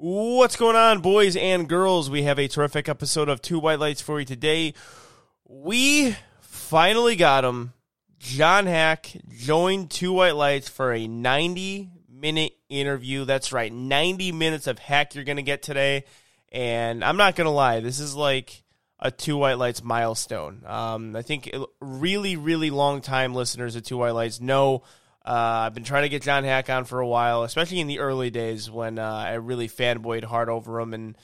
[0.00, 2.08] What's going on, boys and girls?
[2.08, 4.74] We have a terrific episode of Two White Lights for you today.
[5.44, 7.72] We finally got him.
[8.20, 13.24] John Haack joined Two White Lights for a 90 minute interview.
[13.24, 16.04] That's right, 90 minutes of Haack you're going to get today.
[16.52, 18.62] And I'm not going to lie, this is like
[19.00, 20.62] a Two White Lights milestone.
[20.64, 24.84] Um, I think really, really long time listeners of Two White Lights know
[25.28, 27.98] uh, I've been trying to get John Haack on for a while, especially in the
[27.98, 30.94] early days when uh, I really fanboyed hard over him.
[30.94, 31.18] And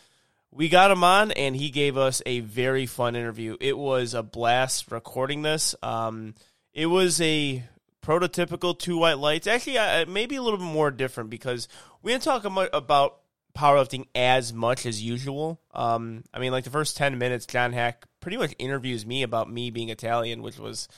[0.50, 3.56] we got him on, and he gave us a very fun interview.
[3.62, 5.74] It was a blast recording this.
[5.82, 6.34] Um,
[6.74, 7.62] it was a
[8.02, 9.46] prototypical two white lights.
[9.46, 11.66] Actually, uh, maybe a little bit more different because
[12.02, 13.20] we didn't talk about
[13.56, 15.62] powerlifting as much as usual.
[15.72, 19.50] Um, I mean, like the first 10 minutes, John Haack pretty much interviews me about
[19.50, 20.88] me being Italian, which was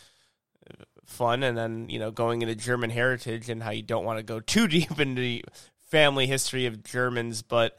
[1.06, 1.42] fun.
[1.42, 4.40] And then, you know, going into German heritage and how you don't want to go
[4.40, 5.44] too deep into the
[5.90, 7.42] family history of Germans.
[7.42, 7.76] But,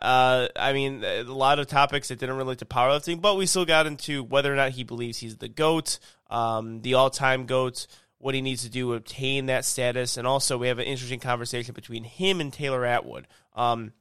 [0.00, 3.64] uh, I mean, a lot of topics that didn't relate to powerlifting, but we still
[3.64, 5.98] got into whether or not he believes he's the GOAT,
[6.30, 7.86] um, the all time GOAT
[8.18, 10.16] what he needs to do to obtain that status.
[10.16, 13.26] And also, we have an interesting conversation between him and Taylor Atwood.
[13.54, 13.92] Um,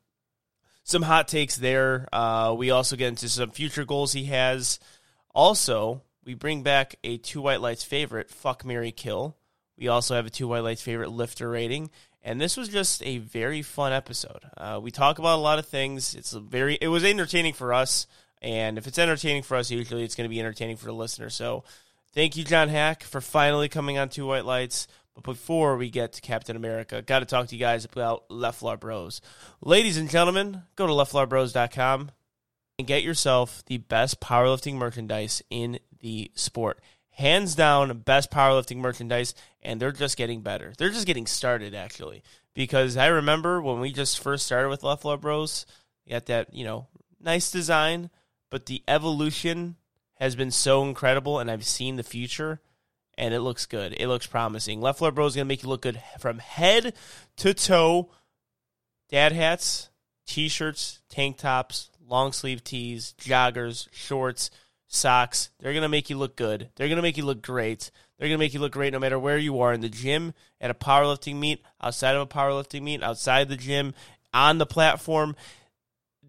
[0.83, 2.07] some hot takes there.
[2.11, 4.79] Uh, we also get into some future goals he has.
[5.35, 9.37] Also, we bring back a Two White Lights favorite, Fuck Mary Kill.
[9.77, 11.89] We also have a Two White Lights favorite lifter rating.
[12.21, 14.43] And this was just a very fun episode.
[14.57, 16.13] Uh, we talk about a lot of things.
[16.13, 18.07] It's very, it was entertaining for us.
[18.41, 21.29] And if it's entertaining for us, usually it's going to be entertaining for the listener.
[21.29, 21.63] So
[22.13, 24.87] thank you, John Haack, for finally coming on Two White Lights.
[25.15, 28.77] But before we get to Captain America, got to talk to you guys about Leflar
[28.77, 29.21] Bros.
[29.61, 32.11] Ladies and gentlemen, go to leflarbros.com
[32.77, 36.79] and get yourself the best powerlifting merchandise in the sport.
[37.09, 40.71] Hands down, best powerlifting merchandise, and they're just getting better.
[40.77, 42.23] They're just getting started, actually.
[42.53, 45.65] Because I remember when we just first started with Leflar Bros,
[46.05, 46.87] you got that, you know,
[47.19, 48.09] nice design,
[48.49, 49.75] but the evolution
[50.15, 52.61] has been so incredible, and I've seen the future,
[53.17, 53.93] and it looks good.
[53.97, 54.79] It looks promising.
[54.79, 56.93] Leflar Bros is going to make you look good from head
[57.37, 58.11] to toe.
[59.09, 59.89] Dad hats,
[60.25, 64.49] t shirts, tank tops, long sleeve tees, joggers, shorts
[64.87, 65.51] socks.
[65.59, 66.69] They're going to make you look good.
[66.75, 67.91] They're going to make you look great.
[68.17, 70.33] They're going to make you look great no matter where you are in the gym,
[70.59, 73.93] at a powerlifting meet, outside of a powerlifting meet, outside the gym,
[74.33, 75.35] on the platform.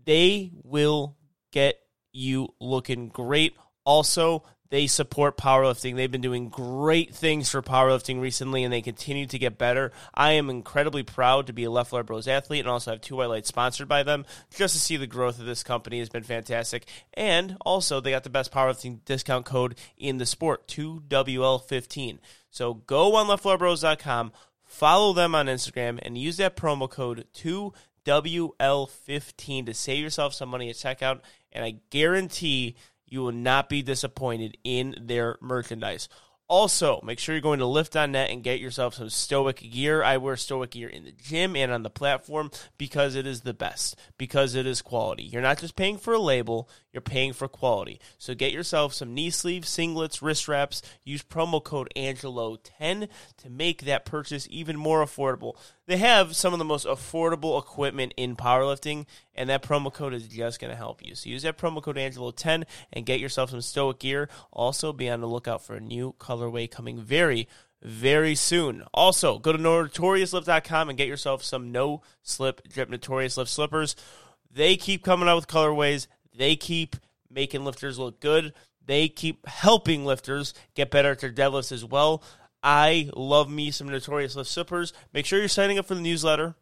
[0.04, 1.16] They will
[1.50, 1.80] get
[2.12, 3.56] you looking great.
[3.84, 5.96] Also, they support powerlifting.
[5.96, 9.92] They've been doing great things for powerlifting recently, and they continue to get better.
[10.14, 13.30] I am incredibly proud to be a Leflar Bros athlete and also have two white
[13.30, 14.26] lights sponsored by them.
[14.54, 16.86] Just to see the growth of this company has been fantastic.
[17.14, 22.18] And also, they got the best powerlifting discount code in the sport, 2WL15.
[22.50, 24.32] So go on leflarbros.com,
[24.64, 30.68] follow them on Instagram, and use that promo code 2WL15 to save yourself some money
[30.68, 31.20] at checkout.
[31.52, 32.76] And I guarantee
[33.10, 36.08] you will not be disappointed in their merchandise.
[36.48, 40.02] Also, make sure you're going to lift.net and get yourself some Stoic gear.
[40.02, 43.52] I wear Stoic gear in the gym and on the platform because it is the
[43.52, 45.24] best, because it is quality.
[45.24, 48.00] You're not just paying for a label, you're paying for quality.
[48.18, 50.82] So get yourself some knee sleeves, singlets, wrist wraps.
[51.04, 55.56] Use promo code Angelo10 to make that purchase even more affordable.
[55.86, 60.26] They have some of the most affordable equipment in powerlifting, and that promo code is
[60.26, 61.14] just going to help you.
[61.14, 64.28] So use that promo code Angelo10 and get yourself some Stoic gear.
[64.50, 67.46] Also, be on the lookout for a new colorway coming very,
[67.80, 68.82] very soon.
[68.92, 73.94] Also, go to notoriouslift.com and get yourself some no slip drip Notorious Lift slippers.
[74.50, 76.06] They keep coming out with colorways.
[76.38, 76.96] They keep
[77.30, 78.54] making lifters look good.
[78.86, 82.22] They keep helping lifters get better at their deadlifts as well.
[82.62, 84.92] I love me some Notorious Lift slippers.
[85.12, 86.54] Make sure you're signing up for the newsletter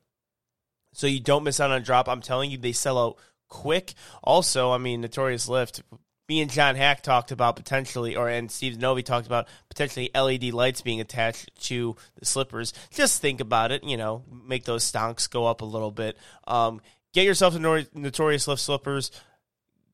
[0.92, 2.08] so you don't miss out on drop.
[2.08, 3.94] I'm telling you, they sell out quick.
[4.24, 5.82] Also, I mean, Notorious Lift.
[6.28, 10.52] Me and John Haack talked about potentially, or and Steve Novi talked about potentially LED
[10.52, 12.72] lights being attached to the slippers.
[12.90, 16.18] Just think about it, you know, make those stonks go up a little bit.
[16.48, 16.80] Um,
[17.14, 19.12] get yourself the Notorious Lift slippers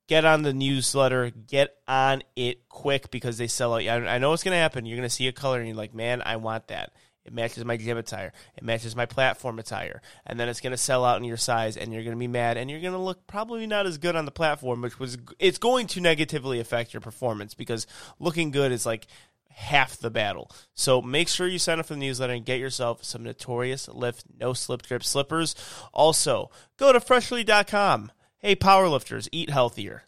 [0.08, 3.82] get on the newsletter, get on it quick because they sell out.
[3.82, 4.86] I know what's going to happen.
[4.86, 6.92] You're going to see a color and you're like, man, I want that.
[7.24, 8.32] It matches my gym attire.
[8.56, 10.02] It matches my platform attire.
[10.26, 12.26] And then it's going to sell out in your size and you're going to be
[12.26, 15.18] mad and you're going to look probably not as good on the platform, which was,
[15.38, 17.86] it's going to negatively affect your performance because
[18.18, 19.06] looking good is like
[19.50, 20.50] half the battle.
[20.74, 24.24] So make sure you sign up for the newsletter and get yourself some notorious lift
[24.40, 25.54] no slip drip slippers.
[25.92, 28.10] Also, go to freshly.com
[28.44, 30.02] Hey, powerlifters, eat healthier.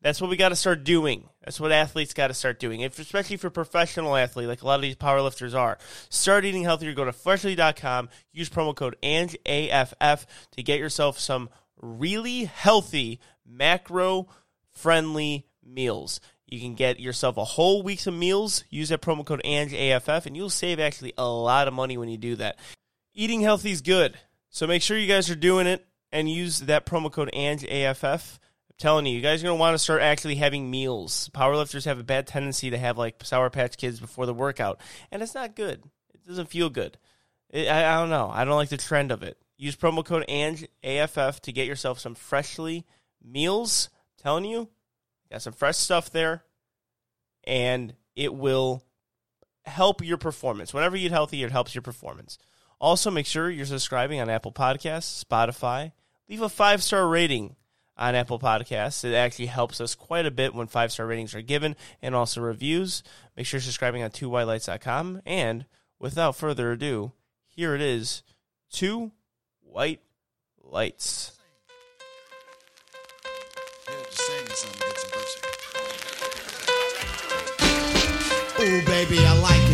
[0.00, 1.28] That's what we got to start doing.
[1.44, 4.76] That's what athletes got to start doing, if, especially for professional athletes, like a lot
[4.76, 5.76] of these powerlifters are.
[6.08, 6.92] Start eating healthier.
[6.92, 8.10] Go to freshly.com.
[8.32, 11.50] Use promo code ANGAFF to get yourself some
[11.82, 14.28] really healthy, macro
[14.70, 16.20] friendly meals.
[16.46, 18.62] You can get yourself a whole week's of meals.
[18.70, 22.18] Use that promo code ANGAFF, and you'll save actually a lot of money when you
[22.18, 22.56] do that.
[23.14, 24.16] Eating healthy is good,
[24.48, 28.38] so make sure you guys are doing it and use that promo code and AFF.
[28.70, 31.30] I'm telling you, you guys are going to want to start actually having meals.
[31.34, 35.22] Powerlifters have a bad tendency to have like Sour Patch Kids before the workout, and
[35.22, 35.82] it's not good.
[36.14, 36.98] It doesn't feel good.
[37.50, 38.30] It, I, I, don't know.
[38.32, 39.38] I don't like the trend of it.
[39.56, 42.86] Use promo code and AFF to get yourself some freshly
[43.22, 43.90] meals.
[43.92, 44.68] I'm telling you,
[45.30, 46.44] got some fresh stuff there,
[47.44, 48.84] and it will
[49.64, 50.72] help your performance.
[50.72, 52.38] Whenever you eat healthy, it helps your performance.
[52.80, 55.92] Also, make sure you're subscribing on Apple Podcasts, Spotify.
[56.28, 57.56] Leave a five star rating
[57.96, 59.04] on Apple Podcasts.
[59.04, 62.40] It actually helps us quite a bit when five star ratings are given and also
[62.40, 63.02] reviews.
[63.36, 65.22] Make sure you're subscribing on twowhitelights.com.
[65.24, 65.64] And
[65.98, 67.12] without further ado,
[67.46, 68.22] here it is
[68.70, 69.12] Two
[69.62, 70.00] White
[70.62, 71.32] Lights.
[78.60, 79.67] Oh, baby, I like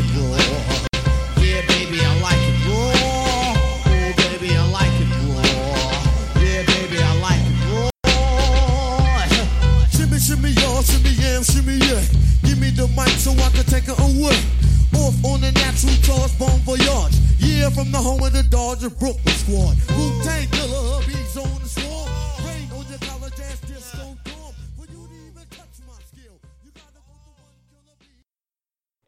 [18.85, 19.77] the Brooklyn squad.
[19.97, 22.45] Wu-Tang Killer, bees on the.
[22.47, 24.53] Rain on your college ass disco killer.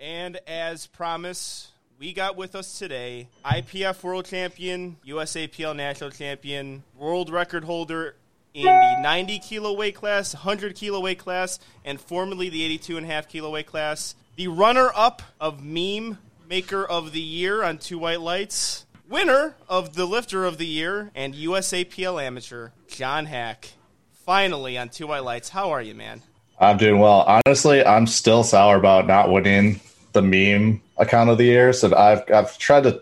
[0.00, 1.68] And as promised,
[1.98, 8.14] we got with us today IPF World Champion, USAPL National Champion, world record holder
[8.54, 13.04] in the 90 kilo weight class, 100 kilo weight class, and formerly the 82 and
[13.04, 14.14] a half kilo weight class.
[14.36, 16.16] The runner up of Meme
[16.48, 18.85] Maker of the Year on Two White Lights.
[19.08, 23.70] Winner of the Lifter of the Year and USAPL Amateur, John Haack.
[24.12, 25.50] Finally on Two White Lights.
[25.50, 26.22] How are you, man?
[26.58, 27.40] I'm doing well.
[27.46, 29.80] Honestly, I'm still sour about not winning
[30.12, 31.72] the meme account of the year.
[31.72, 33.00] So I've I've tried to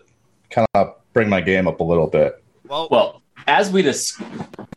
[0.51, 2.43] kind of bring my game up a little bit.
[2.67, 4.19] Well, Well, as we dis-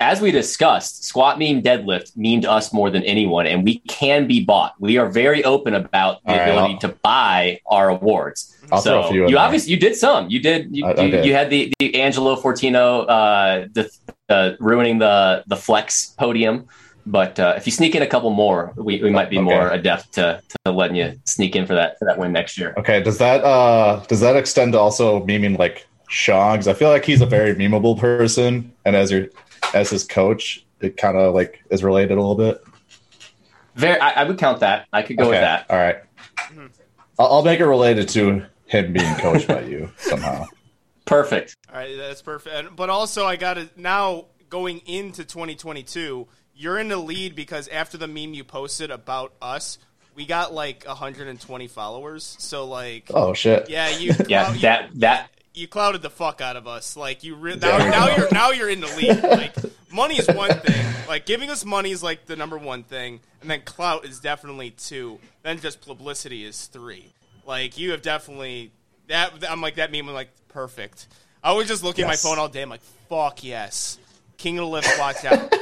[0.01, 4.27] as we discussed, squat mean deadlift mean to us more than anyone, and we can
[4.27, 4.75] be bought.
[4.79, 8.55] We are very open about the right, ability I'll- to buy our awards.
[8.71, 9.45] I'll so throw a few in you there.
[9.45, 10.29] obviously you did some.
[10.29, 11.25] You did you, I- I did.
[11.25, 13.91] you had the the Angelo Fortino uh, the
[14.29, 16.67] uh, ruining the the flex podium.
[17.07, 19.45] But uh, if you sneak in a couple more, we, we might be Okay.
[19.45, 22.75] more adept to, to letting you sneak in for that for that win next year.
[22.77, 26.57] Okay, does that uh does that extend to also memeing like Sean?
[26.57, 29.27] 'Cause I feel like he's a very memeable person, and as your
[29.75, 32.63] as his coach, it kind of like is related a little bit.
[33.75, 34.87] Very, I, I would count that.
[34.93, 35.67] I could go okay, with that.
[35.71, 35.99] all right.
[36.39, 36.67] Mm-hmm.
[37.19, 40.47] I'll, I'll make it related to him being coached by you somehow.
[41.05, 41.57] Perfect.
[41.73, 42.75] All right, that's perfect.
[42.77, 46.27] But also, I got to now going into 2022.
[46.55, 49.79] You're in the lead because after the meme you posted about us,
[50.17, 52.37] we got like 120 followers.
[52.41, 53.71] So like, Oh shit!
[53.71, 56.97] yeah, you Yeah, clou- you- that that you clouded the fuck out of us.
[56.97, 59.23] Like you re- now, now you're now you're in the lead.
[59.23, 59.55] Like
[59.93, 60.87] money is one thing.
[61.09, 64.71] Like giving us money is like the number one thing, and then clout is definitely
[64.71, 65.19] two.
[65.43, 67.13] Then just publicity is three.
[67.47, 68.71] Like you have definitely
[69.09, 69.33] that.
[69.49, 70.07] I'm like that meme.
[70.07, 71.09] was like perfect.
[71.43, 72.25] I was just looking Yes.
[72.25, 72.63] at my phone all day.
[72.63, 73.99] I'm like, fuck yes,
[74.37, 75.55] King of the Lift, watch out.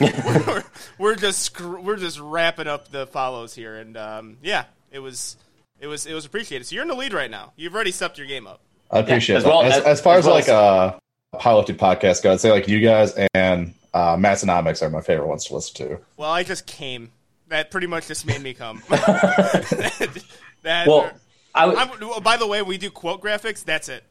[0.00, 0.64] we're,
[0.98, 5.36] we're just we're just wrapping up the follows here, and um, yeah, it was
[5.80, 6.66] it was it was appreciated.
[6.66, 7.52] So you're in the lead right now.
[7.56, 8.60] You've already stepped your game up.
[8.90, 9.64] I appreciate as that.
[9.64, 10.98] as, as- as far as as, well like as- uh
[11.34, 15.44] powerlifting podcast go, I'd say like you guys and uh Massenomics are my favorite ones
[15.46, 15.98] to listen to.
[16.16, 17.10] Well, I just came.
[17.48, 18.82] That pretty much just made me come.
[18.88, 20.22] that,
[20.62, 21.10] that- well.
[21.52, 23.64] I would, I'm, oh, by the way, we do quote graphics.
[23.64, 24.04] That's it.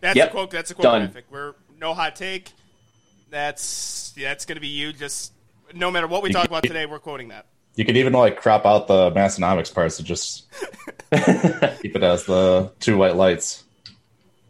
[0.00, 0.28] That's Yep.
[0.28, 0.50] a quote.
[0.52, 1.00] That's a quote Done.
[1.02, 1.24] graphic.
[1.28, 2.52] We're no hot take.
[3.30, 4.92] That's that's gonna be you.
[4.92, 5.32] Just
[5.74, 7.46] no matter what we You talk can- about today, we're quoting that.
[7.74, 10.44] You could even like crop out the Massenomics parts to just
[11.82, 13.64] keep it as the two white lights.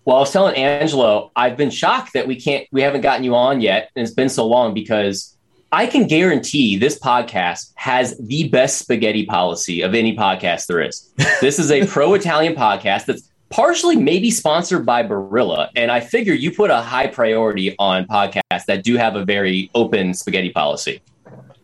[0.06, 3.34] Well, I was telling Angelo, I've been shocked that we can't, we haven't gotten you
[3.34, 5.36] on yet, and it's been so long because
[5.72, 11.12] I can guarantee this podcast has the best spaghetti policy of any podcast there is.
[11.40, 16.52] This is a pro-Italian podcast that's partially maybe sponsored by Barilla, and I figure you
[16.52, 21.02] put a high priority on podcasts that do have a very open spaghetti policy.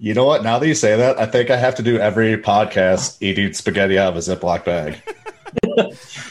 [0.01, 0.43] You know what?
[0.43, 4.01] Now that you say that, I think I have to do every podcast eating spaghetti
[4.01, 5.01] out of a Ziploc bag.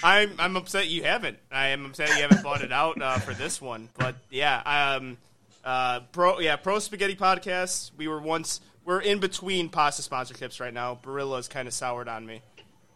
[0.03, 1.37] I'm I'm upset you haven't.
[1.51, 3.89] I am upset you haven't bought it out uh, for this one.
[3.97, 5.17] But yeah, um,
[5.63, 7.91] uh, pro yeah pro spaghetti podcast.
[7.97, 10.97] We were once we're in between pasta sponsorships right now.
[11.01, 12.41] Barilla's kind of soured on me,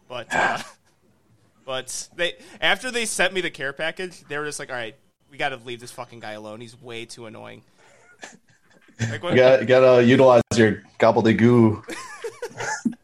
[0.08, 0.58] but uh,
[1.64, 4.96] but they after they sent me the care package, they were just like, all right,
[5.30, 6.60] we got to leave this fucking guy alone.
[6.60, 7.62] He's way too annoying.
[9.10, 11.82] Like, what, You gotta, you gotta utilize your gobbledygoo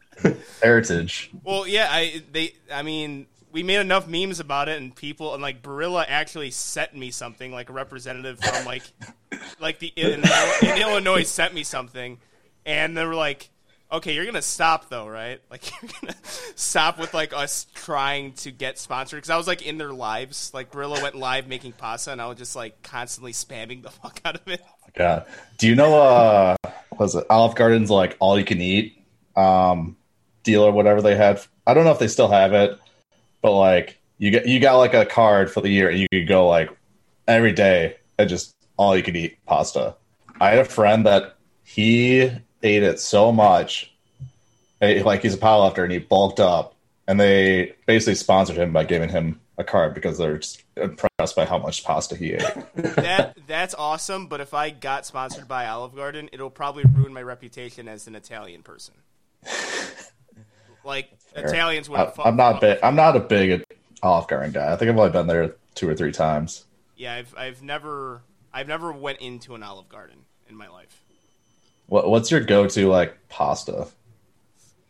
[0.63, 1.29] heritage.
[1.43, 5.41] Well, yeah, I they I mean, we made enough memes about it and people and
[5.41, 8.83] like Barilla actually sent me something like a representative from like
[9.59, 10.23] like the in,
[10.63, 12.17] in Illinois sent me something
[12.65, 13.49] and they were like,
[13.91, 15.39] "Okay, you're going to stop though, right?
[15.51, 16.19] Like you're going to
[16.55, 20.51] stop with like us trying to get sponsored cuz I was like in their lives.
[20.53, 24.19] Like Barilla went live making pasta and I was just like constantly spamming the fuck
[24.25, 24.63] out of it.
[24.95, 25.25] God,
[25.59, 26.55] do you know uh,
[26.97, 28.99] was it Olive Garden's like all you can eat
[29.35, 29.95] um
[30.43, 31.41] deal or whatever they had?
[31.65, 32.77] I don't know if they still have it,
[33.41, 36.27] but like you get you got like a card for the year and you could
[36.27, 36.69] go like
[37.27, 39.95] every day and just all you could eat pasta.
[40.39, 42.21] I had a friend that he
[42.63, 43.93] ate it so much,
[44.81, 46.75] eh, like he's a powerlifter and he bulked up,
[47.07, 51.45] and they basically sponsored him by giving him a card because they're just impressed by
[51.45, 52.41] how much pasta he ate.
[52.75, 57.21] That that's awesome, but if I got sponsored by Olive Garden, it'll probably ruin my
[57.21, 58.95] reputation as an Italian person.
[60.83, 61.99] Like Italians would.
[61.99, 62.79] I, I'm not big.
[62.83, 63.63] I'm not a big
[64.01, 64.71] Olive Garden guy.
[64.71, 66.65] I think I've only been there two or three times.
[66.95, 68.21] Yeah, I've I've never
[68.53, 71.01] I've never went into an Olive Garden in my life.
[71.87, 73.87] What, what's your go-to like pasta?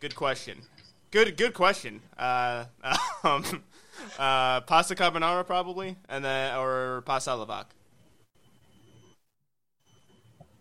[0.00, 0.62] Good question.
[1.10, 2.00] Good good question.
[2.18, 2.64] Uh,
[3.24, 3.44] um,
[4.18, 7.74] uh, pasta carbonara probably, and then or pasta alla vodka.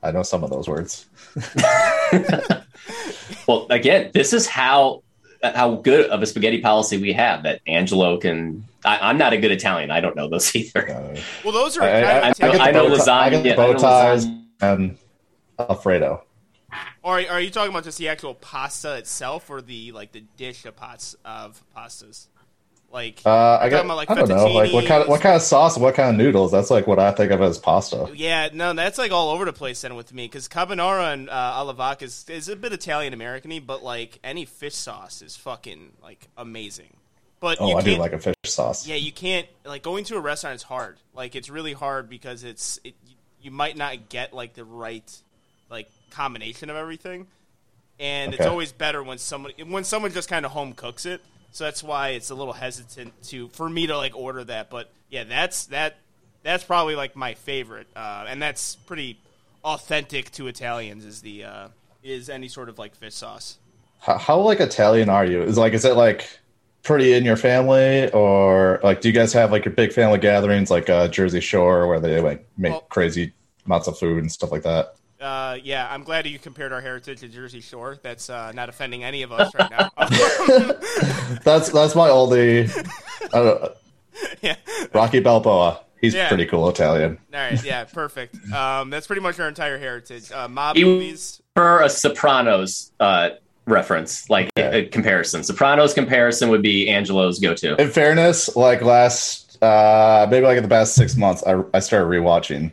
[0.02, 1.06] I know some of those words.
[3.48, 5.04] Well, again, this is how
[5.44, 8.64] how good of a spaghetti policy we have that Angelo can.
[8.86, 9.92] I, I'm not a good Italian.
[9.92, 10.90] I don't know those either.
[10.90, 12.62] Uh, Well, those are I, I, I, I Italian.
[12.62, 14.28] I know bow tie- I get lasagna, bow I ties
[14.62, 14.98] and
[15.60, 16.24] Alfredo.
[17.04, 20.66] Or are you talking about just the actual pasta itself, or the like the dish
[20.66, 22.28] of pots of pastas?
[22.94, 23.86] Like Uh, I got.
[23.86, 24.46] about, like, I don't know.
[24.46, 25.80] Like what kind of what kind of sauce?
[25.80, 26.52] What kind of noodles?
[26.52, 28.12] That's like what I think of as pasta.
[28.14, 31.34] Yeah, no, that's like all over the place then with me because carbonara and uh,
[31.34, 36.28] alla is, is a bit Italian American-y, but like any fish sauce is fucking like
[36.38, 36.96] amazing.
[37.40, 38.86] But Oh, you I do like a fish sauce.
[38.88, 40.98] Yeah, you can't like going to a restaurant is hard.
[41.16, 42.94] Like it's really hard because it's it
[43.42, 45.12] you might not get like the right
[45.68, 47.26] like combination of everything.
[48.00, 51.22] And it's always better when someone when someone just kind of home cooks it.
[51.54, 54.72] So that's why it's a little hesitant to for me to like order that.
[54.72, 55.98] But yeah, that's that
[56.42, 57.88] that's probably like my favorite.
[57.96, 59.20] Uh, and that's pretty
[59.64, 61.68] authentic to Italians is the uh,
[62.02, 63.60] is any sort of like fish sauce.
[64.00, 65.44] How, how like Italian are you?
[65.44, 66.28] Is like is it like
[66.82, 70.72] pretty in your family or like do you guys have like your big family gatherings
[70.72, 73.32] like uh, Jersey Shore where they like make Well- crazy
[73.68, 74.96] amounts of food and stuff like that?
[75.24, 77.98] Uh, yeah, I'm glad you compared our heritage to Jersey Shore.
[78.04, 79.90] That's uh, not offending any of us right now.
[81.44, 82.68] That's that's my only.
[83.34, 83.70] I
[84.42, 84.56] yeah.
[84.94, 85.80] Rocky Balboa.
[86.02, 86.28] He's Yeah.
[86.28, 87.18] pretty cool Italian.
[87.34, 87.64] All right.
[87.64, 87.86] Yeah.
[87.86, 88.36] Perfect.
[88.52, 90.32] Um, that's pretty much our entire heritage.
[90.32, 91.42] Uh, mob You- movies.
[91.56, 93.30] For a Sopranos uh,
[93.68, 94.80] reference, like Okay.
[94.80, 97.80] a, comparison, Sopranos comparison would be Angelo's go-to.
[97.82, 102.08] In fairness, like last uh maybe like in the past six months, I I started
[102.08, 102.72] rewatching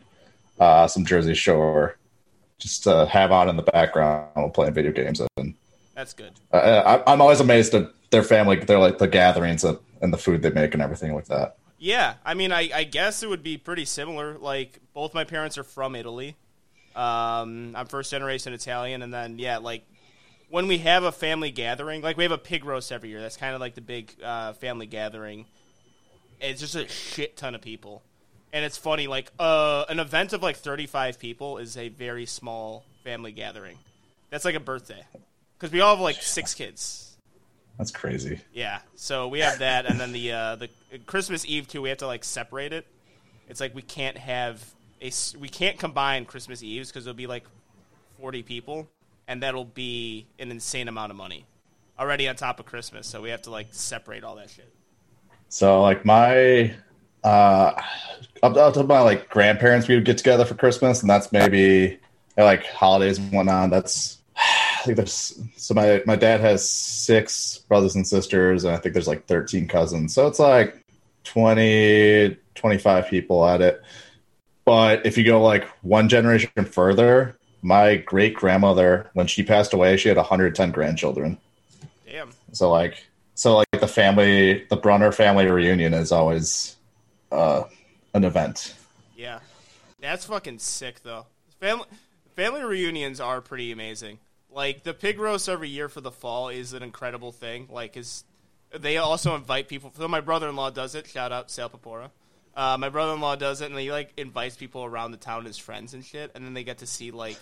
[0.58, 1.96] uh some Jersey Shore
[2.60, 5.54] just to have on in the background while playing video games and
[5.94, 6.32] That's good.
[6.52, 8.56] uh, I, I'm always amazed at their family.
[8.56, 11.56] They're like the gatherings and, and the food they make and everything like that.
[11.78, 12.14] Yeah.
[12.24, 14.38] I mean, I, I guess it would be pretty similar.
[14.38, 16.36] Like both my parents are from Italy.
[16.94, 19.84] Um, I'm first generation Italian, and then yeah, like
[20.50, 23.20] when we have a family gathering, like we have a pig roast every year.
[23.20, 25.46] That's kind of like the big uh, family gathering.
[26.40, 28.02] It's just a shit ton of people,
[28.52, 29.06] and it's funny.
[29.06, 33.78] Like uh, an event of like 35 people is a very small family gathering.
[34.30, 35.04] That's like a birthday
[35.58, 37.16] because we all have like six kids.
[37.78, 38.40] That's crazy.
[38.52, 40.68] Yeah, so we have that, and then the uh, the
[41.06, 41.80] Christmas Eve too.
[41.80, 42.86] We have to like separate it.
[43.48, 44.62] It's like we can't have
[45.00, 47.44] a we can't combine Christmas Eves because it'll be like
[48.20, 48.88] forty people,
[49.26, 51.46] and that'll be an insane amount of money
[51.98, 53.06] already on top of Christmas.
[53.06, 54.72] So we have to like separate all that shit.
[55.48, 56.74] So like my
[57.24, 57.80] uh
[58.42, 61.98] up, up to my like grandparents we would get together for Christmas and that's maybe
[62.36, 63.70] like holidays and whatnot.
[63.70, 68.78] That's I think there's so my my dad has six brothers and sisters and I
[68.78, 70.14] think there's like 13 cousins.
[70.14, 70.82] So it's like
[71.24, 73.82] 20 25 people at it.
[74.64, 79.96] But if you go like one generation further, my great grandmother when she passed away,
[79.96, 81.38] she had 110 grandchildren.
[82.06, 82.30] Damn.
[82.52, 86.76] So like so like the family the Brunner family reunion is always
[87.32, 87.64] uh
[88.14, 88.74] an event.
[89.16, 89.40] Yeah,
[90.00, 91.26] that's fucking sick though.
[91.60, 91.86] Family
[92.34, 94.18] family reunions are pretty amazing.
[94.50, 97.68] Like the pig roast every year for the fall is an incredible thing.
[97.70, 98.24] Like is
[98.76, 99.92] they also invite people.
[99.96, 101.06] So my brother-in-law does it.
[101.06, 102.10] Shout out Sal Papora.
[102.54, 105.94] Uh, my brother-in-law does it, and he like invites people around the town as friends
[105.94, 107.38] and shit, and then they get to see like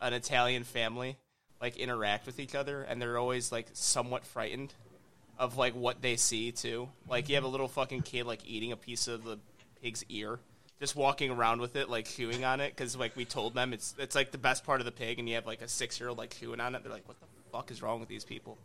[0.00, 1.16] an Italian family
[1.60, 4.72] like interact with each other, and they're always like somewhat frightened
[5.38, 6.88] of like what they see too.
[7.08, 9.38] Like you have a little fucking kid like eating a piece of the
[9.82, 10.38] pig's ear,
[10.80, 13.94] just walking around with it, like chewing on it, because like we told them it's
[13.98, 16.08] it's like the best part of the pig, and you have like a six year
[16.08, 16.82] old like chewing on it.
[16.82, 18.58] They're like, what the fuck is wrong with these people?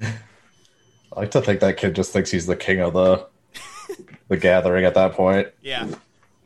[0.02, 3.26] I like to think that kid just thinks he's the king of the
[4.28, 5.48] the gathering at that point.
[5.62, 5.88] Yeah.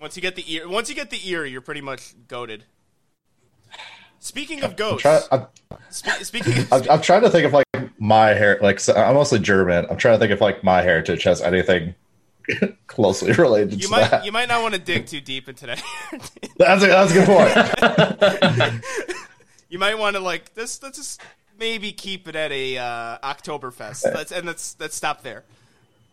[0.00, 2.64] Once you get the ear, once you get the ear, you're pretty much goaded.
[4.24, 5.46] Speaking of goats, try, I'm,
[5.90, 7.66] spe- speaking of, I'm, I'm trying to think of like
[7.98, 8.56] my hair.
[8.62, 9.84] Like so I'm mostly German.
[9.90, 11.96] I'm trying to think if like my heritage has anything
[12.86, 14.24] closely related you to might that.
[14.24, 15.82] you might not want to dig too deep into that.
[16.56, 17.26] That's a, that's a good
[18.70, 18.84] point.
[19.68, 20.80] you might want to like this.
[20.84, 21.20] Let's just
[21.58, 24.04] maybe keep it at a uh, Oktoberfest.
[24.14, 25.42] Let's and let's let's stop there.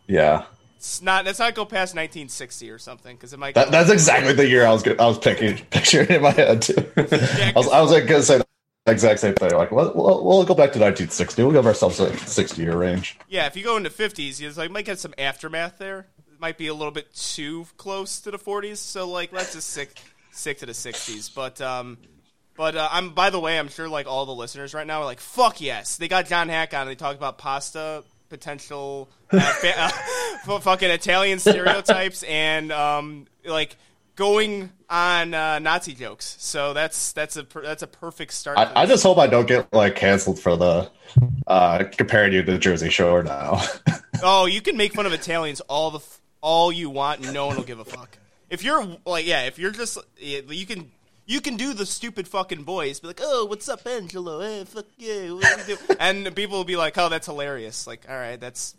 [0.08, 0.46] yeah,
[0.80, 1.26] It's not.
[1.26, 3.54] Let's not go past 1960 or something because it might.
[3.56, 6.62] that, that's exactly the year I was good, I was picking picturing in my head
[6.62, 6.74] too.
[6.96, 8.46] Yeah, I was I was like, gonna say the
[8.88, 9.52] exact same thing.
[9.52, 11.44] Like, we'll, we'll, we'll go back to 1960.
[11.44, 13.20] We'll give ourselves a 60 year range.
[13.28, 16.08] yeah, if you go into 50s, you like might get some aftermath there.
[16.32, 18.78] It might be a little bit too close to the 40s.
[18.78, 20.00] So like, let's just stick
[20.32, 21.36] stick to the 60s.
[21.36, 21.98] But um,
[22.56, 25.06] but uh, I'm by the way, I'm sure like all the listeners right now are
[25.06, 26.84] like, fuck yes, they got John Haack on.
[26.84, 29.92] and They talked about pasta potential, uh, fa-
[30.48, 33.76] uh, fucking Italian stereotypes, and um, like
[34.16, 36.36] going on uh, Nazi jokes.
[36.40, 38.58] So that's that's a per- that's a perfect start.
[38.58, 40.90] I, I just hope I don't get like canceled for the
[41.48, 43.62] uh comparing you to the Jersey Shore now.
[44.22, 47.48] Oh, you can make fun of Italians all the f- all you want, and no
[47.48, 48.18] one will give a fuck.
[48.50, 50.92] If you're like, yeah, if you're just, you can
[51.30, 54.40] you can do the stupid fucking voice, be like, oh, what's up, Angelo?
[54.40, 55.96] Eh, fuck yeah, what do you do?
[56.00, 57.86] and people will be like, oh, that's hilarious.
[57.86, 58.76] Like, all right, that's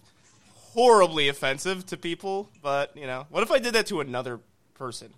[0.74, 4.40] horribly offensive to people, but you know, what if I did that to another
[4.74, 5.10] person,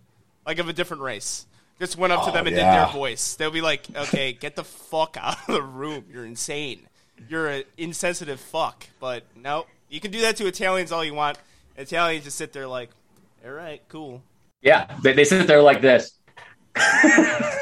[0.46, 1.46] like of a different race?
[1.78, 3.34] Just went up to Oh, them and did their voice.
[3.34, 6.04] They'll be like, okay, get the fuck out of the room.
[6.12, 6.86] You're insane.
[7.30, 8.86] You're an insensitive fuck.
[9.00, 11.38] But no, you can do that to Italians all you want.
[11.78, 12.90] Italians just sit there like,
[13.44, 14.22] all right, cool.
[14.60, 16.12] Yeah, they, they sit there like this.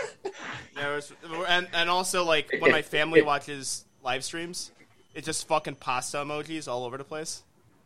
[0.77, 1.13] You know, it's-
[1.49, 4.71] and and also like when my family watches live streams,
[5.15, 7.43] it's just fucking pasta emojis all over the place.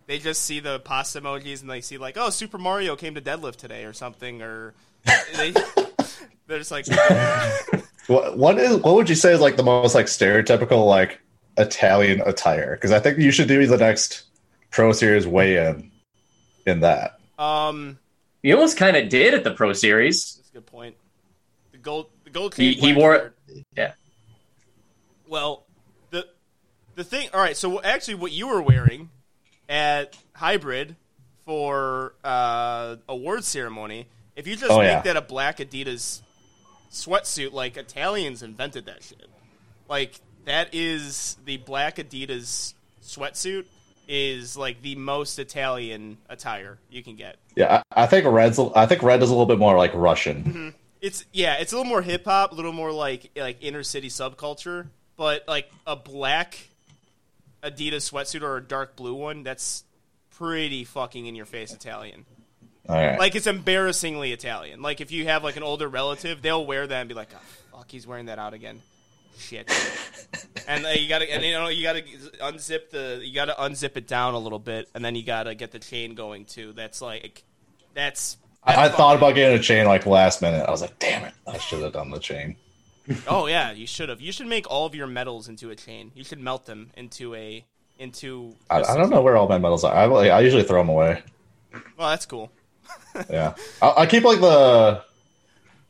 [0.07, 3.21] They just see the pasta emojis and they see like, oh, Super Mario came to
[3.21, 4.75] deadlift today or something, or
[5.37, 5.53] they
[6.47, 6.87] they're just like,
[8.07, 11.21] what what is what would you say is like the most like stereotypical like
[11.57, 12.77] Italian attire?
[12.77, 14.25] Because I think you should do the next
[14.71, 15.91] Pro Series weigh in
[16.67, 17.19] in that.
[17.39, 17.99] um,
[18.43, 20.37] You almost kind of did at the Pro Series.
[20.37, 20.95] that's a good point.
[21.85, 22.55] Gold, the gold.
[22.55, 23.37] He, he wore shirt.
[23.77, 23.93] Yeah.
[25.29, 25.65] Well,
[26.11, 26.27] the
[26.97, 27.29] the thing.
[27.33, 27.57] All right.
[27.57, 29.11] So actually, what you were wearing
[29.69, 30.97] at hybrid
[31.45, 35.03] for uh, award ceremony, if you just Oh, make yeah.
[35.03, 36.21] that a black Adidas
[36.91, 39.29] sweatsuit, like Italians invented that shit.
[39.89, 40.15] Like
[40.47, 43.67] that is the black Adidas sweatsuit
[44.09, 47.37] is like the most Italian attire you can get.
[47.57, 50.75] Yeah, I, I think red's I think red is a little bit more like Russian.
[51.05, 54.09] It's yeah, it's a little more hip hop, a little more like like inner city
[54.09, 54.87] subculture,
[55.19, 56.59] but like a black
[57.63, 59.85] Adidas sweatsuit or a dark blue one, that's
[60.31, 62.25] pretty fucking in your face Italian.
[62.89, 63.19] Right.
[63.19, 64.81] Like it's embarrassingly Italian.
[64.81, 67.77] Like if you have like an older relative, they'll wear that and be like, oh,
[67.77, 68.81] "Fuck, he's wearing that out again."
[69.39, 69.71] Shit.
[70.69, 72.03] and uh, you gotta, and you know, you gotta
[72.41, 75.71] unzip the, you gotta unzip it down a little bit, and then you gotta get
[75.71, 76.73] the chain going too.
[76.73, 77.43] That's like,
[77.95, 78.37] that's.
[78.65, 80.65] I, I thought about getting a chain like last minute.
[80.67, 82.57] I was like, damn it, I should have done the chain.
[83.29, 84.23] Oh yeah, you should have.
[84.23, 86.11] You should make all of your medals into a chain.
[86.15, 87.63] You should melt them into a
[87.99, 88.55] into.
[88.71, 89.95] I, I don't know where all my medals are.
[89.95, 91.23] I, I usually throw them away.
[91.99, 92.51] Well, that's cool.
[93.31, 95.03] Yeah, I, I keep like the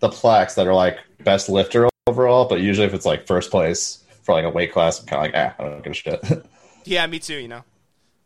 [0.00, 4.02] the plaques that are like best lifter overall, but usually if it's like first place
[4.24, 6.20] for like a weight class, I'm kind of like, ah, I don't give a shit.
[6.84, 7.36] Yeah, me too.
[7.36, 7.64] You know,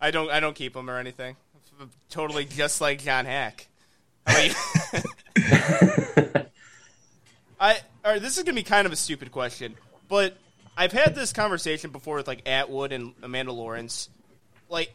[0.01, 0.31] I don't.
[0.31, 1.37] I don't keep them or anything.
[2.11, 3.67] Totally just like John Haack.
[4.29, 4.55] About you?
[7.61, 7.79] I.
[8.05, 9.75] All right, this is gonna be kind of a stupid question,
[10.09, 10.37] but
[10.77, 14.09] I've had this conversation before with like Atwood and Amanda Lawrence.
[14.69, 14.95] Like,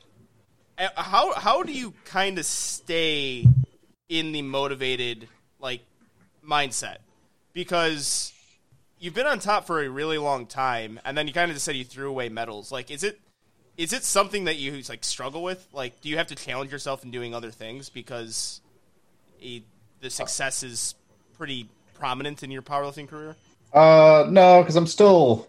[0.78, 3.46] how how do you kind of stay
[4.10, 5.28] in the motivated
[5.60, 5.82] like
[6.48, 6.98] mindset?
[7.52, 8.32] Because
[8.98, 11.66] you've been on top for a really long time, and then you kind of just
[11.66, 12.72] said you threw away medals.
[12.72, 13.20] Like, is it
[13.76, 15.68] is it something that you like struggle with?
[15.74, 18.62] Like, do you have to challenge yourself in doing other things because
[19.44, 19.60] eh,
[20.02, 20.96] the success is
[21.38, 23.36] pretty prominent in your powerlifting career?
[23.74, 25.48] Uh, no, because I'm still,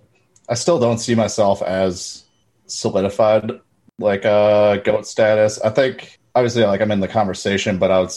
[0.49, 2.25] I still don't see myself as
[2.67, 3.61] solidified
[3.99, 5.61] like uh goat status.
[5.61, 8.11] I think obviously like I'm in the conversation, but I would,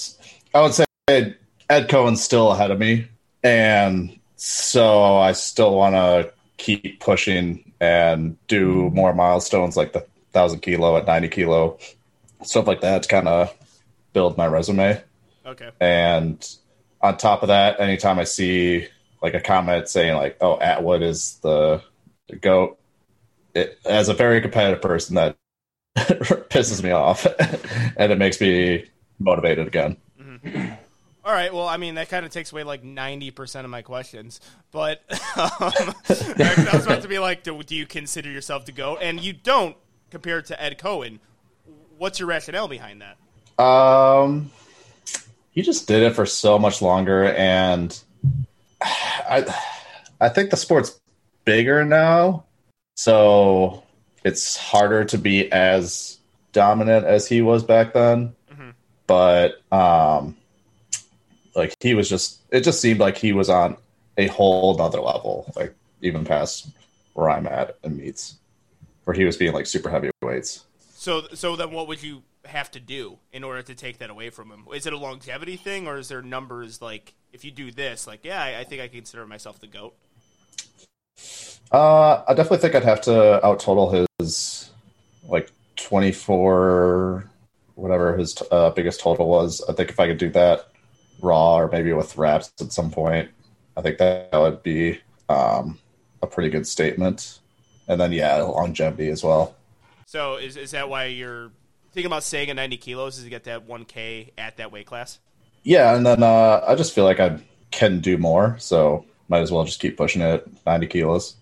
[0.53, 1.35] I would say
[1.69, 3.07] Ed Coan's still ahead of me,
[3.43, 10.61] and so I still want to keep pushing and do more milestones like the thousand
[10.61, 11.77] kilo at ninety kilo,
[12.43, 13.53] stuff like that to kind of
[14.13, 15.01] build my resume.
[15.47, 15.71] Okay.
[15.79, 16.45] And
[17.01, 18.87] on top of that, anytime I see
[19.21, 21.81] like a comment saying like, "Oh, Atwood is the,
[22.27, 22.77] the goat,"
[23.55, 25.37] it, as a very competitive person, that
[25.97, 27.25] pisses me off,
[27.97, 28.85] and it makes me
[29.19, 29.97] motivated again.
[31.23, 31.53] All right.
[31.53, 34.39] Well, I mean, that kind of takes away like ninety percent of my questions.
[34.71, 35.15] But um,
[36.09, 38.97] I was about to be like, do, do you consider yourself to go?
[38.97, 39.75] And you don't
[40.11, 41.19] compared to Ed Coan.
[41.97, 43.17] What's your rationale behind that?
[43.63, 44.51] Um,
[45.57, 47.99] he just did it for so much longer, and
[48.81, 49.43] I,
[50.21, 50.99] I think the sport's
[51.45, 52.45] bigger now,
[52.95, 53.81] so
[54.23, 56.19] it's harder to be as
[56.53, 58.35] dominant as he was back then.
[59.07, 60.37] But um,
[61.55, 63.77] like he was just, it just seemed like he was on
[64.15, 66.69] a whole nother level, like even past
[67.13, 68.35] where I'm at in meets,
[69.05, 70.65] where he was being like super heavyweights.
[70.93, 74.29] So, so then, what would you have to do in order to take that away
[74.29, 74.65] from him?
[74.73, 78.23] Is it a longevity thing, or is there numbers like if you do this, like
[78.23, 79.95] yeah, I, I think I consider myself the goat?
[81.71, 84.71] Uh, I definitely think I'd have to out total his
[85.27, 87.29] like 24,
[87.75, 89.63] whatever his uh, biggest total was.
[89.67, 90.69] I think if I could do that
[91.21, 93.29] raw or maybe with wraps at some point,
[93.75, 95.79] I think that would be um,
[96.21, 97.39] a pretty good statement.
[97.87, 99.55] And then, yeah, longevity as well.
[100.05, 101.51] So, is is that why you're
[101.91, 103.17] thinking about staying at ninety kilos?
[103.17, 105.19] Is to get that one k at that weight class?
[105.63, 107.39] Yeah, and then uh, I just feel like I
[107.71, 111.35] can do more, so might as well just keep pushing it 90 kilos.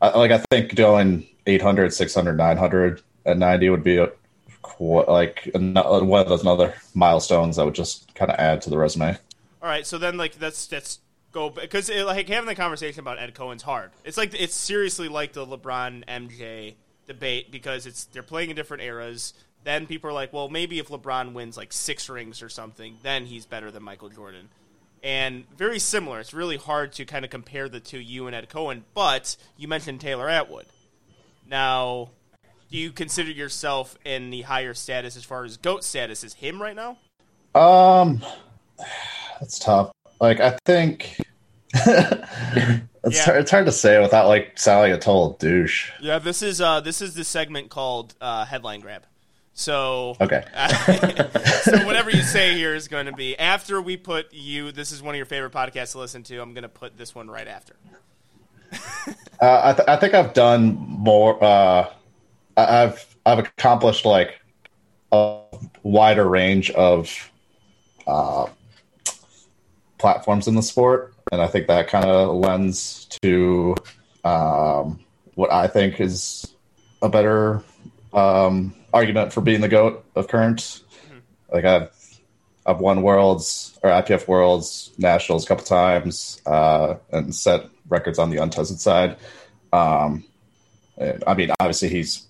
[0.00, 4.08] I, like, I think going 800, 600, 900 at 90 would be a,
[4.78, 9.16] like one of those other milestones that would just kind of add to the resume.
[9.60, 10.98] All right, so then like that's that's
[11.30, 13.92] go because like having the conversation about Ed Coan's hard.
[14.04, 16.74] It's like it's seriously like the LeBron MJ
[17.06, 19.34] debate because it's they're playing in different eras.
[19.64, 23.26] Then people are like, well, maybe if LeBron wins like six rings or something, then
[23.26, 24.48] he's better than Michael Jordan.
[25.04, 26.20] And very similar.
[26.20, 28.82] It's really hard to kind of compare the two, you and Ed Coan.
[28.94, 30.66] But you mentioned Taylor Atwood.
[31.48, 32.10] Now,
[32.70, 36.60] do you consider yourself in the higher status as far as goat status as him
[36.62, 36.98] right now?
[37.54, 38.22] Um,
[39.40, 39.92] that's tough.
[40.20, 41.18] Like, I think
[41.74, 43.24] it's, Yeah.
[43.24, 45.90] hard, it's hard to say without like sounding like a total douche.
[46.00, 49.02] Yeah, this is uh, this is the segment called uh, headline grab.
[49.54, 50.44] So Okay.
[51.62, 54.72] so whatever you say here is going to be after we put you.
[54.72, 56.38] This is one of your favorite podcasts to listen to.
[56.40, 57.76] I'm going to put this one right after.
[59.40, 61.42] Uh, I, th- I think I've done more.
[61.42, 61.88] Uh,
[62.56, 64.40] I- I've I've accomplished like
[65.10, 65.40] a
[65.82, 67.10] wider range of
[68.06, 68.46] uh,
[69.98, 73.74] platforms in the sport, and I think that kind of lends to
[74.24, 75.00] um,
[75.34, 76.54] what I think is
[77.02, 77.64] a better
[78.12, 80.82] um, argument for being the goat of current.
[81.52, 81.90] Like I've
[82.64, 88.30] I've won worlds or IPF worlds, nationals a couple times, uh, and set records on
[88.30, 89.16] the untested side.
[89.72, 90.24] Um,
[91.26, 92.26] I mean, obviously he's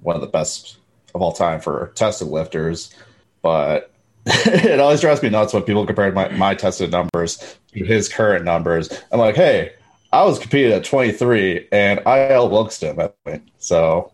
[0.00, 0.78] one of the best
[1.14, 2.94] of all time for tested lifters,
[3.42, 3.92] but
[4.26, 8.44] it always drives me nuts when people compare my, my tested numbers to his current
[8.44, 8.88] numbers.
[9.12, 9.72] I'm like, hey,
[10.12, 13.50] I was competing at 23 and I outlooked him at that point.
[13.58, 14.12] So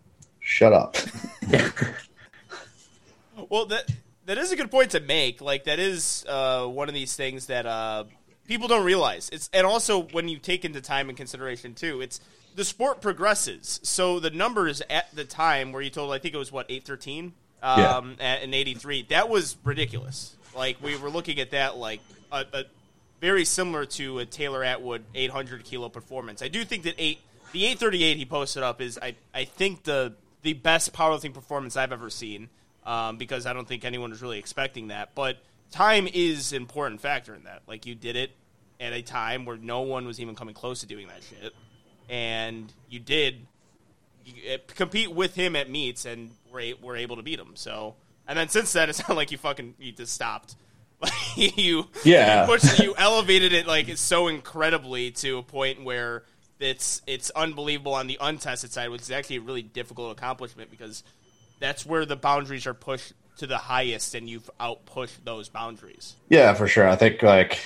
[0.51, 0.97] shut up.
[3.49, 3.91] Well, that
[4.27, 5.41] that is a good point to make.
[5.41, 8.05] Like that is uh, one of these things that uh,
[8.47, 9.29] people don't realize.
[9.33, 12.21] It's and also when you take into time and consideration too, it's
[12.55, 13.81] the sport progresses.
[13.83, 16.85] So the numbers at the time where you told, I think it was what eight
[16.85, 19.05] thirteen um, at, in eighty three.
[19.11, 20.37] That was ridiculous.
[20.55, 22.65] Like we were looking at that like a, a
[23.21, 26.41] very similar to a Taylor Atwood eight hundred kilo performance.
[26.41, 27.19] I do think that eight
[27.51, 31.35] the eight thirty eight he posted up is I I think the the best powerlifting
[31.35, 32.49] performance I've ever seen
[32.87, 35.15] um, because I don't think anyone was really expecting that.
[35.15, 35.39] But
[35.71, 37.63] time is an important factor in that.
[37.67, 38.31] Like you did it
[38.81, 41.53] at a time where no one was even coming close to doing that shit,
[42.09, 43.47] and you did
[44.25, 47.53] you, uh, compete with him at meets and were, a- were able to beat him.
[47.55, 47.95] So,
[48.29, 50.57] and then since then, it's not like you fucking you just stopped.
[51.37, 52.41] You, Yeah.
[52.43, 56.25] you, pushed, you elevated it like so incredibly to a point where
[56.61, 61.03] it's it's unbelievable on the untested side, which is actually a really difficult accomplishment because
[61.59, 66.15] that's where the boundaries are pushed to the highest, and you've outpushed those boundaries.
[66.29, 66.89] Yeah, for sure.
[66.89, 67.59] I think like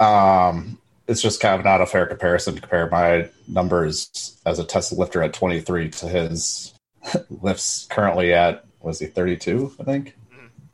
[0.00, 4.64] um it's just kind of not a fair comparison to compare my numbers as a
[4.64, 6.72] tested lifter at 23 to his
[7.30, 10.16] lifts currently at was he 32 i think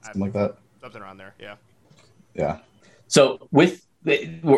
[0.03, 1.35] something like that Something around there.
[1.41, 1.57] Yeah.
[2.35, 2.59] yeah
[3.09, 3.88] So with we're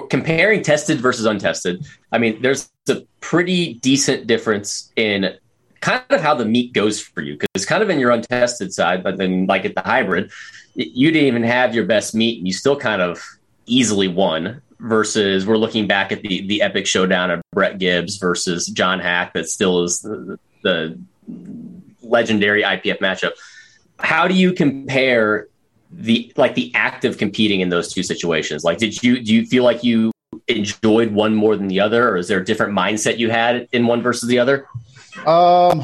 [0.09, 5.35] comparing tested versus untested, I mean, there's a pretty decent difference in
[5.81, 8.73] kind of how the meat goes for you because it's kind of in your untested
[8.73, 10.31] side, but then like at the hybrid,
[10.75, 13.23] you didn't even have your best meat and you still kind of
[13.67, 14.63] easily won.
[14.83, 19.35] Versus we're looking back at the the epic showdown of Brett Gibbs versus John Haack
[19.35, 20.99] that still is the, the
[22.03, 23.33] legendary IPF matchup.
[23.99, 25.50] How do you compare
[25.93, 28.65] the like the act of competing in those two situations?
[28.65, 30.13] Like, did you do you feel like you
[30.49, 33.87] enjoyed one more than the other, or is there a different mindset you had in
[33.87, 34.67] one versus the other?
[35.27, 35.81] um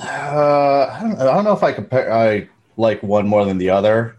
[0.00, 3.70] uh, I, don't, I don't know if i compare i like one more than the
[3.70, 4.16] other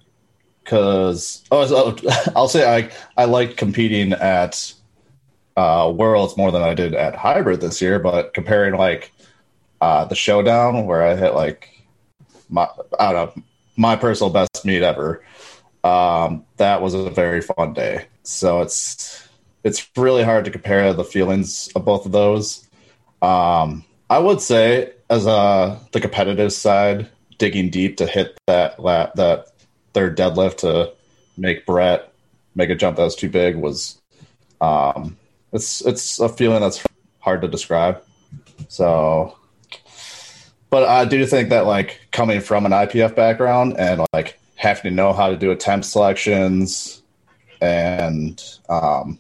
[0.64, 1.98] because oh,
[2.36, 4.74] i'll say i i liked competing at
[5.56, 9.12] uh worlds more than i did at hybrid this year but comparing like
[9.82, 11.70] uh the showdown where i hit like
[12.50, 12.68] my
[13.00, 13.44] i don't know
[13.80, 15.24] my personal best meet ever.
[15.84, 18.06] Um that was a very fun day.
[18.24, 19.28] So it's
[19.64, 22.68] it's really hard to compare the feelings of both of those.
[23.22, 29.12] Um i would say as a the competitive side digging deep to hit that la-
[29.16, 29.48] that
[29.94, 30.92] third deadlift to
[31.38, 32.12] make brett
[32.56, 34.00] make a jump that was too big was
[34.62, 35.18] um
[35.54, 36.84] it's it's a feeling that's
[37.20, 38.02] hard to describe.
[38.68, 39.38] So
[40.70, 44.92] but I do think that like coming from an IPF background and like having to
[44.92, 47.02] know how to do attempt selections
[47.62, 49.20] and um,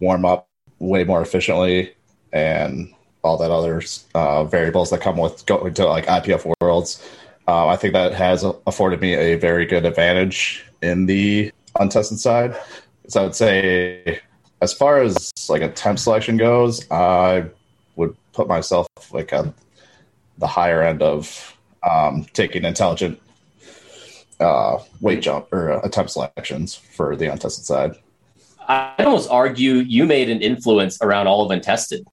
[0.00, 0.48] warm up
[0.78, 1.94] way more efficiently
[2.32, 3.82] and all that other
[4.14, 7.04] uh, variables that come with going to like IPF worlds,
[7.48, 12.56] uh, I think that has afforded me a very good advantage in the untested side.
[13.08, 14.20] So I would say,
[14.60, 17.44] as far as like attempt selection goes, I
[17.96, 19.52] would put myself like a
[20.38, 21.56] the higher end of
[21.88, 23.20] um, taking intelligent
[24.40, 27.92] uh, weight jump or uh, attempt selections for the untested side.
[28.68, 32.06] I'd almost argue you made an influence around all of untested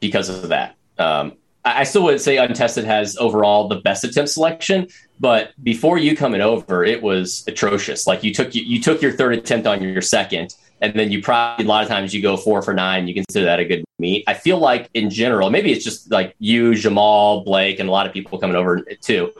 [0.00, 0.76] because of that.
[0.98, 4.88] Um, I still would say untested has overall the best attempt selection,
[5.20, 8.06] but before you coming over, it was atrocious.
[8.06, 11.22] Like you took you, you took your third attempt on your second, and then you
[11.22, 13.06] probably a lot of times you go four for nine.
[13.06, 14.24] You consider that a good meet.
[14.26, 18.06] I feel like in general, maybe it's just like you, Jamal, Blake, and a lot
[18.06, 19.32] of people coming over too.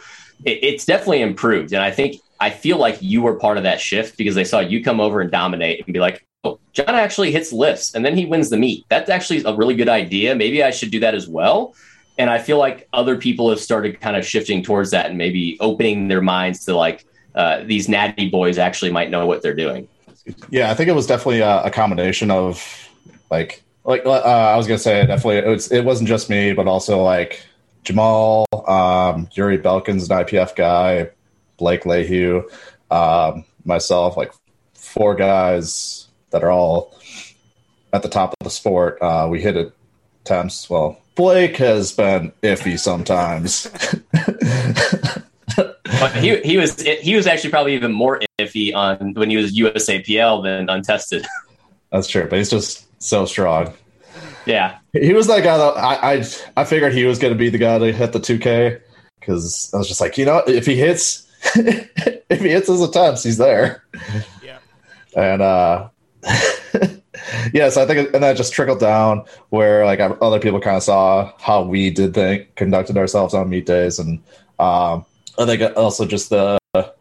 [0.44, 3.80] It, it's definitely improved, and I think I feel like you were part of that
[3.80, 7.32] shift because they saw you come over and dominate and be like, "Oh, John actually
[7.32, 10.36] hits lifts, and then he wins the meet." That's actually a really good idea.
[10.36, 11.74] Maybe I should do that as well.
[12.16, 15.56] And I feel like other people have started kind of shifting towards that and maybe
[15.60, 19.88] opening their minds to like uh, these natty boys actually might know what they're doing.
[20.50, 22.88] Yeah, I think it was definitely a, a combination of
[23.30, 26.66] like like uh, I was gonna say definitely it, was, it wasn't just me, but
[26.66, 27.44] also like
[27.82, 31.10] Jamal, um, Yuri Belkin's an IPF guy,
[31.58, 32.48] Blake Lehew,
[32.90, 34.32] um, myself, like
[34.74, 36.98] four guys that are all
[37.92, 38.98] at the top of the sport.
[39.02, 39.72] Uh, we hit it
[40.22, 40.70] attempts.
[40.70, 43.70] Well, Blake has been iffy sometimes.
[46.00, 49.56] But he he was he was actually probably even more iffy on when he was
[49.56, 51.24] USAPL than untested.
[51.92, 53.72] That's true, but he's just so strong.
[54.46, 56.24] yeah, He was that guy that I I,
[56.56, 58.80] I figured he was going to be the guy to hit the 2K
[59.20, 63.22] because I was just like, you know, if he hits, if he hits his attempts,
[63.22, 63.84] he's there.
[64.42, 64.58] Yeah.
[65.16, 65.88] And uh,
[67.52, 70.82] yeah, so I think and that just trickled down where like other people kind of
[70.82, 74.18] saw how we did think conducted ourselves on meet days, and
[74.58, 75.04] um,
[75.38, 76.58] I think also just the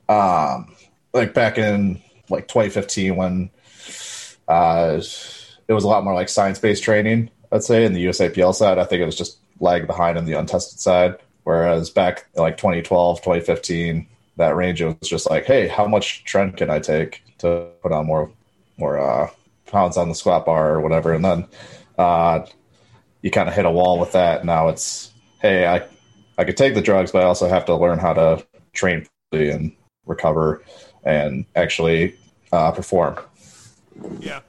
[0.09, 0.75] um,
[1.13, 3.49] like back in like 2015 when
[4.47, 5.01] uh,
[5.67, 7.29] it was a lot more like science based training.
[7.51, 10.33] I'd say in the USAPL side, I think it was just lag behind on the
[10.33, 11.17] untested side.
[11.43, 16.55] Whereas back like 2012, 2015, that range it was just like, hey, how much tren
[16.55, 18.31] can I take to put on more
[18.77, 19.29] more uh,
[19.73, 21.47] pounds on the squat bar or whatever, and then
[21.97, 22.45] uh,
[23.21, 24.45] you kind of hit a wall with that.
[24.45, 25.85] Now it's hey, I
[26.37, 29.71] I could take the drugs, but I also have to learn how to train and
[30.05, 30.63] recover
[31.03, 32.15] and actually
[32.51, 33.17] uh, perform.
[34.19, 34.41] Yeah.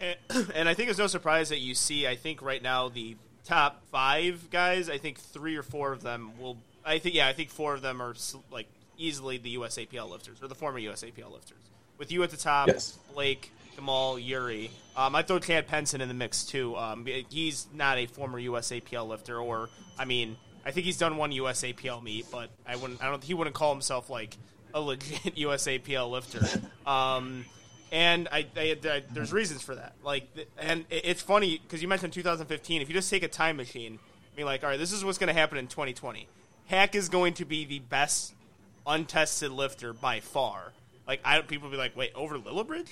[0.00, 0.16] And,
[0.54, 3.82] and I think it's no surprise that you see, I think right now the top
[3.90, 7.50] five guys, I think three or four of them will, I think, yeah, I think
[7.50, 8.14] four of them are
[8.50, 8.66] like
[8.96, 11.58] easily the USAPL lifters or the former USAPL lifters.
[11.96, 12.98] With you at the top, Yes.
[13.14, 14.72] Blake, Jamal, Yuri.
[14.96, 16.76] Um, I throw Chad Penson in the mix too.
[16.76, 20.36] Um, he's not a former USAPL lifter, or I mean,
[20.66, 23.00] I think he's done one USAPL meet, but I wouldn't.
[23.00, 23.22] I don't.
[23.22, 24.36] He wouldn't call himself like
[24.74, 26.44] a legit USAPL lifter.
[26.90, 27.44] Um,
[27.92, 29.94] And I, I, I there's reasons for that.
[30.02, 30.26] Like,
[30.58, 32.82] and it's funny because you mentioned 2015.
[32.82, 34.00] If you just take a time machine,
[34.34, 36.26] be like, all right, this is what's going to happen in 2020.
[36.68, 38.34] Haack is going to be the best
[38.88, 40.72] untested lifter by far.
[41.06, 42.90] Like, I people be like, wait, over Lilliebridge?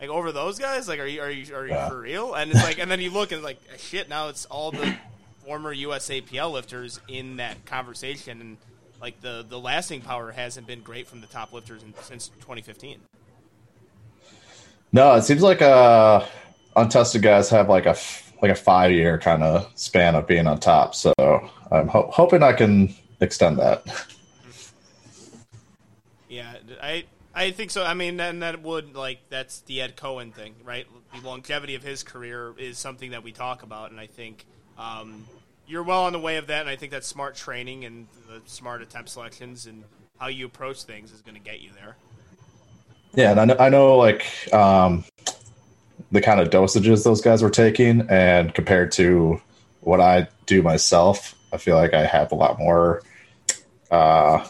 [0.00, 0.88] Like over those guys?
[0.88, 1.88] Like, are you are you are you Yeah.
[1.88, 2.34] for real?
[2.34, 4.08] And it's like, and then you look and like, shit.
[4.08, 4.94] Now it's all the
[5.46, 8.56] former USAPL lifters in that conversation, and
[9.00, 12.98] like the the lasting power hasn't been great from the top lifters in, since 2015.
[14.92, 16.24] No, it seems like uh,
[16.76, 17.96] untested guys have like a
[18.42, 20.94] like a five year kind of span of being on top.
[20.94, 21.12] So
[21.70, 23.84] I'm ho- hoping I can extend that.
[26.28, 27.82] Yeah, I I think so.
[27.82, 30.86] I mean, and that would like that's the Ed Coan thing, right?
[31.14, 34.46] The longevity of his career is something that we talk about, and I think
[34.78, 35.26] um,
[35.66, 36.60] you're well on the way of that.
[36.60, 39.84] And I think that smart training and the smart attempt selections and
[40.18, 41.96] how you approach things is going to get you there.
[43.14, 45.04] Yeah, and I know, I know like um,
[46.12, 49.40] the kind of dosages those guys were taking, and compared to
[49.80, 53.02] what I do myself, I feel like I have a lot more.
[53.90, 54.46] Uh,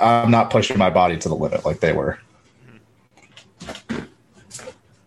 [0.00, 2.18] I- I'm not pushing my body to the limit like they were.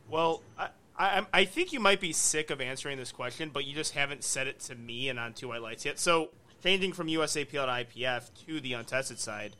[0.10, 3.76] Well, I, I, I think you might be sick of answering this question, but you
[3.76, 6.00] just haven't said it to me and on Two White Lights yet.
[6.00, 6.30] So,
[6.64, 7.60] changing from USAPL to
[8.00, 9.56] IPF to the untested side,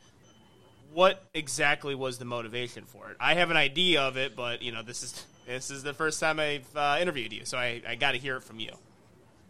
[0.92, 3.16] what exactly was the motivation for it?
[3.20, 6.20] I have an idea of it, but you know, this is this is the first
[6.20, 8.70] time I've uh, interviewed you, so I, I got to hear it from you.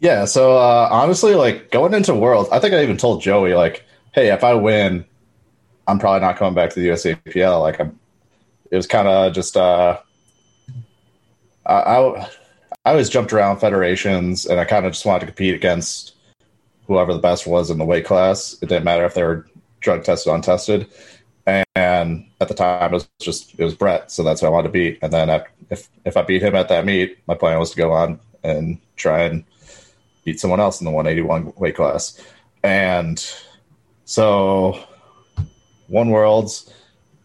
[0.01, 3.85] Yeah, so uh, honestly, like going into Worlds, I think I even told Joey, like,
[4.13, 5.05] hey, if I win,
[5.87, 7.61] I'm probably not coming back to the USAPL.
[7.61, 7.99] Like, I'm,
[8.71, 9.99] it was kind of just, uh,
[11.65, 12.31] I, I,
[12.85, 16.15] I always jumped around federations and I kind of just wanted to compete against
[16.87, 18.57] whoever the best was in the weight class.
[18.63, 19.47] It didn't matter if they were
[19.81, 20.89] drug tested untested.
[21.75, 24.11] And at the time, it was just, it was Brett.
[24.11, 24.99] So that's who I wanted to beat.
[25.03, 27.77] And then if, if, if I beat him at that meet, my plan was to
[27.77, 29.45] go on and try and
[30.25, 32.21] beat someone else in the 181 weight class.
[32.63, 33.25] And
[34.05, 34.85] so
[35.89, 36.73] one worlds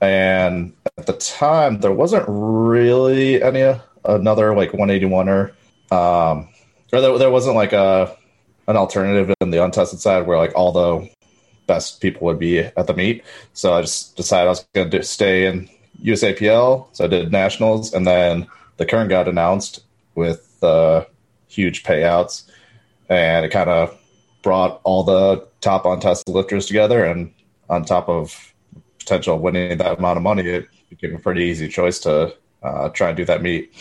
[0.02, 5.52] and at the time there wasn't really any another like 181er
[5.91, 6.47] um
[6.93, 8.15] or there, there wasn't like a
[8.67, 11.10] an alternative in the untested side where like all the
[11.67, 13.24] best people would be at the meet.
[13.54, 15.69] So i just decided i was going to stay in
[16.04, 18.47] usapl so i did nationals and then
[18.78, 19.82] the Kern got announced
[20.15, 21.06] with uh
[21.52, 22.43] huge payouts.
[23.10, 23.97] And it kind of
[24.41, 27.32] brought all the top untested lifters together and
[27.69, 28.51] on top of
[29.04, 32.34] potential of winning that amount of money it became a pretty easy choice to
[32.64, 33.72] uh, try and do that meet.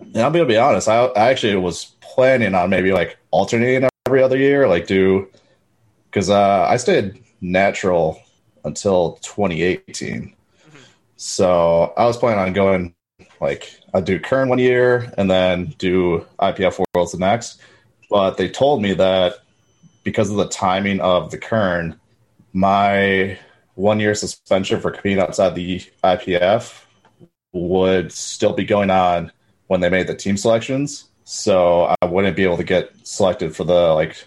[0.00, 4.22] And i'm gonna be honest I, I actually was planning on maybe like alternating every
[4.22, 5.28] other year like do
[6.06, 8.20] because uh, i stayed natural
[8.64, 10.34] until 2018
[11.16, 12.94] so i was planning on going
[13.40, 17.60] like i'd do Kern one year and then do ipf worlds the next.
[18.10, 19.34] But they told me that
[20.04, 21.98] because of the timing of the Kern,
[22.52, 23.38] my
[23.76, 26.82] one year suspension for competing outside the IPF
[27.52, 29.30] would still be going on
[29.68, 31.04] when they made the team selections.
[31.24, 34.26] So I wouldn't be able to get selected for the like.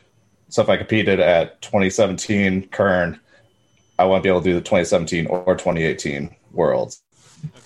[0.50, 3.20] So if I competed at 2017 Kern,
[3.98, 7.02] I wouldn't be able to do the 2017 or 2018 Worlds.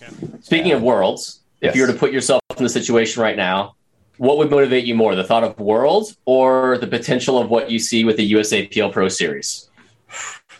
[0.01, 0.11] Okay.
[0.41, 1.75] Speaking of worlds, if Yes.
[1.75, 3.75] you were to put yourself in the situation right now,
[4.17, 7.79] what would motivate you more, the thought of worlds or the potential of what you
[7.79, 9.69] see with the USAPL Pro Series?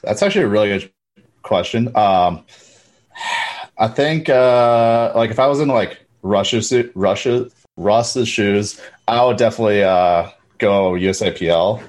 [0.02, 0.92] That's actually a really good
[1.44, 1.96] question.
[1.96, 2.46] Um,
[3.78, 9.24] I think uh, like if I was in like Russia's su- Russia Russ's shoes, I
[9.26, 11.84] would definitely uh, go USAPL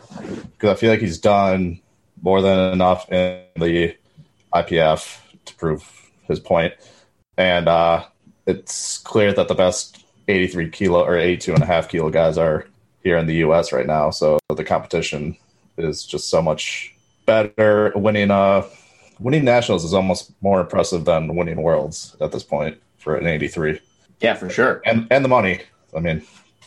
[0.52, 1.80] because I feel like he's done
[2.22, 3.96] more than enough in the
[4.54, 6.74] IPF to prove his point,
[7.36, 8.04] and uh,
[8.46, 12.66] it's clear that the best 83 kilo or 82 and a half kilo guys are
[13.02, 13.72] here in the U.S.
[13.72, 14.10] right now.
[14.10, 15.36] So the competition
[15.76, 16.94] is just so much
[17.26, 17.92] better.
[17.94, 18.66] Winning uh
[19.20, 23.80] winning nationals is almost more impressive than winning worlds at this point for an 83
[24.20, 24.80] Yeah, for sure.
[24.84, 25.60] and and the money.
[25.96, 26.22] I mean,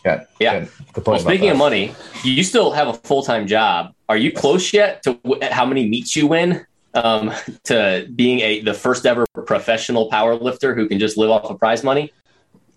[0.05, 0.65] yeah, Yeah.
[1.05, 3.93] Well, speaking of money, you still have a full time job.
[4.09, 6.65] Are you close yet to w- how many meets you win?
[6.93, 7.31] Um,
[7.65, 11.59] to being a the first ever professional power lifter who can just live off of
[11.59, 12.11] prize money?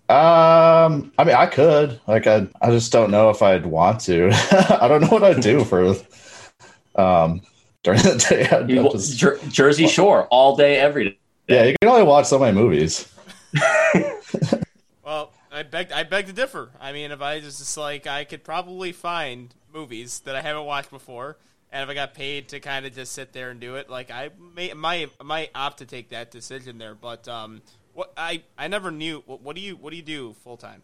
[0.09, 4.29] Um, I mean, I could like I I just don't know if I'd want to.
[4.81, 5.95] I don't know what I'd do for
[6.95, 7.41] um
[7.83, 8.15] during the
[8.67, 8.73] day.
[8.73, 11.17] You, just- Jer- Jersey Shore all day, every day.
[11.47, 13.11] yeah, you can only watch so many movies.
[15.03, 16.69] Well, I beg I beg to differ.
[16.79, 20.63] I mean, if I just, just like I could probably find movies that I haven't
[20.65, 21.37] watched before,
[21.71, 24.11] and if I got paid to kind of just sit there and do it, like
[24.11, 26.95] I may might might opt to take that decision there.
[26.95, 27.61] But um,
[27.93, 29.23] What I I never knew.
[29.25, 30.81] What, what do you what do you do full time?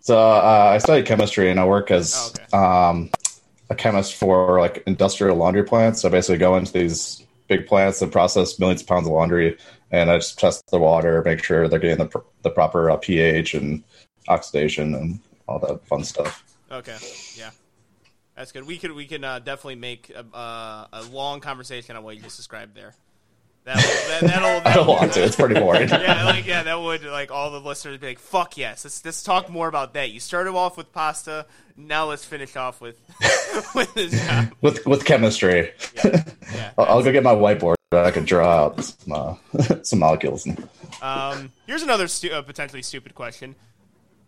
[0.00, 2.56] So uh, I study chemistry and I work as Oh, okay.
[2.56, 3.10] um,
[3.70, 6.02] a chemist for like industrial laundry plants.
[6.02, 9.56] So basically, go into these big plants and process millions of pounds of laundry,
[9.90, 12.96] and I just test the water, make sure they're getting the pr- the proper uh,
[12.96, 13.82] pH and
[14.28, 16.44] oxidation and all that fun stuff.
[16.70, 16.96] Okay,
[17.36, 17.50] yeah,
[18.34, 18.66] that's good.
[18.66, 22.22] We could we can uh, definitely make a, uh, a long conversation on what you
[22.22, 22.94] just described there.
[23.66, 25.24] That, that that'll, I don't want to.
[25.24, 25.88] It's pretty boring.
[25.88, 29.24] yeah, like yeah, that would like all the listeners be like, "Fuck yes, let's let's
[29.24, 31.46] talk more about that." You started off with pasta,
[31.76, 33.00] now let's finish off with
[33.74, 34.52] with this job.
[34.60, 35.72] with with chemistry.
[35.96, 36.22] Yeah,
[36.78, 37.74] I'll, I'll go get my whiteboard.
[37.92, 39.34] I can draw out some uh,
[39.82, 40.46] some molecules.
[41.02, 43.56] Um, here's another stu- uh, potentially stupid question.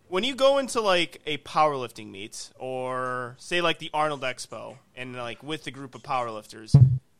[0.09, 5.15] When you go into like a powerlifting meet, or say like the Arnold Expo, and
[5.15, 6.75] like with the group of powerlifters,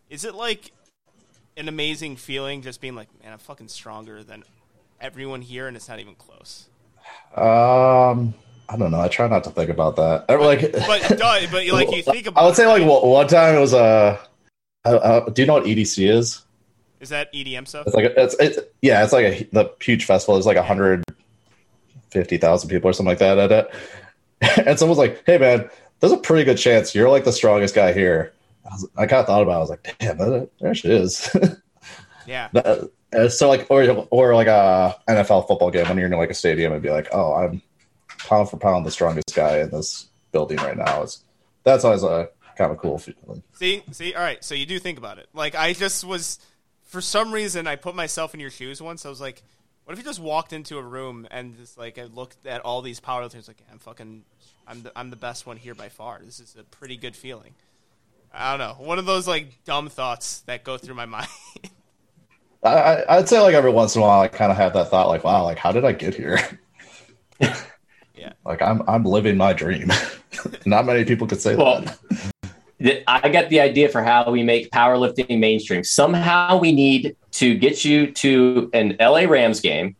[0.10, 0.72] is it like
[1.60, 4.44] an amazing feeling just being like, man, I'm fucking stronger than
[5.00, 6.68] everyone here, and it's not even close.
[7.36, 8.34] um,
[8.72, 9.02] I don't know.
[9.02, 10.26] I try not to think about that.
[10.30, 13.56] I, like, But duh, but like you think about, I would say like one time
[13.56, 14.20] it was a.
[14.86, 16.44] uh, uh, do you know what EDC is?
[17.00, 17.88] is that EDM stuff?
[17.88, 20.36] It's like a, it's it's yeah, it's like a the huge festival.
[20.36, 21.04] There's like a hundred
[22.12, 23.74] fifty thousand people or something like that at it.
[24.66, 27.92] And someone's like, "Hey man, there's a pretty good chance you're like the strongest guy
[27.92, 28.34] here."
[28.70, 29.54] I, was, I kind of thought about.
[29.54, 29.56] it.
[29.56, 31.36] I was like, "Damn, that, there she is."
[32.28, 36.14] Yeah, That- uh, so like, or or like a NFL football game when you're in
[36.14, 37.62] like a stadium and be like, "Oh, I'm
[38.20, 41.24] pound for pound the strongest guy in this building right now." It's
[41.64, 43.42] that's always a kind of cool feeling.
[43.54, 44.44] See, see, all right.
[44.44, 45.28] So you do think about it.
[45.34, 46.38] Like I just was,
[46.84, 49.08] for some reason, I put myself in your shoes once.
[49.08, 49.42] I was like,
[49.86, 52.84] what if you just walked into a room and just like I looked at all
[52.84, 54.24] these powerlifters, like I'm fucking,
[54.68, 56.20] I'm the, I'm the best one here by far.
[56.24, 57.56] This is a pretty good feeling.
[58.34, 61.28] I don't know, one of those like dumb thoughts that go through my mind.
[62.64, 64.90] I, I, I'd say like every once in a while, I kind of have that
[64.90, 66.40] thought, like, "Wow, like how did I get here?"
[67.40, 69.92] yeah, Like I'm I'm living my dream.
[70.66, 71.84] Not many people could say Well,
[72.82, 73.04] that.
[73.08, 75.84] I got the idea for how we make powerlifting mainstream.
[75.84, 79.96] Somehow we need to get you to an LA Rams game,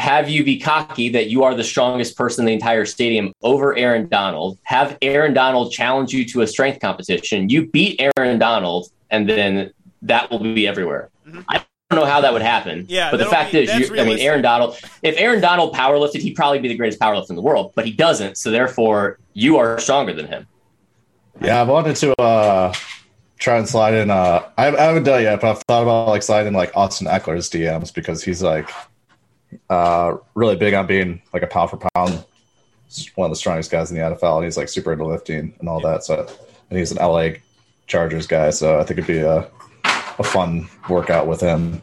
[0.00, 3.76] have you be cocky that you are the strongest person in the entire stadium over
[3.76, 8.88] Aaron Donald, have Aaron Donald challenge you to a strength competition, you beat Aaron Donald,
[9.10, 9.72] and then
[10.02, 11.10] that will be everywhere.
[11.48, 12.84] I don't know how that would happen.
[12.84, 12.90] Mm-hmm.
[12.90, 14.18] Yeah, but the fact be- is, you, I mean.
[14.20, 14.78] Aaron Donald.
[15.02, 17.92] If Aaron Donald powerlifted, he'd probably be the greatest powerlifter in the world, but he
[17.92, 18.38] doesn't.
[18.38, 20.46] So therefore, you are stronger than him.
[21.42, 22.72] Yeah, I wanted to uh
[23.38, 24.10] try and slide in.
[24.10, 27.06] Uh, I, I haven't done it yet, but I've thought about like sliding like Austin
[27.06, 28.70] Ekeler's DMs because he's like
[29.68, 32.24] uh really big on being like a pound for pound
[33.14, 35.68] one of the strongest guys in the NFL, and he's like super into lifting and
[35.68, 36.04] all that.
[36.04, 36.26] So,
[36.70, 37.34] and he's an LA
[37.86, 39.48] Chargers guy, so I think it'd be a
[40.18, 41.80] a fun workout with him.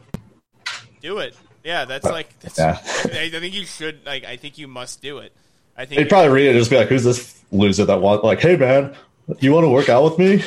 [1.00, 1.34] do it.
[1.64, 2.78] Yeah, that's like, that's, Yeah.
[2.84, 4.06] I, I think you should.
[4.06, 5.32] Like, I think you must do it.
[5.76, 8.24] I think He'd probably read it and just be like, "Who's this loser that wants?"
[8.24, 8.94] like, hey man,
[9.40, 10.42] you want to work out with me?"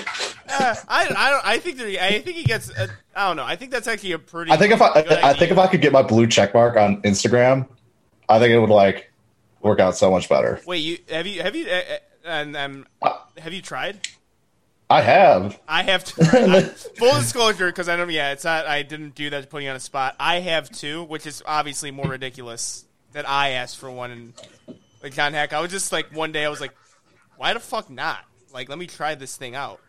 [0.49, 1.45] Uh, I, I don't.
[1.45, 2.71] I think there, I think he gets.
[2.77, 3.45] I I don't know.
[3.45, 4.51] I think that's actually a pretty.
[4.51, 5.57] I think if I, good I think if.
[5.57, 7.67] I could get my blue check mark on Instagram,
[8.27, 9.11] I think it would like
[9.61, 10.59] work out so much better.
[10.65, 14.07] Wait, you have you have you uh, uh, and um, Uh, have you tried?
[14.89, 15.57] I have.
[15.69, 16.21] I have to.
[16.21, 18.09] I- full disclosure, because I don't.
[18.09, 18.67] Yeah, it's not.
[18.67, 20.15] I didn't do that to put you on a spot.
[20.19, 24.11] I have two, which is obviously more ridiculous that I asked for one.
[24.11, 24.33] And
[25.01, 25.53] like John Haack.
[25.53, 26.73] I was just like one day I was like,
[27.37, 28.25] why the fuck not?
[28.53, 29.79] Like, let me try this thing out.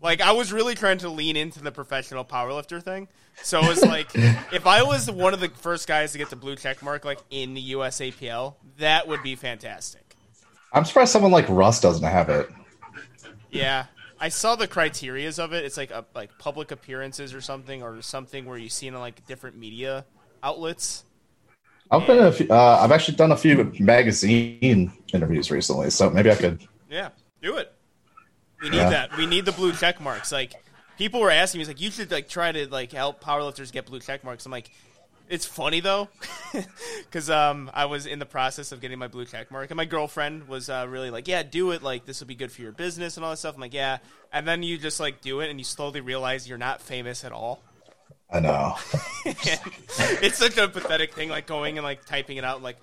[0.00, 3.08] Like, I was really trying to lean into the professional powerlifter thing.
[3.42, 6.36] So it was like, if I was one of the first guys to get the
[6.36, 10.16] blue check mark, like in the USAPL, that would be fantastic.
[10.72, 12.50] I'm surprised someone like Russ doesn't have it.
[13.50, 13.86] Yeah,
[14.20, 15.64] I saw the criterias of it.
[15.64, 19.26] It's like a, like public appearances or something, or something where you see in like
[19.26, 20.04] different media
[20.42, 21.04] outlets.
[21.90, 22.18] I've been.
[22.18, 26.66] A few, uh, I've actually done a few magazine interviews recently, so maybe I could.
[26.90, 27.10] Yeah,
[27.40, 27.72] do it.
[28.62, 28.90] We need Yeah.
[28.90, 29.16] that.
[29.16, 30.32] We need the blue check marks.
[30.32, 30.52] Like
[30.98, 33.86] people were asking me, it's like you should like try to like help powerlifters get
[33.86, 34.46] blue check marks.
[34.46, 34.70] I'm like,
[35.28, 36.08] it's funny though,
[37.04, 39.84] because um I was in the process of getting my blue check mark, and my
[39.84, 41.82] girlfriend was uh, really like, yeah, do it.
[41.82, 43.56] Like this will be good for your business and all that stuff.
[43.56, 43.98] I'm like, yeah,
[44.32, 47.32] and then you just like do it, and you slowly realize you're not famous at
[47.32, 47.60] all.
[48.32, 48.76] I know.
[49.24, 52.62] it's such a pathetic thing, like going and like typing it out.
[52.62, 52.76] Like,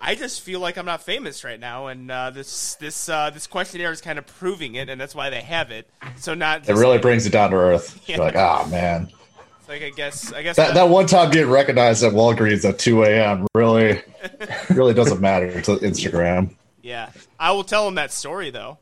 [0.00, 3.46] I just feel like I'm not famous right now, and uh, this this uh, this
[3.46, 5.90] questionnaire is kind of proving it, and that's why they have it.
[6.16, 8.00] So not It really brings it down to earth.
[8.06, 8.16] Yeah.
[8.16, 9.10] You're like, ah, man.
[9.58, 12.78] it's like I guess I guess That that one time getting recognized at Walgreens at
[12.78, 13.46] 2 a.m.
[13.54, 14.02] really,
[14.70, 16.54] really doesn't matter to Instagram.
[16.82, 17.10] yeah.
[17.38, 18.78] I will tell them that story though.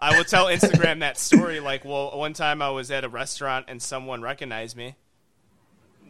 [0.00, 1.60] I will tell Instagram that story.
[1.60, 4.94] Like, well, one time I was at a restaurant and someone recognized me.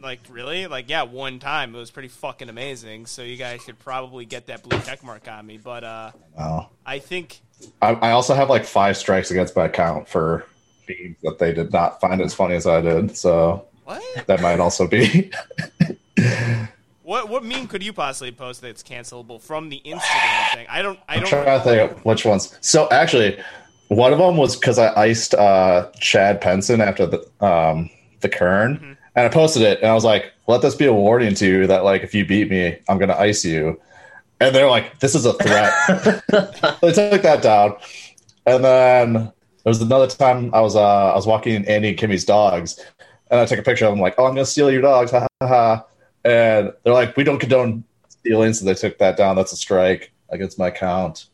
[0.01, 0.67] Like really?
[0.67, 3.05] Like yeah, one time it was pretty fucking amazing.
[3.05, 5.57] So you guys should probably get that blue check mark on me.
[5.57, 6.69] But uh, Oh.
[6.85, 7.41] I think
[7.81, 10.45] I, I also have like five strikes against my account for
[10.87, 13.15] memes that they did not find as funny as I did.
[13.17, 14.27] So what?
[14.27, 15.31] that might also be.
[17.03, 20.67] What what meme could you possibly post that's cancelable from the Instagram thing?
[20.69, 22.55] I don't I I'm don't trying to think of which ones.
[22.61, 23.39] So actually,
[23.87, 27.89] one of them was because I iced uh, Chad Penson after the um,
[28.19, 28.91] the Kern, Mm-hmm.
[29.15, 31.67] And I posted it, and I was like, "Let this be a warning to you
[31.67, 33.79] that like if you beat me, I'm gonna ice you."
[34.39, 35.73] And they're like, "This is a threat."
[36.81, 37.75] they took that down,
[38.45, 39.31] and then there
[39.65, 42.79] was another time I was uh, I was walking Andy and Kimmy's dogs,
[43.29, 45.27] and I took a picture of them like, "Oh, I'm gonna steal your dogs," ha
[45.41, 45.85] ha ha.
[46.23, 49.35] And they're like, "We don't condone stealing," so they took that down.
[49.35, 51.25] That's a strike against my account.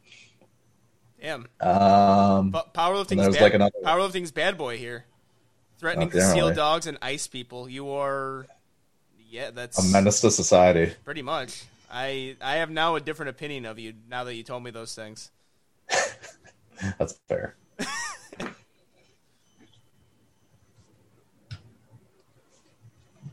[1.21, 1.47] damn.
[1.59, 5.05] Um, But powerlifting's was bad, like another- powerlifting's bad boy here.
[5.77, 6.39] Threatening to Apparently.
[6.41, 7.67] steal dogs and ice people.
[7.69, 8.47] You are
[9.29, 10.93] yeah, that's a menace to society.
[11.03, 11.65] pretty much.
[11.91, 14.95] I I have now a different opinion of you now that you told me those
[14.95, 15.31] things.
[16.97, 17.55] That's fair.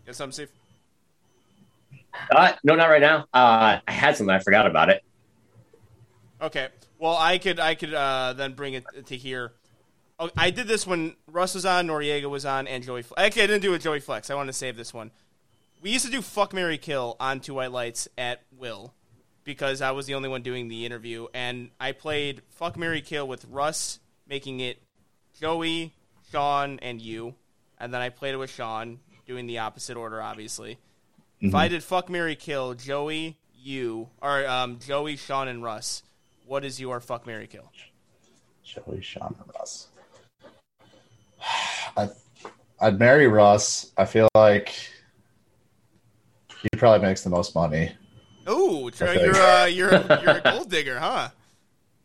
[0.07, 0.51] Got something, Steve?
[2.31, 3.23] Uh, no, not right now.
[3.33, 4.35] Uh, I had something.
[4.35, 5.03] I forgot about it.
[6.41, 6.69] Okay.
[6.99, 9.53] Well, I could I could uh, then bring it to here.
[10.23, 13.03] Oh, I did this when Russ was on, Noriega was on, and Joey.
[13.03, 14.31] Fle- Actually, I didn't do it with Joey Flex.
[14.31, 15.11] I wanted to save this one.
[15.83, 18.95] We used to do fuck Mary Kill on Two White Lights at will
[19.43, 23.27] because I was the only one doing the interview, and I played fuck Mary Kill
[23.27, 23.99] with Russ
[24.29, 24.81] making it
[25.41, 25.93] Joey,
[26.31, 27.35] Sean, and you,
[27.81, 30.79] and then I played it with Sean doing the opposite order, obviously.
[31.41, 36.05] If I did fuck Mary Kill, Joey, you, or um, Joey, Sean, and Russ,
[36.47, 37.69] what is your fuck Mary Kill?
[38.63, 39.89] Joey, Sean, and Russ.
[41.97, 42.09] I,
[42.81, 43.93] I'd marry Russ.
[43.97, 44.75] I feel like
[46.63, 47.93] he probably makes the most money.
[48.47, 49.21] Oh, think.
[49.21, 51.31] you're uh, you're a, you're a gold digger, huh?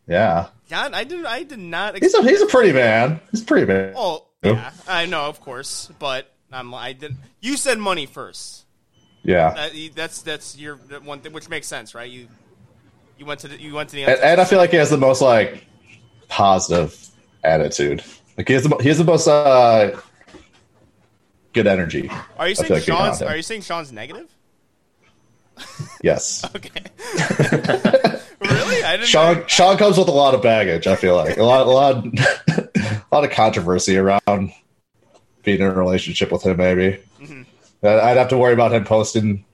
[0.06, 1.98] Yeah, God, I did I did not.
[1.98, 3.20] he's a he's a pretty man.
[3.30, 3.92] He's a pretty man.
[3.96, 7.16] oh yeah, I know, of course, but I'm I did.
[7.40, 8.64] You said money first.
[9.22, 12.10] Yeah, That, that's that's your one thing, which makes sense, right?
[12.10, 12.28] You
[13.18, 14.90] you went to the you went to the and, and I feel like he has
[14.90, 15.66] the most like
[16.28, 16.96] positive
[17.42, 18.02] attitude.
[18.38, 20.00] Like he has the he has the most uh,
[21.52, 22.08] good energy.
[22.38, 23.20] Are you saying like Sean's?
[23.20, 24.34] Are you saying Sean's negative?
[26.02, 26.44] Yes.
[26.54, 26.70] Okay.
[28.40, 28.84] really?
[28.84, 29.06] I didn't.
[29.06, 30.86] Sean Sean comes with a lot of baggage.
[30.86, 32.06] I feel like a lot, a lot,
[32.48, 34.52] a lot of controversy around
[35.42, 36.56] being in a relationship with him.
[36.56, 37.42] Maybe Mm-hmm.
[37.82, 39.44] Uh, I'd have to worry about him posting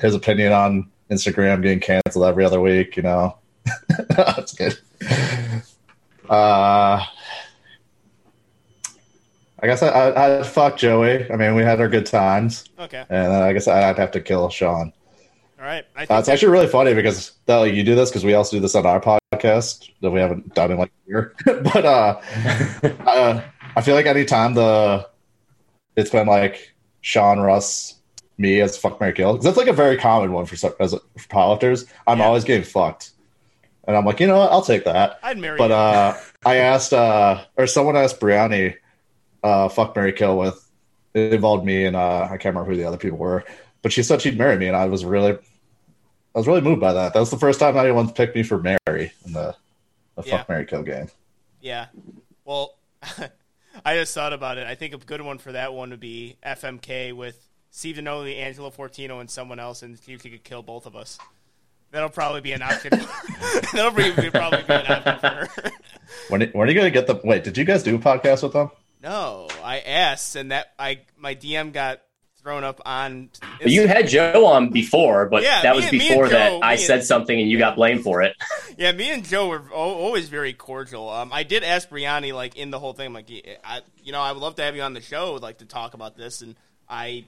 [0.00, 2.96] his opinion on Instagram getting canceled every other week.
[2.96, 3.38] You know,
[4.10, 4.78] that's good.
[6.28, 7.04] Uh,
[9.62, 11.30] I guess I, I, I'd fuck Joey.
[11.30, 13.04] I mean, we had our good times, Okay.
[13.08, 14.92] and uh, I guess I'd have to kill Sean.
[15.58, 15.84] All right.
[15.96, 18.60] I Uh, it's actually really funny because uh, you do this because we also do
[18.60, 21.34] this on our podcast that we haven't done in like a year.
[21.46, 22.20] but uh,
[23.06, 23.40] uh,
[23.76, 25.08] I feel like anytime the
[25.96, 27.94] it's been like Sean Russ,
[28.36, 30.98] me as fuck Mary Kill because that's like a very common one for as a,
[30.98, 31.86] for powerlifters.
[32.06, 32.24] I'm Yeah.
[32.26, 33.12] always getting fucked,
[33.86, 35.20] and I'm like, you know what, I'll take that.
[35.22, 35.56] I'd marry.
[35.56, 35.76] But you.
[35.76, 38.74] uh, I asked, uh, or someone asked Brianni,
[39.44, 40.68] uh, fuck Mary Kill with
[41.14, 43.44] it involved me and uh, I can't remember who the other people were,
[43.82, 46.92] but she said she'd marry me, and I was really, I was really moved by
[46.92, 47.12] that.
[47.14, 49.54] That was the first time anyone's picked me for Mary in the,
[50.16, 50.38] the Yeah.
[50.38, 51.08] fuck Mary Kill game.
[51.60, 51.86] Yeah.
[52.44, 52.74] Well,
[53.84, 54.66] I just thought about it.
[54.66, 58.70] I think a good one for that one would be FMK with Steve Denoli, Angelo
[58.70, 61.18] Fortino, and someone else, and see if he could kill both of us.
[61.90, 62.90] That'll probably be an option.
[63.72, 65.48] That'll be, probably be an option for her.
[66.28, 67.20] When when are you gonna get the?
[67.22, 68.70] Wait, did you guys do a podcast with them?
[69.04, 72.00] No, I asked, and that I my DM got
[72.42, 73.30] thrown up on.
[73.60, 76.72] But you had Joe on before, but Yeah, that was and- before Joe- that I
[76.72, 78.34] and- said something and you got blamed for it.
[78.76, 81.08] Yeah, me and Joe were al- always very cordial.
[81.08, 83.30] Um, I did ask Brianni like in the whole thing, like,
[83.62, 85.94] I, you know, I would love to have you on the show, like to talk
[85.94, 86.56] about this, and
[86.88, 87.24] I,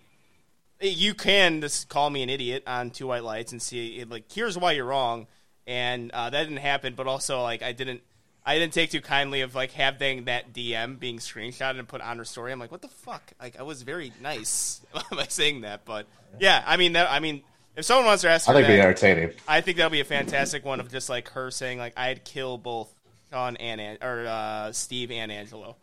[0.80, 4.58] you can just call me an idiot on Two White Lights and see like here's
[4.58, 5.28] why you're wrong,
[5.68, 6.94] and uh, that didn't happen.
[6.96, 8.00] But also like I didn't.
[8.46, 12.16] I didn't take too kindly of like having that DM being screenshotted and put on
[12.18, 12.52] her story.
[12.52, 13.32] I'm like, what the fuck?
[13.40, 14.80] Like, I was very nice
[15.10, 16.06] by saying that, but
[16.38, 17.42] yeah, I mean, that, I mean,
[17.74, 19.32] if someone wants to ask, I think it'd be that- entertaining.
[19.48, 22.56] I think that'll be a fantastic one of just like her saying like I'd kill
[22.56, 22.88] both
[23.32, 25.74] Sean and or uh, Steve and Angelo,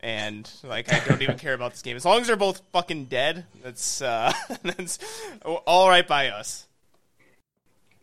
[0.00, 3.04] and like I don't even care about this game as long as they're both fucking
[3.04, 3.44] dead.
[3.62, 4.32] That's uh,
[4.62, 4.98] that's
[5.44, 6.66] all right by us.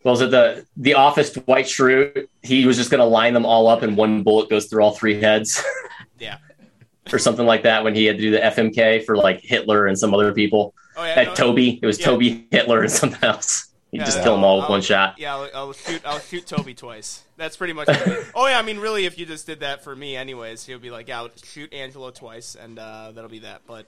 [0.05, 2.27] Was it the the office Dwight Schrute?
[2.43, 4.91] He was just going to line them all up, and one bullet goes through all
[4.91, 5.61] three heads.
[6.17, 6.37] Yeah,
[7.11, 9.99] or something like that when he had to do the FMK for like Hitler and
[9.99, 10.73] some other people.
[10.95, 12.05] Oh yeah, At no, Toby, it was Yeah.
[12.05, 13.73] Toby, Hitler, and something else.
[13.91, 15.15] You Yeah, just kill them all with I'll- one shot.
[15.17, 16.01] Yeah, I'll, I'll shoot.
[16.05, 17.23] I'll shoot Toby twice.
[17.35, 17.89] That's pretty much.
[17.89, 18.27] It.
[18.35, 20.89] oh yeah, I mean, really, if you just did that for me, anyways, he'll be
[20.89, 23.63] like, yeah, I'll shoot Angelo twice, and uh, that'll be that.
[23.67, 23.87] But.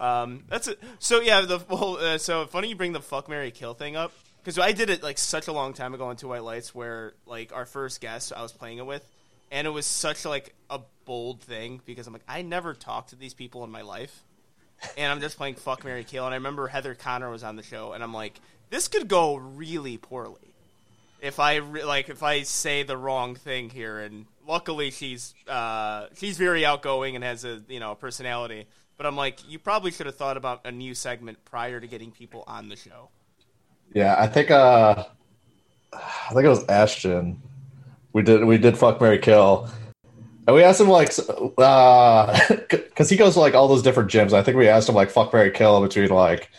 [0.00, 0.80] Um, that's it.
[0.98, 4.12] So yeah, the well, uh, so funny you bring the fuck Mary kill thing up
[4.42, 7.14] because I did it like such a long time ago on Two White Lights where
[7.26, 9.06] like our first guest I was playing it with,
[9.50, 13.16] and it was such like a bold thing because I'm like I never talked to
[13.16, 14.22] these people in my life,
[14.96, 17.62] and I'm just playing fuck Mary kill, and I remember Heather Connor was on the
[17.62, 18.38] show, and I'm like
[18.68, 20.46] this could go really poorly
[21.20, 26.06] if I re- like if I say the wrong thing here, and luckily she's uh,
[26.16, 28.66] she's very outgoing and has a you know a personality.
[28.96, 32.10] But I'm like, you probably should have thought about a new segment prior to getting
[32.10, 33.10] people on the show.
[33.92, 35.04] Yeah, I think uh
[35.92, 37.40] I think it was Ashton.
[38.12, 39.68] We did we did fuck Mary Kill.
[40.46, 41.12] And we asked him like
[41.58, 42.38] uh
[42.94, 44.32] cuz he goes to like all those different gyms.
[44.32, 46.50] I think we asked him like fuck Mary Kill between like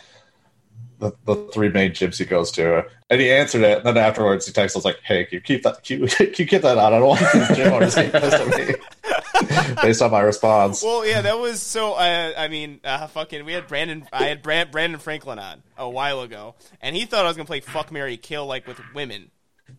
[0.98, 2.84] the, the three main gyms he goes to.
[3.10, 3.78] And he answered it.
[3.78, 6.34] And then afterwards he texted us like, "Hey, can you keep that can you, can
[6.36, 6.92] you keep that on?
[6.92, 8.74] I don't want this gym owners to get pissed at me."
[9.82, 10.82] Based on my response.
[10.82, 11.94] Well, yeah, that was so.
[11.94, 14.06] Uh, I mean, uh, fucking, we had Brandon.
[14.12, 17.46] I had Brand, Brandon Franklin on a while ago, and he thought I was gonna
[17.46, 19.30] play fuck Mary Kill like with women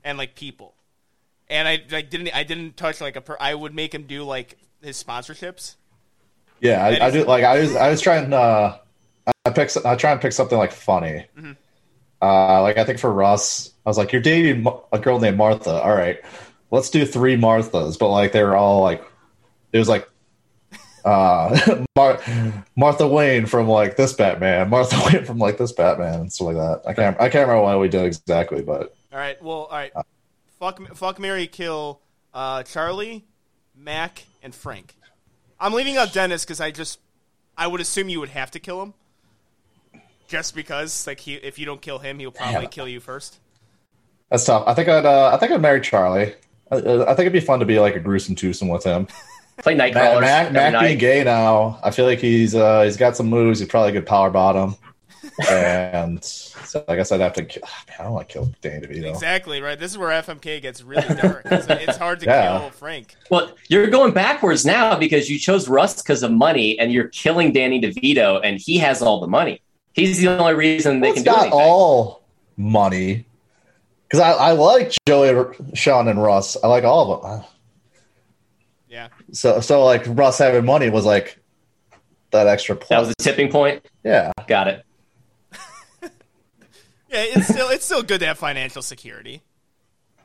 [0.03, 0.73] and like people,
[1.49, 2.35] and I like didn't.
[2.35, 3.21] I didn't touch like a.
[3.21, 5.75] Per, I would make him do like his sponsorships.
[6.61, 7.23] Yeah, I, I do.
[7.23, 8.33] Like I was, I was trying.
[8.33, 8.77] Uh,
[9.45, 9.69] I pick.
[9.85, 11.25] I try and pick something like funny.
[11.37, 11.51] Mm-hmm.
[12.21, 15.81] Uh, like I think for Russ, I was like, "You're dating a girl named Martha.
[15.81, 16.19] All right,
[16.71, 19.03] let's do three Marthas." But like they're all like,
[19.71, 20.09] it was like,
[21.05, 22.19] uh, Mar-
[22.75, 26.55] Martha Wayne from like this Batman, Martha Wayne from like this Batman, and stuff like
[26.57, 26.81] that.
[26.87, 27.15] I can't.
[27.19, 29.41] I can't remember why we did exactly, but All right.
[29.41, 29.91] Well, all right.
[30.59, 32.01] Fuck, fuck, Mary, kill
[32.33, 33.25] uh, Charlie,
[33.75, 34.93] Mac, and Frank.
[35.59, 36.99] I'm leaving out Dennis because I just,
[37.57, 38.93] I would assume you would have to kill him,
[40.27, 43.39] just because like he, if you don't kill him, he'll probably kill you first.
[44.29, 44.63] that's tough.
[44.67, 45.05] I think I'd.
[45.05, 46.33] Uh, I think I'd marry Charlie.
[46.71, 49.07] I, I think it'd be fun to be like a gruesome twosome with him.
[49.61, 50.81] Play Mac, Nightcrawlers Mac, every Mac night.
[50.87, 53.59] being gay now, I feel like he's uh, he's got some moves.
[53.59, 54.75] He's probably a good power bottom,
[55.49, 57.45] and so I guess I'd have to.
[57.45, 59.09] ki- ah, Man, I don't want to kill Danny DeVito.
[59.09, 59.77] Exactly right.
[59.79, 61.41] This is where FMK gets really dark.
[61.45, 62.59] It's, it's hard to Yeah.
[62.59, 63.15] kill Frank.
[63.29, 67.51] Well, you're going backwards now because you chose Russ because of money, and you're killing
[67.51, 69.61] Danny DeVito, and he has all the money.
[69.93, 71.59] He's the only reason they Well, can it's do not anything.
[71.59, 72.23] all
[72.55, 73.25] money
[74.07, 76.55] because I, I like Joey, Sean, and Russ.
[76.63, 77.49] I like all of them.
[78.99, 79.07] Yeah.
[79.31, 81.39] So so like Russ having money was like
[82.31, 82.89] that extra point.
[82.89, 83.85] that was the tipping point.
[84.03, 84.85] yeah, Got it.
[87.11, 87.23] Yeah.
[87.27, 89.41] It's still, it's still good to have financial security.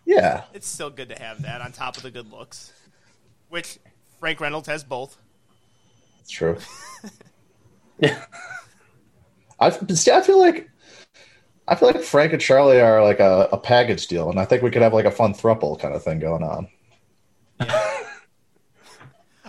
[0.04, 0.42] yeah.
[0.52, 2.72] It's still good to have that on top of the good looks,
[3.48, 3.78] which
[4.20, 5.16] Frank Reynolds has both.
[6.20, 6.58] It's true.
[9.60, 10.10] I see.
[10.10, 10.68] I feel like
[11.68, 14.62] I feel like Frank and Charlie are like a, a package deal, and I think
[14.62, 16.68] we could have like a fun thruple kind of thing going on.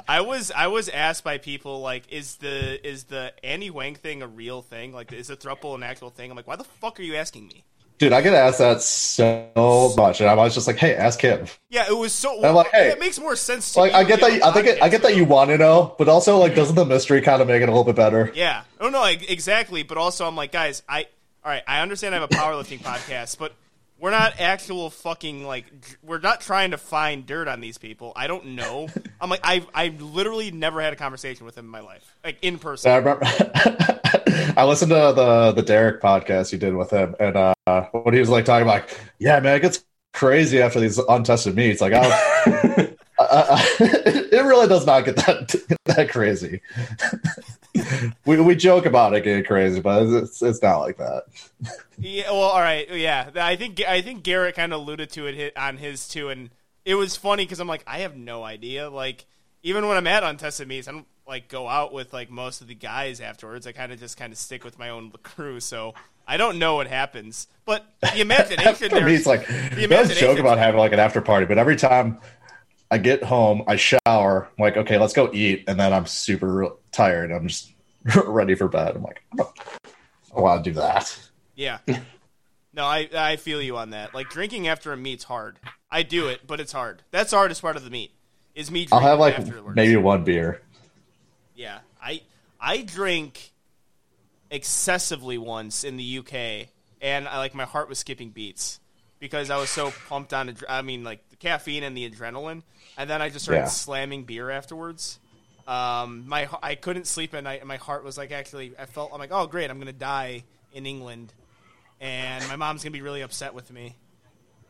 [0.08, 4.22] I was I was asked by people like, is the is the Annie Wang thing
[4.22, 4.93] a real thing?
[4.93, 6.32] Like, is the thruple an actual thing?
[6.32, 7.64] I'm like, why the fuck are you asking me?
[7.97, 11.47] Dude, I get asked that so much, and I was just like, "Hey, ask him."
[11.70, 12.43] Yeah, it was so.
[12.43, 12.89] I'm like, hey.
[12.89, 14.43] it makes more sense to Like, I get that.
[14.43, 14.68] I think.
[14.68, 17.41] It, I get that you want to know, but also, like, doesn't the mystery kind
[17.41, 18.34] of make it a little bit better?
[18.36, 18.64] Yeah.
[18.82, 19.84] Oh no, like, exactly.
[19.84, 21.08] But also, I'm like, guys, I
[21.41, 21.64] all right.
[21.66, 23.53] I understand I have a powerlifting podcast, but
[23.99, 25.65] we're not actual fucking like.
[26.03, 28.13] We're not trying to find dirt on these people.
[28.15, 28.89] I don't know.
[29.21, 32.37] I'm like, I I literally never had a conversation with him in my life, like
[32.41, 32.83] in person.
[32.83, 33.25] So I remember.
[34.57, 37.53] I listened to the the Derek podcast you did with him, and uh,
[37.91, 39.83] when he was like talking about, like, yeah, man, it gets
[40.13, 41.81] crazy after these untested meets.
[41.81, 42.05] Like, I,
[42.45, 46.61] I, I, it really does not get that that crazy.
[48.26, 51.23] we we joke about it getting crazy, but it's it's not like that.
[51.97, 53.30] Yeah, well, all right, yeah.
[53.36, 56.49] I think I think Garrett kind of alluded to it hit on his too, and
[56.84, 58.89] it was funny because I'm like, I have no idea.
[58.89, 59.26] Like,
[59.63, 62.67] even when I'm at untested meets, I don't like go out with like most of
[62.67, 63.65] the guys afterwards.
[63.67, 65.93] I kind of just kind of stick with my own crew, so
[66.28, 67.47] I don't know what happens.
[67.65, 71.45] But the imagination there, it's like the imagination- joke about having like an after party,
[71.45, 72.19] but every time
[72.91, 76.69] I get home, I shower, I'm like, okay, let's go eat, and then I'm super
[76.91, 77.31] tired.
[77.31, 77.71] I'm just
[78.25, 78.95] ready for bed.
[78.95, 79.59] I'm like, I don't,
[80.36, 81.17] I want to do that.
[81.55, 81.79] yeah.
[82.73, 84.13] No, I I feel you on that.
[84.13, 85.57] Like drinking after a meet's hard.
[85.89, 87.03] I do it, but it's hard.
[87.11, 88.11] That's the hardest part of the meet.
[88.53, 88.86] Is me.
[88.91, 89.75] I'll have like afterwards.
[89.77, 90.61] maybe one beer.
[91.55, 92.21] Yeah, I
[92.59, 93.53] I drink
[94.51, 96.67] excessively once in the UK,
[97.01, 98.79] and I like my heart was skipping beats
[99.19, 100.49] because I was so pumped on.
[100.49, 102.63] A, I mean, like caffeine and the adrenaline,
[102.97, 103.67] and then I just started Yeah.
[103.67, 105.19] slamming beer afterwards.
[105.67, 108.73] Um, my I couldn't sleep at night, and my heart was like actually.
[108.79, 110.43] I felt I'm like, oh great, I'm gonna die
[110.73, 111.33] in England,
[112.01, 113.95] and my mom's gonna be really upset with me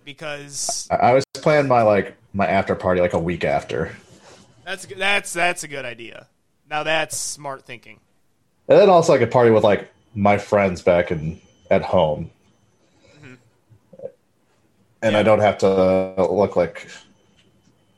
[0.03, 3.95] because I, I was planning my like my after party like a week after,
[4.65, 6.27] that's that's that's a good idea.
[6.69, 7.99] Now that's smart thinking.
[8.67, 12.31] and then also I could party with like my friends back in at home,
[15.01, 16.87] and I don't have to look like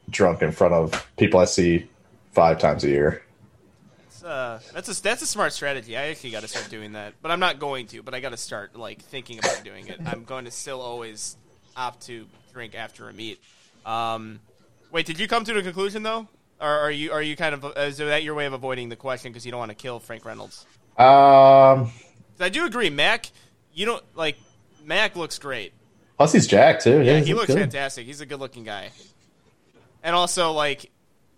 [0.09, 1.87] drunk in front of people I see
[2.33, 3.23] five times a year.
[4.23, 5.95] Uh, that's a that's a smart strategy.
[5.95, 8.03] I actually got to start doing that, but I'm not going to.
[8.03, 10.01] But I got to start like thinking about doing it.
[10.05, 11.37] I'm going to still always
[11.77, 13.39] opt to drink after a meet.
[13.85, 14.41] Um,
[14.91, 16.27] wait, did you come to the conclusion though,
[16.59, 19.31] or are you are you kind of is that your way of avoiding the question
[19.31, 20.65] because you don't want to kill Frank Reynolds?
[20.97, 21.91] Um,
[22.39, 23.31] I do agree, Mac.
[23.73, 24.37] You don't like
[24.83, 25.71] Mac looks great.
[26.17, 27.01] Plus he's Jack too.
[27.01, 27.59] Yeah, he's he looks good.
[27.59, 28.05] fantastic.
[28.05, 28.91] He's a good-looking guy.
[30.03, 30.91] And also, like,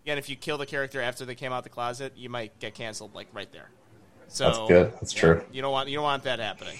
[0.03, 2.75] again, if you kill the character after they came out the closet, you might get
[2.75, 3.69] canceled, like right there.
[4.27, 4.93] So That's good.
[4.93, 5.43] That's yeah, true.
[5.51, 6.77] You don't want you don't want that happening.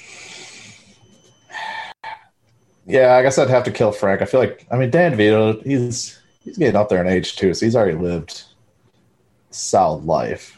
[2.86, 4.22] Yeah, I guess I'd have to kill Frank.
[4.22, 7.54] I feel like I mean Dan Vito, he's he's getting up there in age too,
[7.54, 8.44] so he's already lived
[9.50, 10.56] a solid life.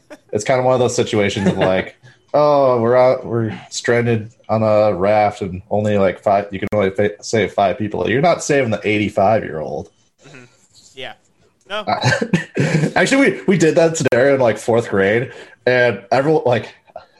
[0.32, 1.96] it's kind of one of those situations of like,
[2.34, 6.48] oh, we're out, we're stranded on a raft, and only like five.
[6.52, 8.10] You can only fa- save five people.
[8.10, 9.90] You're not saving the 85 year old.
[10.24, 10.44] Mm-hmm.
[10.94, 11.14] Yeah.
[11.68, 11.84] No.
[12.96, 15.32] Actually, we we did that scenario in like fourth grade,
[15.66, 16.74] and everyone like.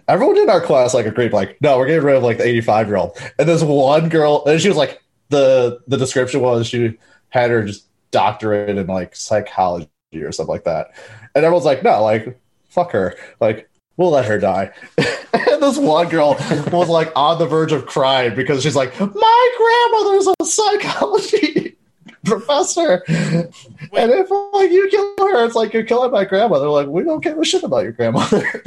[0.06, 2.88] Everyone in our class like agreed, like, no, we're getting rid of like the 85
[2.88, 3.18] year old.
[3.38, 6.98] And this one girl, and she was like, the the description was she
[7.30, 10.88] had her just doctorate in like psychology or something like that.
[11.34, 12.38] And everyone's like, no, like,
[12.68, 13.16] fuck her.
[13.40, 14.72] Like, we'll let her die.
[14.98, 15.06] and
[15.62, 16.36] this one girl
[16.72, 21.76] was like on the verge of crying because she's like, my grandmother's a psychology
[22.24, 23.02] professor.
[23.06, 23.50] And
[23.92, 26.68] if like you kill her, it's like you're killing my grandmother.
[26.68, 28.62] Like, we don't give a shit about your grandmother.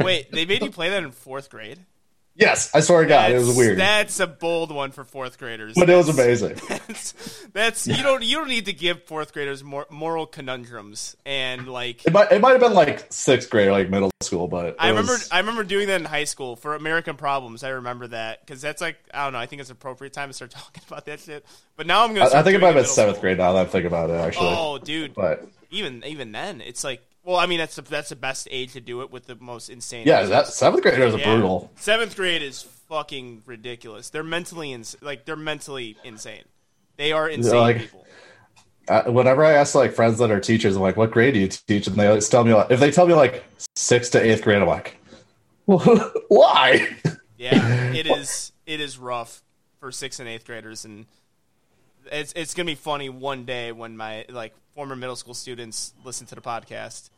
[0.00, 1.78] Wait, they made you play that in fourth grade?
[2.36, 3.78] Yes, I swear to God, it was weird.
[3.78, 5.74] That's a bold one for fourth graders.
[5.76, 6.56] but it was amazing.
[6.68, 11.66] That's, that's you don't you don't need to give fourth graders more moral conundrums and
[11.68, 14.76] like It might it might have been like sixth grade, or like middle school, but
[14.78, 17.64] I remember was- I remember doing that in high school for American Problems.
[17.64, 19.38] I remember that because that's like I don't know.
[19.38, 21.44] I think it's an appropriate time to start talking about that shit.
[21.76, 22.30] But now I'm gonna.
[22.30, 23.22] I, I think it might have been seventh school.
[23.22, 24.48] grade now that I'm thinking about it actually.
[24.50, 25.14] Oh, dude!
[25.14, 28.72] But even even then, it's like well, I mean that's the, that's the best age
[28.72, 30.06] to do it with the most insane.
[30.06, 30.30] yeah, reasons.
[30.30, 31.34] that seventh graders are Yeah.
[31.34, 31.70] brutal.
[31.76, 34.08] Seventh grade is fucking ridiculous.
[34.08, 36.44] They're mentally ins- like they're mentally insane.
[36.96, 38.06] They are insane like- people.
[38.88, 41.48] Uh, whenever I ask like friends that are teachers, I'm like, "What grade do you
[41.48, 43.42] teach?" And they always tell me like, if they tell me like
[43.74, 44.96] sixth to eighth grade, I'm like,
[45.66, 46.96] "Why?"
[47.36, 48.52] Yeah, it is.
[48.64, 49.42] It is rough
[49.80, 51.06] for sixth and eighth graders, and
[52.12, 56.26] it's it's gonna be funny one day when my like former middle school students listen
[56.28, 57.10] to the podcast,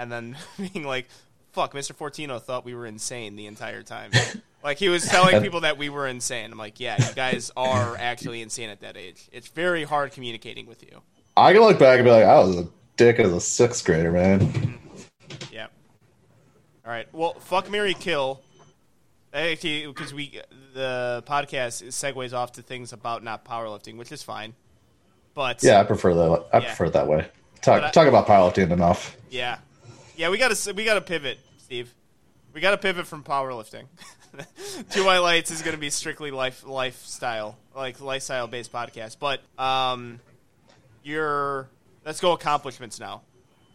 [0.00, 0.36] and then
[0.72, 1.06] being like,
[1.52, 1.92] "Fuck, Mr.
[1.94, 4.10] Fortino thought we were insane the entire time."
[4.64, 6.50] like he was telling people that we were insane.
[6.52, 9.28] I'm like, "Yeah, you guys are actually insane at that age.
[9.32, 11.02] It's very hard communicating with you."
[11.36, 14.10] I can look back and be like, "I was a dick as a sixth grader,
[14.12, 14.74] man." Mm-hmm.
[15.52, 15.66] Yeah.
[16.84, 17.06] All right.
[17.12, 18.40] Well, fuck Mary Kill.
[19.32, 20.40] Actually, because we
[20.74, 24.54] the podcast segues off to things about not powerlifting, which is fine.
[25.34, 26.44] But Yeah, I prefer that.
[26.52, 26.64] I Yeah.
[26.66, 27.28] prefer it that way.
[27.62, 29.16] Talk I- talk about powerlifting enough.
[29.30, 29.58] yeah,
[30.20, 31.94] yeah, we got to we got to pivot, Steve.
[32.52, 33.84] We got to pivot from powerlifting.
[34.90, 39.16] Two White Lights is going to be strictly life lifestyle, like lifestyle based podcast.
[39.18, 40.20] But um,
[41.02, 41.70] your
[42.04, 43.22] let's go accomplishments now.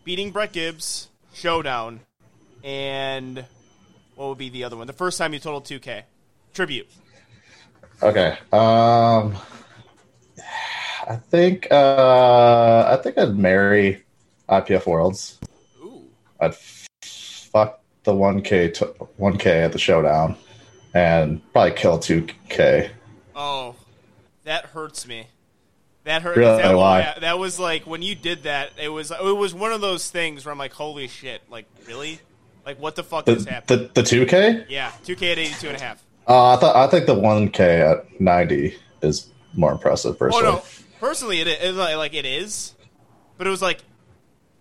[0.03, 2.01] Beating Brett Gibbs, showdown,
[2.63, 3.43] and
[4.13, 4.85] what would be the other one?
[4.85, 6.03] The first time you totaled 2K.
[6.53, 6.87] Tribute.
[8.03, 8.37] Okay.
[8.51, 9.35] Um
[11.07, 14.03] I think uh I think I'd marry
[14.47, 15.39] IPF Worlds.
[16.51, 16.55] Ooh.
[17.01, 18.85] I'd fuck the 1K to
[19.19, 20.35] 1K at the showdown
[20.93, 22.89] and probably kill 2K.
[23.35, 23.75] Oh,
[24.43, 25.27] that hurts me.
[26.03, 26.37] That hurt.
[26.37, 26.61] Really?
[26.61, 27.15] That, Why?
[27.19, 28.71] that was like when you did that.
[28.81, 31.41] It was it was one of those things where I'm like, holy shit!
[31.49, 32.19] Like really?
[32.63, 33.89] Like what the fuck The is happening?
[33.95, 34.65] the, the 2K?
[34.69, 36.03] yeah, 2K at 82 and a half.
[36.27, 40.43] Uh, I thought I think the 1K at 90 is more impressive Oh personally.
[40.43, 40.63] no,
[40.99, 42.73] personally it is like, it is,
[43.39, 43.79] but it was like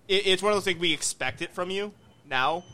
[0.08, 1.92] it, it's one of those things we expect it from you
[2.28, 2.64] now.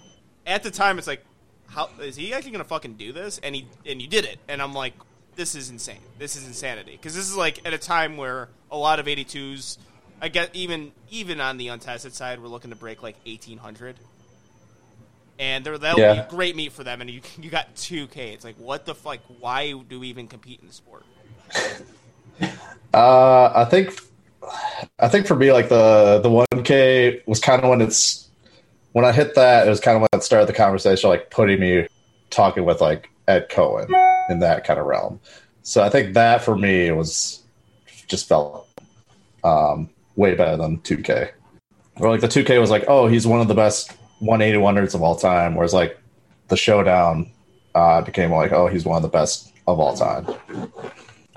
[0.47, 1.25] At the time, it's like,
[1.69, 3.39] how is he actually gonna fucking do this?
[3.43, 4.95] And he and you did it, and I'm like,
[5.37, 6.01] this is insane.
[6.19, 9.79] This is insanity because this is like at a time where a lot of 82s,
[10.21, 13.97] I guess even even on the untested side, we're looking to break like 1800.
[15.39, 16.23] And there, that'll Yeah.
[16.25, 18.35] be great meet for them, and you you got 2K.
[18.35, 19.21] It's like, what the fuck?
[19.39, 21.05] Why do we even compete in the sport?
[22.93, 23.99] Uh, I think
[24.99, 28.29] I think for me, like the the one K was kind of when it's
[28.93, 29.67] when I hit that.
[29.67, 31.87] It was kind of when it started the conversation, like putting me
[32.31, 33.89] talking with like Ed Coan
[34.29, 35.21] in that kind of realm.
[35.63, 37.43] So I think that for me was
[38.07, 38.69] just felt
[39.45, 41.31] um, way better than 2K.
[41.97, 45.03] Or like the 2K was like, oh, he's one of the best 180 wonders of
[45.03, 45.55] all time.
[45.55, 45.99] Whereas like
[46.49, 47.31] the showdown
[47.75, 50.27] uh, became like, oh, he's one of the best of all time.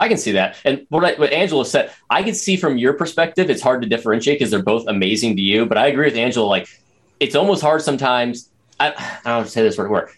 [0.03, 0.57] I can see that.
[0.65, 3.87] And what, I, what Angelo said, I can see from your perspective, it's hard to
[3.87, 5.65] differentiate because they're both amazing to you.
[5.65, 6.45] But I agree with Angelo.
[6.45, 6.67] Like,
[7.21, 8.49] it's almost hard sometimes.
[8.81, 10.09] I, I don't know to say this word, word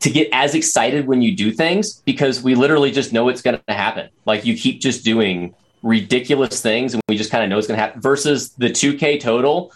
[0.00, 3.60] to get as excited when you do things because we literally just know it's going
[3.68, 4.08] to happen.
[4.24, 7.76] Like, you keep just doing ridiculous things and we just kind of know it's going
[7.76, 8.00] to happen.
[8.00, 9.72] Versus the 2K total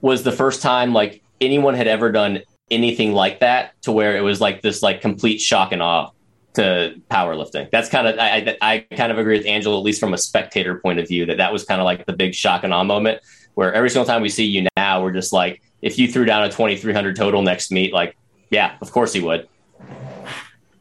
[0.00, 4.22] was the first time like anyone had ever done anything like that to where it
[4.22, 6.10] was like this like complete shock and awe
[6.54, 7.70] to powerlifting.
[7.70, 10.18] That's kind of I, I, I kind of agree with Angelo at least from a
[10.18, 12.84] spectator point of view that that was kind of like the big shock and awe
[12.84, 13.22] moment
[13.54, 16.42] where every single time we see you now we're just like if you threw down
[16.44, 18.16] a 2300 total next meet like
[18.50, 19.48] yeah of course he would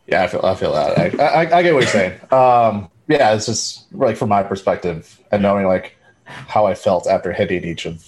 [0.08, 0.98] Yeah, I feel I feel that.
[0.98, 2.20] I, I, I get what you're saying.
[2.32, 7.32] Um, yeah, it's just like from my perspective and knowing like how I felt after
[7.32, 8.06] hitting each of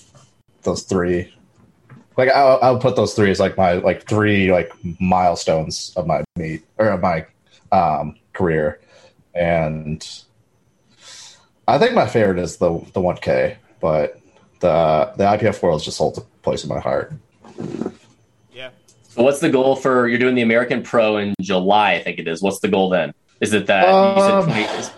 [0.64, 1.34] those three.
[2.18, 6.24] Like I'll, I'll put those three as like my like three like milestones of my
[6.36, 7.26] meet or of my
[7.74, 8.80] um, career,
[9.34, 10.06] and
[11.68, 14.20] I think my favorite is the the one K, but
[14.60, 17.14] the the IPF Worlds just holds a place in my heart.
[18.54, 18.70] Yeah.
[19.10, 22.28] so what's the goal for you're doing the American Pro in July I think it
[22.28, 24.90] is what's the goal then is it that Um, you said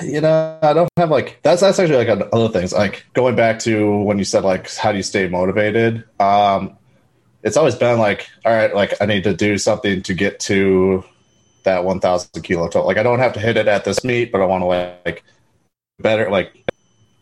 [0.00, 2.72] 20, you know, I don't have like that's that's actually like other things.
[2.72, 6.04] Like going back to when you said like how do you stay motivated?
[6.18, 6.76] Um,
[7.42, 11.04] it's always been like, all right, like I need to do something to get to
[11.64, 12.86] that one thousand kilo total.
[12.86, 15.24] Like I don't have to hit it at this meet, but I want to like
[15.98, 16.64] better like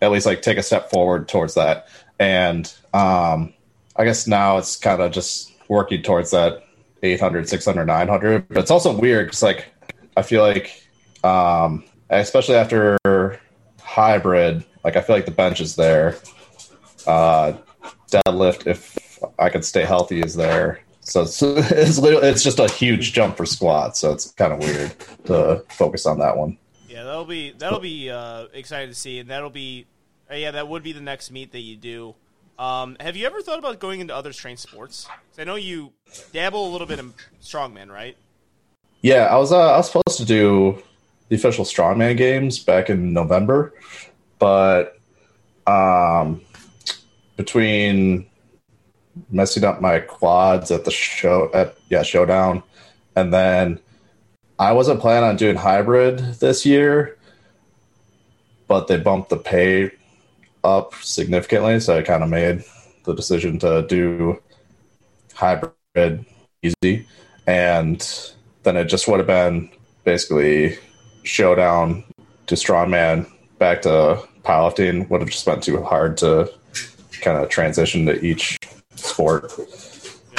[0.01, 1.88] at least like take a step forward towards that.
[2.18, 3.53] And um,
[3.97, 6.62] I guess now it's kind of just working towards that
[7.03, 8.49] 800, 600, 900.
[8.49, 9.72] But it's also weird because like
[10.16, 10.86] I feel like
[11.24, 12.99] um, especially after
[13.80, 16.18] hybrid, like I feel like the bench is there.
[17.07, 17.55] Uh,
[18.11, 20.80] deadlift, if I could stay healthy, is there.
[21.03, 23.96] So it's it's, it's just a huge jump for squat.
[23.96, 24.94] So it's kind of weird
[25.26, 26.57] to focus on that one.
[26.88, 29.86] Yeah, that'll be that'll be uh, exciting to see, and that'll be
[30.30, 32.14] uh, yeah, that would be the next meet that you do.
[32.59, 35.09] Um, have you ever thought about going into other strength sports?
[35.36, 35.92] I know you
[36.32, 38.16] dabble a little bit in strongman, right?
[39.00, 40.82] Yeah, I was uh, I was supposed to do
[41.28, 43.74] the official strongman games back in November,
[44.38, 44.98] but
[45.66, 46.42] um,
[47.36, 48.26] between
[49.30, 52.62] messing up my quads at the show at yeah showdown,
[53.16, 53.78] and then
[54.58, 57.18] I wasn't planning on doing hybrid this year,
[58.68, 59.90] but they bumped the pay
[60.64, 62.64] up significantly, so I kind of made
[63.04, 64.40] the decision to do
[65.34, 66.24] hybrid
[66.62, 67.06] easy,
[67.46, 68.30] and
[68.62, 69.68] then it just would have been
[70.04, 70.78] basically
[71.24, 72.04] showdown
[72.46, 75.08] to strongman back to powerlifting.
[75.10, 76.52] Would have just been too hard to
[77.20, 78.58] kind of transition to each
[78.97, 79.51] sport.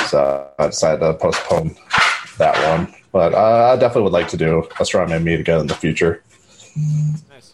[0.08, 1.76] So I decided to postpone
[2.38, 2.94] that one.
[3.12, 6.24] But uh, I definitely would like to do a strongman meet again in the future.
[7.30, 7.54] Nice.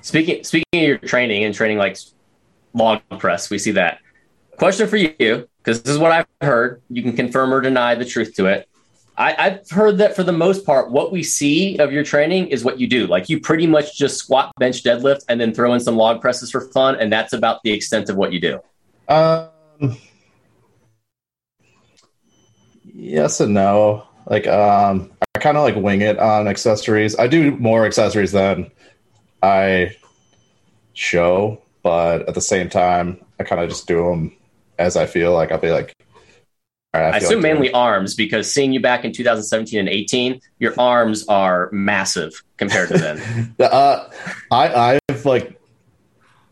[0.00, 1.98] Speaking speaking of your training and training like
[2.72, 4.00] log press, we see that.
[4.56, 6.82] Question for you, because this is what I've heard.
[6.88, 8.68] You can confirm or deny the truth to it.
[9.18, 12.64] I, I've heard that for the most part, what we see of your training is
[12.64, 13.06] what you do.
[13.06, 16.50] Like you pretty much just squat, bench, deadlift, and then throw in some log presses
[16.50, 18.60] for fun, and that's about the extent of what you do.
[19.08, 19.96] Um,
[22.98, 24.06] yes and no.
[24.26, 27.18] Like, um, I kind of like wing it on accessories.
[27.18, 28.70] I do more accessories than
[29.42, 29.96] I
[30.92, 34.36] show, but at the same time, I kind of just do them
[34.78, 35.32] as I feel.
[35.32, 35.94] Like I'll be like,
[36.92, 39.88] all right, I, feel assume like mainly arms because seeing you back in 2017 and
[39.88, 43.54] 18, your arms are massive compared to then.
[43.60, 44.08] Uh,
[44.50, 45.60] I I've like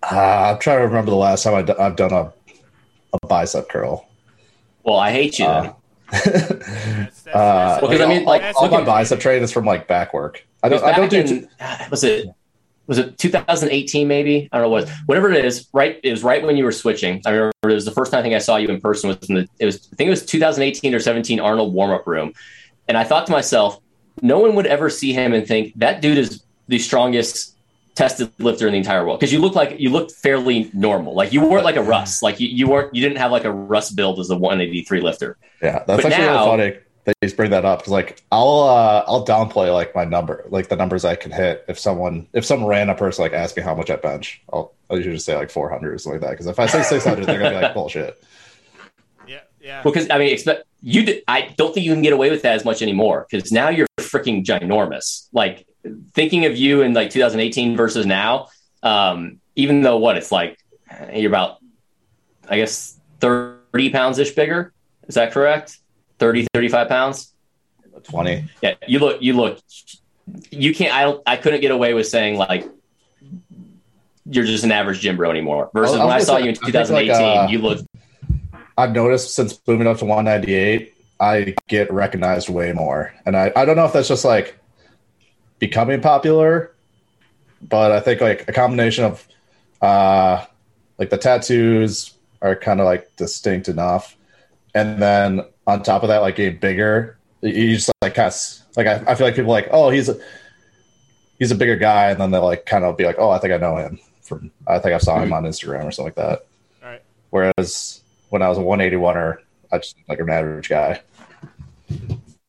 [0.02, 2.32] uh, I'm trying to remember the last time I d- I've done a
[3.12, 4.06] a bicep curl.
[4.82, 5.66] well, I hate you then.
[5.66, 5.72] Uh,
[6.10, 9.42] That's, that's, Uh, that's- Well, 'cause I mean, like, that's- all my at- bicep training
[9.44, 10.46] is from like back work.
[10.62, 10.82] I don't.
[10.82, 11.20] I don't do.
[11.20, 11.48] in-
[11.90, 12.28] was it
[12.88, 16.44] was it 2018 maybe I don't know what whatever it is right it was right
[16.46, 18.56] when you were switching I remember it was the first time I think I saw
[18.58, 21.40] you in person was in the it was I think it was 2018 or 17
[21.40, 22.32] Arnold warm up room
[22.86, 23.80] and I thought to myself
[24.22, 27.55] no one would ever see him and think that dude is the strongest
[27.96, 31.32] tested lifter in the entire world because you look like you looked fairly normal like
[31.32, 33.90] you weren't like a Russ like you, you weren't you didn't have like a Russ
[33.90, 37.52] build as a 183 lifter yeah, that's but actually now- really funny that you bring
[37.52, 41.14] that up because like I'll uh, I'll downplay like my number, like the numbers I
[41.14, 44.42] can hit if someone if some random person like asks me how much I bench,
[44.52, 46.82] I'll I'll usually just say like 400 or something like that because if I say
[46.82, 48.22] 600, they're gonna be like bullshit.
[49.28, 49.82] Yeah, yeah.
[49.82, 51.20] Because I mean, expect you.
[51.26, 53.88] I don't think you can get away with that as much anymore because now you're
[53.98, 55.26] freaking ginormous.
[55.32, 55.66] Like
[56.12, 58.48] thinking of you in like 2018 versus now,
[58.82, 60.58] um, even though what it's like,
[61.12, 61.58] you're about,
[62.48, 64.72] I guess, 30 pounds ish bigger.
[65.08, 65.78] Is that correct?
[66.18, 67.32] 30, 35 pounds.
[68.04, 68.44] 20.
[68.62, 69.22] Yeah, you look.
[69.22, 69.60] You look.
[70.50, 70.94] You can't.
[70.94, 71.22] I don't.
[71.26, 72.68] I couldn't get away with saying like.
[74.28, 75.70] You're just an average gym bro anymore.
[75.72, 77.86] Versus I when I saw say, you in I think, like, 2018, uh, you look
[78.78, 83.64] I've noticed since moving up to 198, I get recognized way more, and I I
[83.64, 84.58] don't know if that's just like
[85.58, 86.74] becoming popular,
[87.62, 89.26] but I think like a combination of
[89.80, 90.44] uh
[90.98, 94.16] like the tattoos are kind of like distinct enough,
[94.74, 98.86] and then on top of that, like getting bigger, you just like kind of like
[98.86, 100.18] I, I feel like people are like oh he's a
[101.38, 103.52] he's a bigger guy, and then they like kind of be like oh I think
[103.52, 106.46] I know him from I think I saw him on Instagram or something like that.
[106.82, 107.02] All right.
[107.30, 109.38] Whereas when I was a 181er,
[109.72, 111.00] I just like an average guy.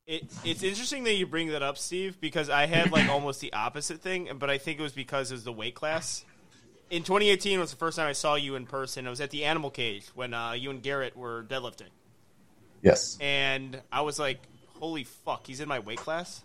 [0.07, 3.51] It, it's interesting that you bring that up, Steve, because I had like almost the
[3.51, 6.23] opposite thing, but I think it was because it was the weight class.
[6.89, 9.05] In 2018 was the first time I saw you in person.
[9.05, 11.89] It was at the Animal Cage when uh, you and Garrett were deadlifting,
[12.81, 13.17] Yes.
[13.19, 14.39] and I was like,
[14.79, 16.41] "Holy fuck, he's in my weight class!"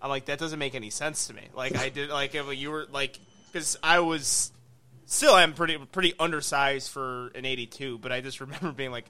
[0.00, 1.42] I'm like, that doesn't make any sense to me.
[1.54, 3.18] Like I did, like if you were like,
[3.52, 4.50] because I was
[5.04, 9.04] still I'm pretty pretty undersized for an 82, but I just remember being like,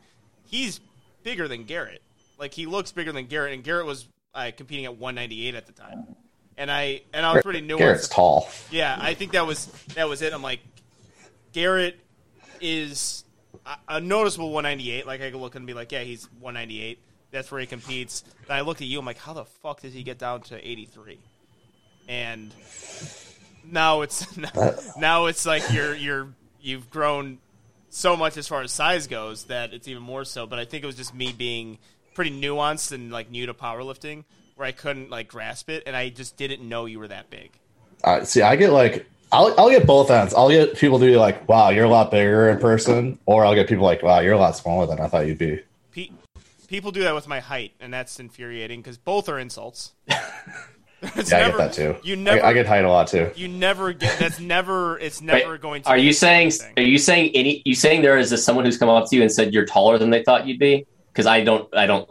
[0.46, 0.80] he's
[1.22, 2.02] bigger than Garrett.
[2.38, 5.72] Like he looks bigger than Garrett, and Garrett was uh, competing at 198 at the
[5.72, 6.16] time,
[6.56, 7.78] and I and I was pretty nuanced.
[7.78, 8.48] Garrett's tall.
[8.70, 10.32] Yeah, I think that was that was it.
[10.32, 10.60] I'm like,
[11.52, 11.98] Garrett
[12.60, 13.24] is
[13.66, 15.06] a, a noticeable 198.
[15.06, 17.00] Like I could look and be like, yeah, he's 198.
[17.30, 18.22] That's where he competes.
[18.46, 18.98] Then I looked at you.
[18.98, 21.18] I'm like, how the fuck does he get down to 83?
[22.08, 22.54] And
[23.64, 24.26] now it's
[24.96, 26.28] now it's like you're you're
[26.60, 27.38] you've grown
[27.90, 30.46] so much as far as size goes that it's even more so.
[30.46, 31.78] But I think it was just me being
[32.18, 34.24] pretty nuanced and like new to powerlifting,
[34.56, 37.52] where I couldn't like grasp it, and I just didn't know you were that big.
[38.02, 40.34] Uh, see, I get like I'll I'll get both ends.
[40.34, 43.54] I'll get people to be like, "Wow, you're a lot bigger in person," or I'll
[43.54, 45.60] get people like, "Wow, you're a lot smaller than I thought you'd be."
[45.92, 46.10] Pe-
[46.66, 49.92] people do that with my height, and that's infuriating because both are insults.
[51.14, 51.96] It's Yeah, I get that too.
[52.02, 53.30] You never, I, I get height a lot too.
[53.36, 54.18] you never get.
[54.18, 54.98] That's never.
[54.98, 55.90] It's Wait, never going to.
[55.90, 56.50] Are be you saying?
[56.50, 57.62] same Are you saying any?
[57.64, 59.96] You saying there is a, someone who's come up to you and said you're taller
[59.98, 60.86] than they thought you'd be?
[61.18, 61.68] Because I don't.
[61.74, 62.08] I don't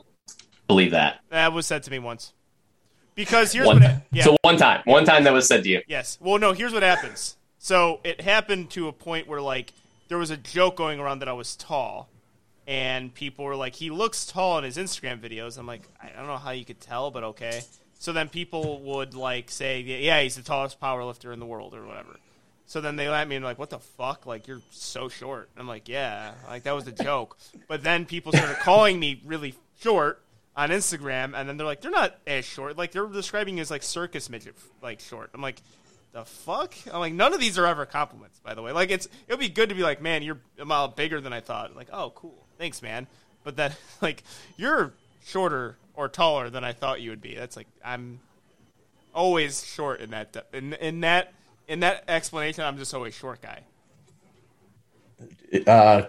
[0.67, 1.21] believe that.
[1.29, 2.33] That was said to me once.
[3.15, 3.85] Because here's One what.
[3.87, 4.01] time.
[4.11, 4.25] Yeah.
[4.25, 4.81] So one time.
[4.83, 5.81] One time that was said to you.
[5.87, 6.17] Yes.
[6.19, 6.51] Well, no.
[6.51, 7.37] Here's what happens.
[7.57, 9.71] So it happened to a point where like
[10.09, 12.09] there was a joke going around that I was tall,
[12.67, 16.27] and people were like, "He looks tall in his Instagram videos." I'm like, I don't
[16.27, 17.61] know how you could tell, but okay.
[17.97, 21.85] So then people would like say, "Yeah, he's the tallest powerlifter in the world" or
[21.85, 22.17] whatever.
[22.67, 24.25] So then they let me and like, "What the fuck?
[24.25, 27.37] Like you're so short." I'm like, "Yeah, like that was a joke."
[27.67, 30.21] But then people started calling me really short
[30.53, 32.77] on Instagram, and then they're like, "They're not as short.
[32.77, 35.61] Like they're describing as like circus midget, like short." I'm like,
[36.11, 38.73] "The fuck?" I'm like, none of these are ever compliments, by the way.
[38.73, 41.39] Like it's it'll be good to be like, "Man, you're a mile bigger than I
[41.39, 43.07] thought." Like, "Oh, cool, thanks, man."
[43.45, 44.23] But then like
[44.57, 44.91] you're
[45.23, 47.33] shorter or taller than I thought you would be.
[47.33, 48.19] That's like I'm
[49.15, 51.33] always short in that in in that
[51.67, 52.63] in that explanation.
[52.63, 53.61] I'm just always short guy.
[55.65, 56.03] Uh,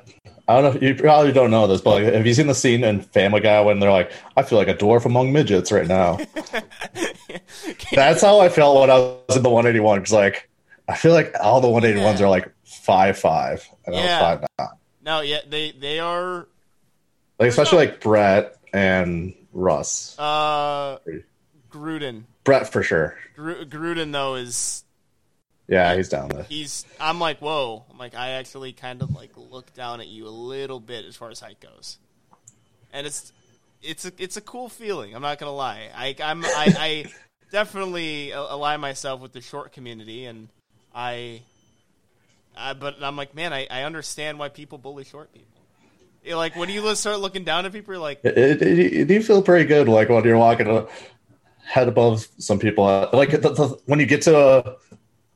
[0.49, 0.71] I don't know.
[0.81, 3.41] If, you probably don't know this, but like, have you seen the scene in Family
[3.41, 6.19] Guy when they're like, "I feel like a dwarf among midgets right now"?
[7.93, 10.01] That's how I felt when I was in the 181.
[10.01, 10.49] Because like,
[10.89, 12.27] I feel like all the 181s Yeah.
[12.27, 14.05] are like five five, and I Yeah.
[14.19, 14.69] was five now.
[15.05, 16.49] No, yeah, they they are
[17.39, 20.19] Like especially like Brett and Russ.
[20.19, 20.99] uh
[21.71, 22.25] Gruden.
[22.45, 23.17] Brett for sure.
[23.37, 24.85] Gru- Gruden though is
[25.69, 26.45] Yeah, he's down there.
[26.45, 30.27] he's I'm like whoa I'm like I actually kind of like look down at you
[30.27, 31.99] a little bit as far as height goes,
[32.93, 33.33] and it's
[33.83, 35.15] it's a it's a cool feeling.
[35.15, 35.89] I'm not gonna lie.
[35.95, 37.05] I I'm I, I
[37.53, 40.49] definitely align myself with the short community, and
[40.95, 41.43] I,
[42.57, 45.47] I but I'm like man I, I understand why people bully short people.
[46.25, 49.67] You're like when you start looking down at people, you're like it- you feel pretty
[49.67, 50.87] good like when you're walking
[51.65, 52.85] head above some people.
[53.13, 54.77] Like the, the, when you get to a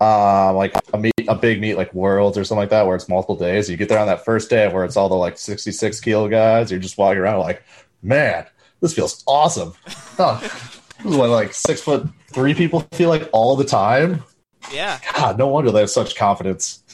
[0.02, 3.08] uh, like a meet, a big meet like Worlds or something like that, where it's
[3.08, 3.70] multiple days.
[3.70, 6.70] You get there on that first day where it's all the like 66 kilo guys.
[6.70, 7.62] You're just walking around like,
[8.02, 8.46] man,
[8.80, 9.74] this feels awesome.
[9.86, 10.40] Huh.
[10.40, 14.24] This is what like six foot three people feel like all the time.
[14.72, 16.82] yeah God, no wonder they have such confidence.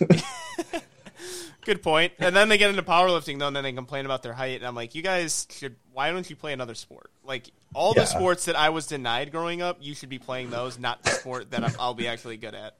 [1.62, 2.14] Good point.
[2.18, 4.60] And then they get into powerlifting though, and then they complain about their height.
[4.60, 5.76] And I'm like, you guys should.
[5.92, 7.10] Why don't you play another sport?
[7.24, 10.78] Like all the sports that I was denied growing up, you should be playing those,
[10.78, 12.76] not the sport that I'll be actually good at.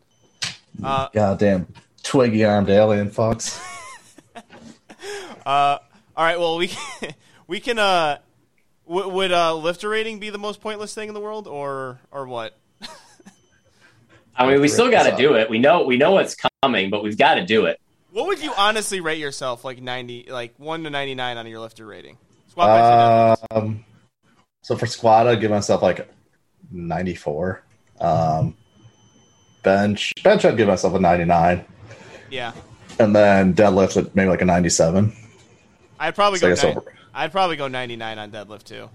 [0.83, 1.67] Uh, Goddamn
[2.03, 3.61] twiggy armed alien fox.
[5.47, 5.79] uh,
[6.17, 6.39] all right.
[6.39, 6.71] Well, we
[7.47, 7.79] we can.
[7.79, 8.19] Uh,
[8.87, 12.27] w- would uh, lifter rating be the most pointless thing in the world, or or
[12.27, 12.57] what?
[14.37, 15.51] I mean, we still got to do it.
[15.51, 17.81] We know we know what's coming, but we've got to do it.
[18.13, 19.65] What would you honestly rate yourself?
[19.65, 22.19] Like ninety, like one to ninety nine on your lifter rating.
[22.49, 23.69] Squat, bench, and deadlift.
[23.69, 23.85] Um,
[24.63, 26.09] so for squat, I'd give myself like
[26.71, 27.63] 94.
[28.01, 28.57] Um,
[29.69, 31.65] bench, bench, I'd give myself a 99.
[32.31, 32.53] yeah,
[32.99, 35.13] And then deadlift, at maybe like a 97.
[36.01, 36.55] I'd probably So go.
[36.55, 36.79] guess nine-
[37.15, 38.89] I'd probably go ninety nine on deadlift too,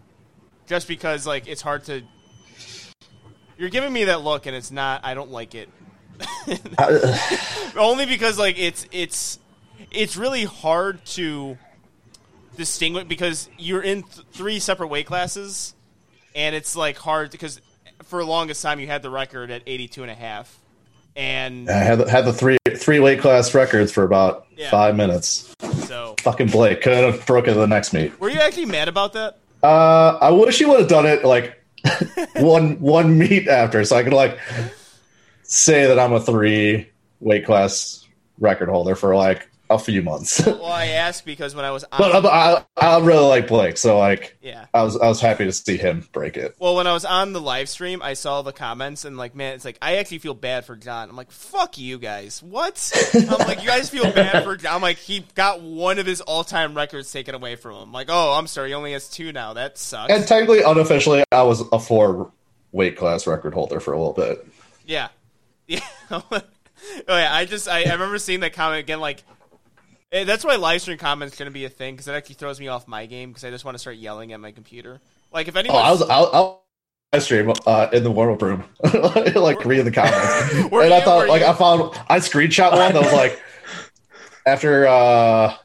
[0.67, 2.01] just because like it's hard to.
[3.57, 5.01] You're giving me that look, and it's not.
[5.03, 5.67] I don't like it.
[7.77, 9.39] Only because like it's it's
[9.91, 11.57] it's really hard to
[12.55, 15.75] distinguish because you're in th- three separate weight classes,
[16.35, 17.59] and it's like hard because
[18.03, 20.57] for the longest time you had the record at 82 and a half,
[21.15, 24.69] and I had, had the three three weight class records for about Yeah.
[24.71, 25.53] five minutes.
[25.85, 28.19] so Fucking Blake could have broken the next meet.
[28.19, 29.37] were you actually mad about that?
[29.61, 31.61] Uh, I wish he would have done it like
[32.37, 34.37] one one meet after, so I could like
[35.43, 36.89] say that I'm a three
[37.19, 38.05] weight class
[38.39, 40.45] record holder for like a few months.
[40.45, 43.77] Well, I asked because when I was on, but I, I, I really like Blake,
[43.77, 44.65] so like yeah.
[44.73, 46.55] I was I was happy to see him break it.
[46.59, 49.55] Well, when I was on the live stream, I saw the comments and like, man,
[49.55, 51.09] it's like I actually feel bad for John.
[51.09, 52.41] I'm like, fuck you guys.
[52.41, 52.91] What?
[53.13, 54.75] I'm like, you guys feel bad for John.
[54.75, 57.91] I'm like, he got one of his all time records taken away from him.
[57.91, 59.53] like, oh, I'm sorry, he only has two now.
[59.53, 60.11] That sucks.
[60.11, 62.31] And technically, unofficially, I was a four
[62.71, 64.45] weight class record holder for a little bit.
[64.85, 65.09] yeah,
[65.67, 65.79] yeah.
[66.11, 66.41] oh
[67.07, 68.99] yeah, I just I, I remember seeing that comment again.
[68.99, 69.23] Like,
[70.13, 72.59] eh, that's why live stream comments going to be a thing because it actually throws
[72.59, 75.01] me off my game because I just want to start yelling at my computer.
[75.33, 76.55] Like, if Oh, anyone, I was I, I
[77.13, 78.63] I stream uh, in the warm up room,
[79.35, 82.93] like reading the comments, and I you- thought like you- I found I screenshot one
[82.93, 83.39] that was like
[84.45, 85.55] after uh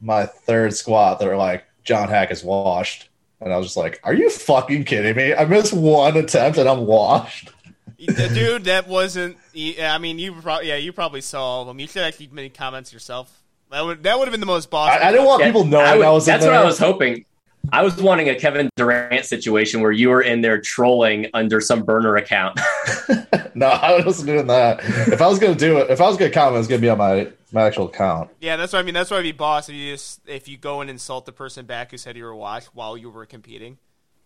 [0.00, 3.08] my third squat, they're like John Haack is washed,
[3.40, 5.34] and I was just like, "Are you fucking kidding me?
[5.34, 7.50] I missed one attempt and I'm washed."
[7.96, 9.38] dude, that wasn't.
[9.52, 11.78] yeah, I mean, you probably yeah, you probably saw all of them.
[11.80, 13.42] You should actually make comments yourself.
[13.74, 14.88] That would that would have been the most boss.
[14.90, 16.52] I, I didn't want Yeah, people knowing I I, would- was in that's there.
[16.54, 17.24] what I was hoping.
[17.72, 21.82] I was wanting a Kevin Durant situation where you were in there trolling under some
[21.82, 22.60] burner account.
[23.54, 24.80] no, I wasn't doing that.
[25.08, 26.88] If I was gonna do it, if I was gonna comment, it was gonna be
[26.90, 28.30] on my my actual account.
[28.40, 28.94] Yeah, that's what I mean.
[28.94, 31.66] That's why I'd be boss if you just if you go and insult the person
[31.66, 33.78] back who said you were washed while you were competing.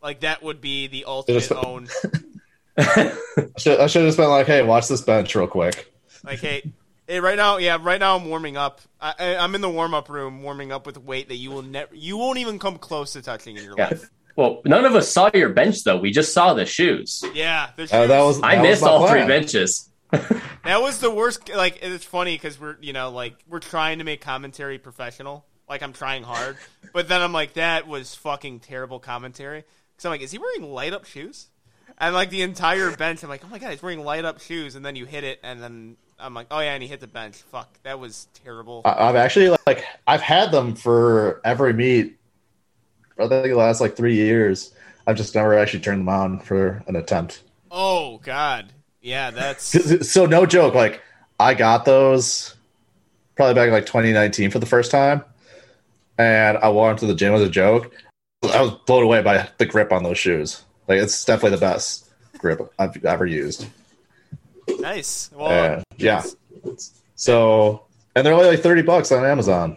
[0.03, 1.89] Like that would be the ultimate Just- own.
[2.77, 3.17] I
[3.57, 5.93] should, I should have been like, "Hey, watch this bench real quick."
[6.25, 6.71] Like, hey,
[7.09, 8.81] hey, right now, yeah, right now I'm warming up.
[9.01, 11.63] I, I, I'm in the warm up room warming up with weight that you will
[11.63, 13.89] never, you won't even come close to touching in your Yeah.
[13.89, 14.11] life.
[14.37, 15.97] well, none of us saw your bench though.
[15.99, 17.25] We just saw the shoes.
[17.35, 19.89] Yeah, the Uh, that shoes- was I missed was my all three benches.
[20.65, 21.49] That was the worst.
[21.49, 25.47] Like it's funny because we're you know like we're trying to make commentary professional.
[25.67, 26.59] Like I'm trying hard,
[26.93, 29.65] but then I'm like that was fucking terrible commentary.
[29.97, 31.47] Because I'm like, is he wearing light up shoes?
[31.97, 34.75] And like the entire bench, I'm like, oh my god, he's wearing light up shoes.
[34.75, 37.07] And then you hit it, and then I'm like, oh yeah, and he hit the
[37.07, 37.37] bench.
[37.37, 38.83] Fuck, that was terrible.
[38.85, 42.17] I- I've actually like I've had them for every meet.
[43.19, 44.73] I think the last like three years.
[45.07, 47.43] I've just never actually turned them on for an attempt.
[47.71, 49.65] Oh god, yeah, that's
[50.11, 51.03] So no joke, like
[51.41, 52.55] I got those
[53.37, 55.25] probably back in like 2019 for the first time,
[56.19, 57.93] and I wore them to the gym as a joke.
[58.43, 60.63] I was blown away by the grip on those shoes.
[60.89, 63.67] Like it's definitely the best grip I've ever used.
[64.81, 65.31] nice.
[65.35, 66.23] Well, Uh, yeah.
[67.15, 69.77] So and they're only like 30 bucks on Amazon.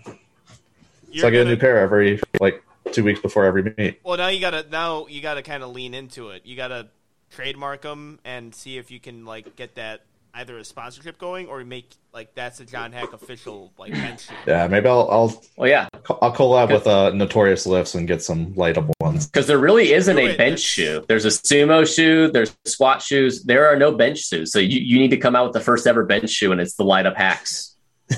[1.11, 3.99] you're So I get a gonna- new pair every like two weeks before every meet.
[4.03, 6.45] Well, now you gotta now you gotta kind of lean into it.
[6.45, 6.87] You gotta
[7.29, 10.01] trademark them and see if you can like get that
[10.33, 14.33] either a sponsorship going or make like that's a John Haack official like bench shoe.
[14.47, 15.87] Yeah, maybe I'll I'll Well, yeah,
[16.21, 19.27] I'll collab with uh, Notorious Lifts and get some light up ones.
[19.27, 21.05] because there really isn't a bench shoe.
[21.07, 22.29] There's a sumo shoe.
[22.31, 23.43] There's squat shoes.
[23.43, 24.51] There are no bench shoes.
[24.51, 26.75] So you, you need to come out with the first ever bench shoe, and it's
[26.75, 27.75] the light up hacks.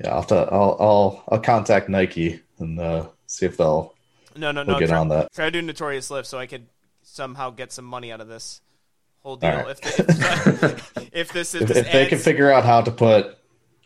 [0.00, 3.94] Yeah, I'll have to, I'll, I'll I'll contact Nike and uh, see if they'll
[4.34, 4.80] No, no, they'll no.
[4.80, 5.32] get Try, on that.
[5.32, 6.66] try to do notorious lift so I could
[7.02, 8.60] somehow get some money out of this
[9.24, 9.50] whole deal.
[9.50, 9.66] right.
[9.70, 13.36] If, if, if this is If, this they can figure out how to put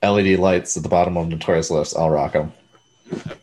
[0.02, 2.52] LED lights at the bottom of Notorious Lifts, I'll rock them.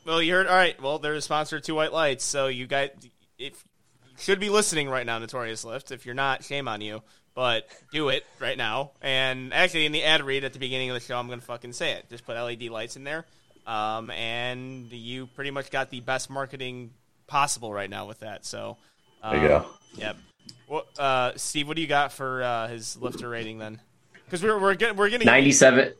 [0.05, 0.47] Well, you heard.
[0.47, 0.79] All right.
[0.81, 2.91] Well, they're a sponsor of Two White Lights, so you guys,
[3.39, 3.63] if
[4.07, 5.91] you should be listening right now, Notorious Lift.
[5.91, 7.01] If you're not, shame on you.
[7.33, 8.91] but do it right now.
[9.01, 11.45] And actually, in the ad read at the beginning of the show, I'm going to
[11.45, 12.09] fucking say it.
[12.09, 13.25] Just put LED lights in there,
[13.67, 16.91] um, and you pretty much got the best marketing
[17.27, 18.45] possible right now with that.
[18.45, 18.77] So
[19.23, 19.65] um, There you go.
[19.95, 20.17] Yep.
[20.67, 23.79] Well, uh, Steve, what do you got for uh, his lifter rating then?
[24.25, 25.93] Because we're we're getting we're getting 97.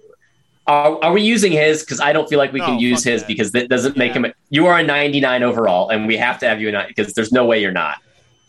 [0.67, 1.81] Are, are we using his?
[1.83, 3.27] Because I don't feel like we No, can use his that.
[3.27, 4.21] because that doesn't make Yeah.
[4.23, 4.33] him.
[4.49, 7.31] You are a 99 overall, and we have to have you a 9 because there's
[7.31, 7.97] no way you're not.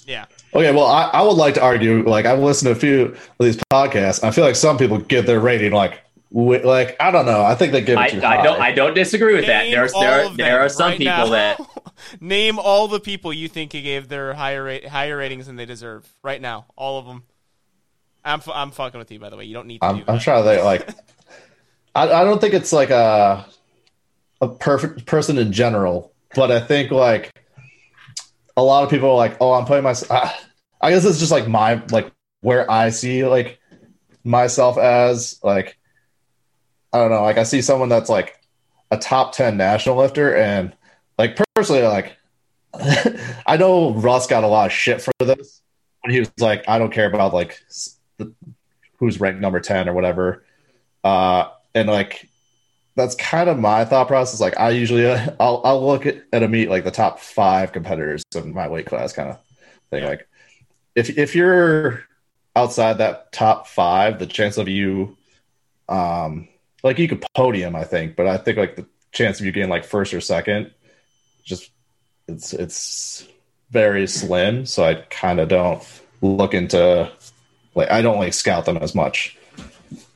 [0.06, 0.24] yeah.
[0.54, 2.02] Okay, well, I, I would like to argue.
[2.08, 4.24] Like, I've listened to a few of these podcasts.
[4.24, 6.00] I feel like some people give their rating like,
[6.32, 7.42] wi- like I don't know.
[7.44, 8.42] I think they give it I, too I high.
[8.42, 8.60] don't.
[8.62, 9.64] I don't disagree with that.
[9.64, 11.26] Name There's all there of there them are some right people now.
[11.28, 11.60] that
[12.20, 15.66] name all the people you think he gave their higher rate higher ratings than they
[15.66, 16.66] deserve right now.
[16.76, 17.24] All of them.
[18.24, 19.44] I'm fu- I'm fucking with you by the way.
[19.44, 20.22] You don't need to I'm, do I'm that.
[20.22, 20.88] trying to think, like,
[21.94, 23.46] I, I don't think it's like a
[24.40, 27.30] a perfect person in general, but I think like
[28.56, 30.10] a lot of people are like, oh, I'm putting myself.
[30.10, 30.34] I,
[30.80, 33.58] I guess it's just like my like where I see like
[34.24, 35.78] myself as like
[36.92, 38.38] I don't know, like I see someone that's like
[38.90, 40.72] a top ten national lifter, and
[41.18, 42.16] like personally, like
[43.46, 45.62] I know Russ got a lot of shit for this
[46.02, 47.60] when he was like, I don't care about like
[48.18, 48.32] the,
[48.98, 50.44] who's ranked number 10 or whatever.
[51.04, 52.28] Uh, and like,
[52.94, 54.40] that's kind of my thought process.
[54.40, 57.72] Like, I usually, uh, I'll, I'll look at, at a meet like the top five
[57.72, 59.38] competitors in my weight class kind of
[59.90, 60.04] thing.
[60.04, 60.26] Like,
[60.94, 62.04] if, if you're
[62.54, 65.16] outside that top five, the chance of you,
[65.88, 66.48] um,
[66.82, 69.70] like you could podium, I think, but I think like the chance of you getting
[69.70, 70.70] like first or second,
[71.46, 71.70] just
[72.28, 73.26] it's it's
[73.70, 74.66] very slim.
[74.66, 75.82] So I kind of don't
[76.20, 77.10] look into
[77.74, 79.38] like I don't like scout them as much.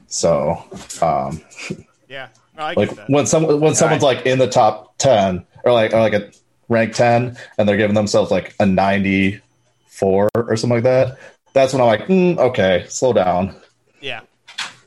[0.08, 0.62] So
[1.00, 1.40] um
[2.08, 2.28] Yeah.
[2.56, 6.00] No, I like when some when someone's like in the top ten or like or
[6.00, 6.30] like a
[6.68, 9.40] rank ten and they're giving themselves like a ninety
[9.86, 11.18] four or something like that,
[11.52, 13.54] that's when I'm like, mm, okay, slow down.
[14.00, 14.20] Yeah.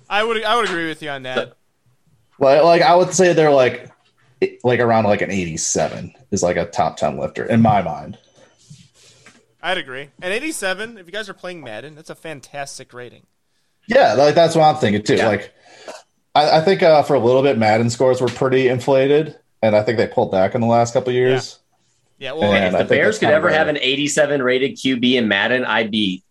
[0.09, 1.55] I would I would agree with you on that.
[2.37, 3.89] Like like I would say they're like
[4.63, 8.17] like around like an eighty seven is like a top ten lifter in my mind.
[9.65, 10.09] I'd agree.
[10.21, 13.25] And 87, if you guys are playing Madden, that's a fantastic rating.
[13.87, 15.15] Yeah, like that's what I'm thinking too.
[15.15, 15.27] Yeah.
[15.27, 15.53] Like,
[16.35, 19.81] I, I think uh, for a little bit, Madden scores were pretty inflated, and I
[19.83, 21.59] think they pulled back in the last couple of years.
[22.17, 25.27] Yeah, well, And if I the Bears could ever have an 87 rated QB in
[25.29, 26.23] Madden, I'd be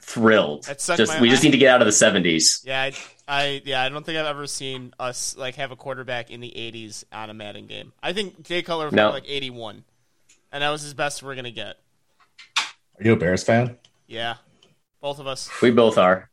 [0.00, 0.64] thrilled.
[0.64, 2.64] Just my- we just need to get out of the 70s.
[2.64, 2.90] yeah,
[3.28, 6.40] I, I yeah, I don't think I've ever seen us like have a quarterback in
[6.40, 7.92] the 80s on a Madden game.
[8.02, 9.10] I think Jay Cutler was No.
[9.10, 9.84] like 81,
[10.52, 11.76] and that was his best we're gonna get.
[12.58, 13.76] Are you a Bears fan?
[14.06, 14.36] Yeah,
[15.00, 15.50] both of us.
[15.62, 16.28] We both are.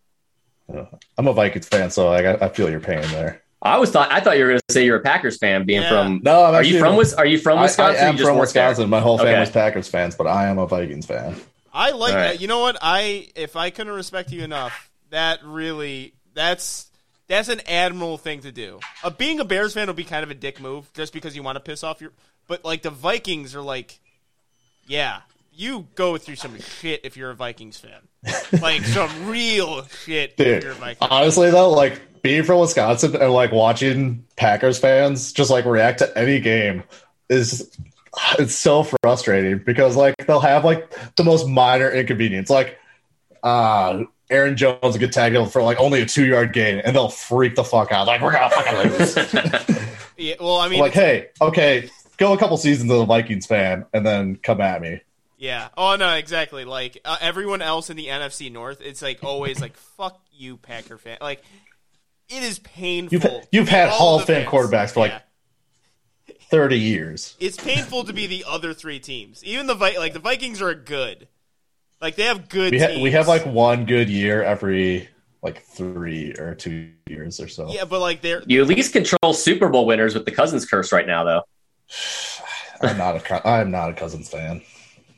[0.74, 0.86] Uh,
[1.18, 3.42] I'm a Vikings fan, so like, I, I feel your pain there.
[3.62, 5.82] I always thought I thought you were going to say you're a Packers fan, being
[5.82, 5.90] Yeah.
[5.90, 6.22] from.
[6.24, 8.04] No, I'm are you from Wis- Are you from Wisconsin?
[8.04, 8.68] I, or am from work there?
[8.68, 8.90] Wisconsin.
[8.90, 9.60] My whole family's Okay.
[9.60, 11.36] Packers fans, but I am a Vikings fan.
[11.74, 12.28] I like All right.
[12.34, 12.42] that.
[12.42, 12.78] You know what?
[12.82, 16.92] I if I couldn't respect you enough, that really that's
[17.28, 18.80] that's an admirable thing to do.
[19.04, 21.42] Uh, being a Bears fan would be kind of a dick move, just because you
[21.42, 22.12] want to piss off your.
[22.48, 24.00] But like the Vikings are like,
[24.86, 25.22] yeah,
[25.52, 28.08] you go through some shit if you're a Vikings fan,
[28.62, 31.08] like some real shit if Dude, you're a Vikings.
[31.10, 36.18] honestly though, like being from Wisconsin and like watching Packers fans just like react to
[36.18, 36.84] any game
[37.30, 37.76] is
[38.40, 42.78] it's so frustrating because like they'll have like the most minor inconvenience, like
[43.44, 47.56] uh Aaron Jones get tagged for like only a two yard gain and they'll freak
[47.56, 48.08] the fuck out.
[48.08, 49.76] Like we're gonna fucking lose.
[50.18, 53.86] Yeah, well, I mean, like, hey, okay, go a couple seasons as a Vikings fan
[53.94, 55.02] and then come at me.
[55.38, 55.68] Yeah.
[55.76, 56.64] Oh no, exactly.
[56.64, 60.98] Like uh, everyone else in the NFC North, it's like always like fuck you, Packer
[60.98, 61.18] fan.
[61.20, 61.44] Like
[62.30, 63.20] it is painful.
[63.20, 65.12] You've you've had Hall of Fame quarterbacks for like
[66.28, 66.36] Yeah.
[66.50, 67.36] thirty years.
[67.42, 69.44] It's painful to be the other three teams.
[69.44, 71.28] Even the Vi- like the Vikings are good.
[72.02, 72.72] Like they have good.
[72.72, 73.02] We, ha- teams.
[73.02, 75.10] we have like one good year every
[75.42, 77.72] like three or two years or so.
[77.72, 80.92] yeah, but like they're You at least control Super Bowl winners with the Cousins curse
[80.92, 81.42] right now, though.
[82.82, 84.62] I'm not a Co- I'm not a Cousins fan.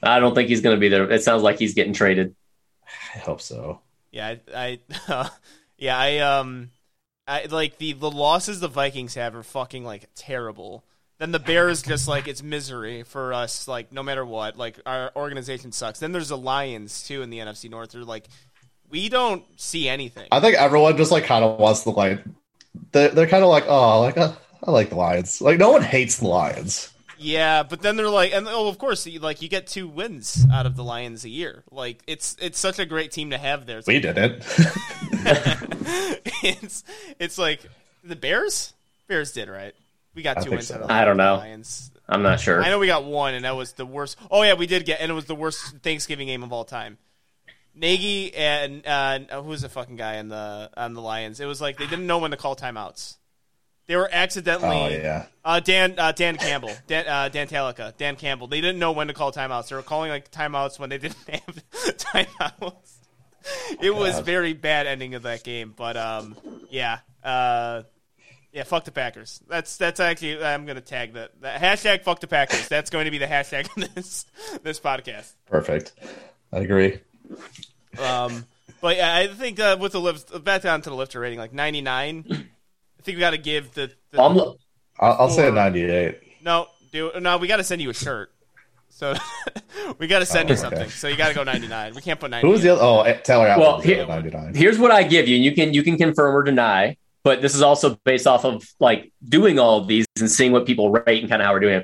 [0.03, 1.09] I don't think he's going to be there.
[1.09, 2.35] It sounds like he's getting traded.
[3.15, 3.81] I hope so.
[4.11, 4.79] yeah I,
[5.09, 5.29] I
[5.77, 6.69] yeah I um
[7.27, 10.83] I like the the losses the Vikings have are fucking like terrible.
[11.19, 13.68] Then the Bears just like it's misery for us.
[13.68, 15.99] Like no matter what, like our organization sucks.
[15.99, 17.91] Then there's the Lions too in the NFC North.
[17.91, 18.27] They're like
[18.89, 20.27] we don't see anything.
[20.31, 22.23] I think everyone just like kind of wants the like.
[22.91, 24.34] They're, they're kind of like, oh, like uh,
[24.64, 25.41] I like the Lions.
[25.41, 26.94] Like no one hates the Lions.
[27.18, 30.45] Yeah, but then they're like, and oh, of course, you- like you get two wins
[30.53, 31.64] out of the Lions a year.
[31.72, 33.80] Like it's it's such a great team to have there.
[33.80, 34.44] It's, We did it.
[36.44, 36.84] it's
[37.19, 37.61] it's like
[38.03, 38.73] the Bears.
[39.07, 39.73] Bears did right.
[40.18, 40.76] We got I two wins so.
[40.76, 41.35] out of the I don't know.
[41.35, 41.91] Lions.
[42.10, 42.60] I'm not sure.
[42.60, 44.18] I know we got one, and that was the worst.
[44.31, 46.98] Oh yeah, we did get, and it was the worst Thanksgiving game of all time.
[47.76, 51.39] Nagy and uh, who was the fucking guy on the on the Lions?
[51.39, 53.18] It was like they didn't know when to call timeouts.
[53.85, 55.26] They were accidentally Oh yeah.
[55.45, 58.48] uh, Dan uh, Dan Campbell, Dan uh, Dan Talica, Dan Campbell.
[58.48, 59.69] They didn't know when to call timeouts.
[59.69, 61.64] They were calling like timeouts when they didn't have
[61.98, 62.95] timeouts.
[63.80, 64.26] It was God.
[64.26, 66.35] very bad ending of that game, but um,
[66.72, 67.84] yeah, uh,
[68.57, 69.39] yeah, fuck the Packers.
[69.47, 72.67] That's that's actually I'm gonna tag that, that hashtag fuck the Packers.
[72.67, 74.25] That's going to be the hashtag of this
[74.63, 75.31] this podcast.
[75.45, 75.93] Perfect.
[76.51, 76.99] I agree.
[77.99, 78.45] Um,
[78.81, 81.53] but yeah, I think uh, with the lift, back down to the lifter rating, like
[81.53, 82.25] 99.
[82.31, 84.57] I think we got to give the, the I'm, I'll,
[84.99, 86.19] I'll say a 98.
[86.43, 87.38] no, do no.
[87.38, 88.31] We got to send you a shirt.
[88.89, 89.13] So
[89.99, 90.61] we got to send Oh, you okay.
[90.69, 90.89] something.
[90.89, 91.93] So you got to go 99.
[91.93, 92.47] We can't put 90.
[92.47, 92.81] Who was the other?
[92.81, 93.67] Oh, Taylor Atwood.
[93.67, 94.55] Well, here- 99.
[94.55, 96.97] here's what I give you, and you can you can confirm or deny.
[97.27, 100.65] But this is also based off of like doing all of these and seeing what
[100.65, 101.73] people rate and kind of how we're doing.
[101.73, 101.83] them.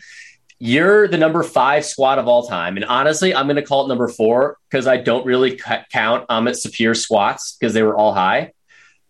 [0.57, 3.89] You're the number five squat of all time, and honestly, I'm going to call it
[3.89, 8.13] number four because I don't really c- count Amit Sapir squats because they were all
[8.13, 8.53] high.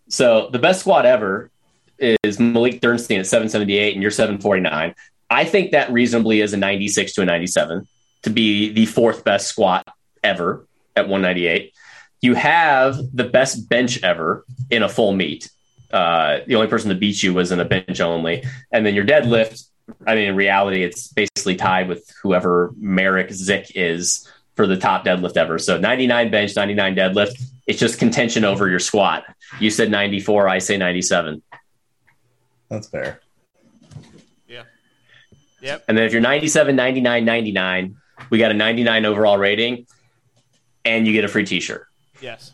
[0.08, 1.52] So the best squat ever
[2.00, 4.92] is Malik Dernstein at 778, and you're 749.
[5.30, 7.86] I think that reasonably is a 96 to a 97
[8.24, 9.86] to be the fourth best squat
[10.24, 10.66] ever
[10.96, 11.72] at 198.
[12.22, 15.48] You have the best bench ever in a full meet.
[15.94, 18.42] Uh, the only person to beat you was in a bench only.
[18.72, 19.68] And then your deadlift,
[20.04, 25.04] I mean, in reality, it's basically tied with whoever Merrick Zick is for the top
[25.04, 25.56] deadlift ever.
[25.60, 27.40] So 99 bench, 99 deadlift.
[27.68, 29.22] It's just contention over your squat.
[29.60, 31.40] You said 94, I say 97.
[32.68, 33.20] That's fair.
[34.48, 34.64] Yeah.
[35.62, 35.84] Yep.
[35.86, 37.96] And then if you're 97, 99, 99,
[38.30, 39.86] we got a 99 overall rating
[40.84, 41.86] and you get a free t shirt.
[42.20, 42.52] Yes.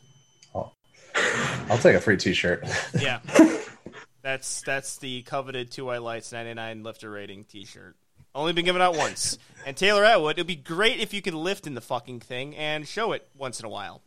[1.68, 2.64] I'll take a free T-shirt.
[2.98, 3.20] Yeah.
[4.22, 7.96] that's that's the coveted two white lights 99 lifter rating T-shirt.
[8.34, 9.38] Only been given out once.
[9.66, 12.86] And Taylor Atwood, it'd be great if you could lift in the fucking thing and
[12.86, 14.02] show it once in a while.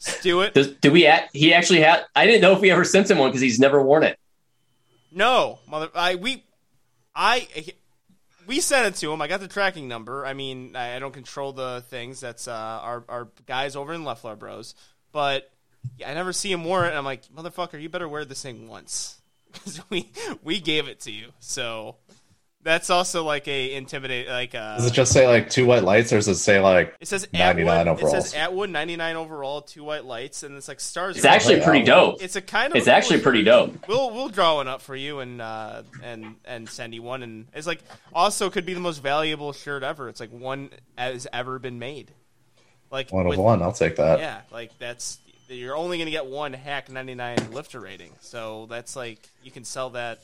[0.00, 0.54] Just do it.
[0.54, 1.06] Does, do we?
[1.06, 2.04] At, he actually had.
[2.14, 4.18] I didn't know if we ever sent him one because he's never worn it.
[5.10, 5.88] No, mother.
[5.94, 6.44] I we,
[7.14, 7.48] I,
[8.46, 9.22] we sent it to him.
[9.22, 10.26] I got the tracking number.
[10.26, 12.20] I mean, I, I don't control the things.
[12.20, 14.74] That's uh, our our guys over in Leffler Bros.
[15.12, 15.50] But
[15.98, 16.88] yeah, I never see him wear it.
[16.88, 19.20] And I'm like, motherfucker, you better wear this thing once
[19.52, 20.10] because we
[20.42, 21.28] we gave it to you.
[21.40, 21.96] So
[22.66, 24.28] that's also like a intimidate.
[24.28, 26.96] Like uh, Does it just say like two white lights, or does it say like
[27.00, 28.04] it says 99 Atwood.
[28.04, 31.16] It says Atwood 99 overall, two white lights, and it's like stars.
[31.16, 32.20] It's actually pretty dope.
[32.20, 33.86] It's a kind of It's cool actually pretty dope.
[33.88, 37.46] We'll we'll draw one up for you and uh, and and send you one, and
[37.54, 37.82] it's like
[38.12, 40.08] also could be the most valuable shirt ever.
[40.08, 42.10] It's like one has ever been made.
[42.90, 43.62] Like one of with- one?
[43.62, 44.18] I'll take that.
[44.18, 45.18] Yeah, like that's
[45.48, 49.90] you're only gonna get one Haack 99 lifter rating, so that's like you can sell
[49.90, 50.20] that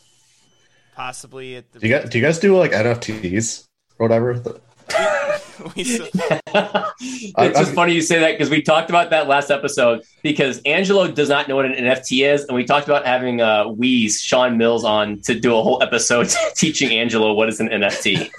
[0.97, 1.79] possibly at the.
[1.81, 3.67] Do you guys do you guys do like NFTs
[3.99, 4.35] or whatever?
[4.93, 9.51] Still- it's I- just I- funny you say that because we talked about that last
[9.51, 13.41] episode because Angelo does not know what an NFT is, and we talked about having
[13.41, 17.69] uh, Wheeze Sean Mills on to do a whole episode teaching Angelo what is an
[17.69, 18.31] NFT.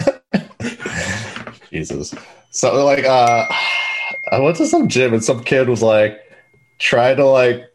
[1.72, 2.14] Jesus.
[2.52, 3.46] So like uh
[4.32, 6.20] I went to some gym and some kid was like
[6.80, 7.72] trying to like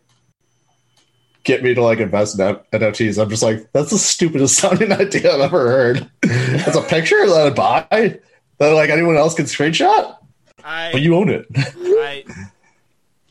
[1.44, 3.20] get me to like invest in NFTs.
[3.20, 6.10] I'm just like, that's the stupidest sounding idea I've ever heard.
[6.22, 8.20] it's a picture that I buy
[8.58, 10.16] that like anyone else can screenshot,
[10.64, 11.46] I, but you own it.
[11.56, 12.24] I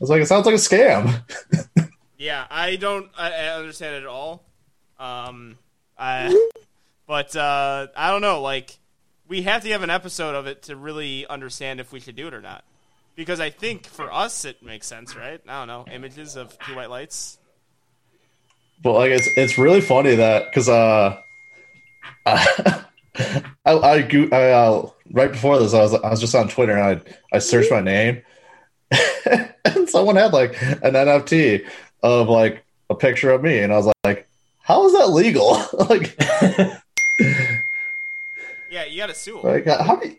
[0.00, 1.22] was like, it sounds like a scam.
[2.18, 4.44] Yeah, I don't I, I understand it at all.
[4.98, 5.56] Um,
[5.96, 6.36] I,
[7.06, 8.42] but uh, I don't know.
[8.42, 8.76] Like,
[9.28, 12.26] we have to have an episode of it to really understand if we should do
[12.26, 12.64] it or not.
[13.18, 15.40] Because I think for us it makes sense, right?
[15.48, 15.92] I don't know.
[15.92, 17.38] Images of two white lights.
[18.80, 21.20] But like it's it's really funny that because uh,
[22.26, 22.84] I
[23.66, 27.00] I, go- I uh, right before this I was I was just on Twitter and
[27.32, 28.22] I I searched my name
[29.64, 31.66] and someone had like an NFT
[32.04, 34.28] of like a picture of me and I was like,
[34.62, 35.60] how is that legal?
[35.90, 36.16] like
[38.70, 39.44] Yeah, you got to sue 'em.
[39.44, 40.16] like how do you,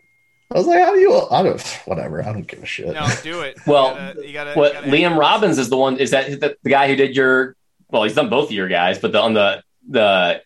[0.52, 1.26] I was like, how do you?
[1.30, 2.22] I don't whatever.
[2.22, 2.88] I don't give a shit.
[2.92, 3.56] No, do it.
[3.66, 6.40] Well, you gotta, you gotta, you what gotta- Liam Robbins is the one is that
[6.40, 7.56] the, the guy who did your
[7.90, 10.42] well he's done both of your guys but the, on the the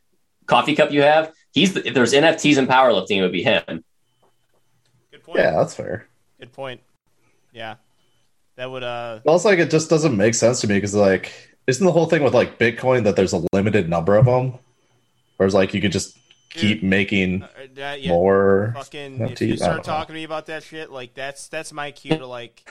[0.46, 3.84] coffee cup you have he's the, if there's NFTs in powerlifting it would be him
[5.10, 5.38] Good point.
[5.38, 6.06] Yeah, that's fair.
[6.38, 6.80] Good point.
[7.52, 7.76] Yeah,
[8.56, 9.20] that would uh.
[9.24, 11.32] But also, like, it just doesn't make sense to me because, like,
[11.66, 14.58] isn't the whole thing with like Bitcoin that there's a limited number of them,
[15.36, 16.18] whereas like you could just
[16.54, 18.72] keep making uh, that- yeah, more?
[18.76, 19.30] fucking NFTs?
[19.32, 19.82] if you I start know.
[19.82, 22.68] talking to me about that shit, like that's that's my cue to like,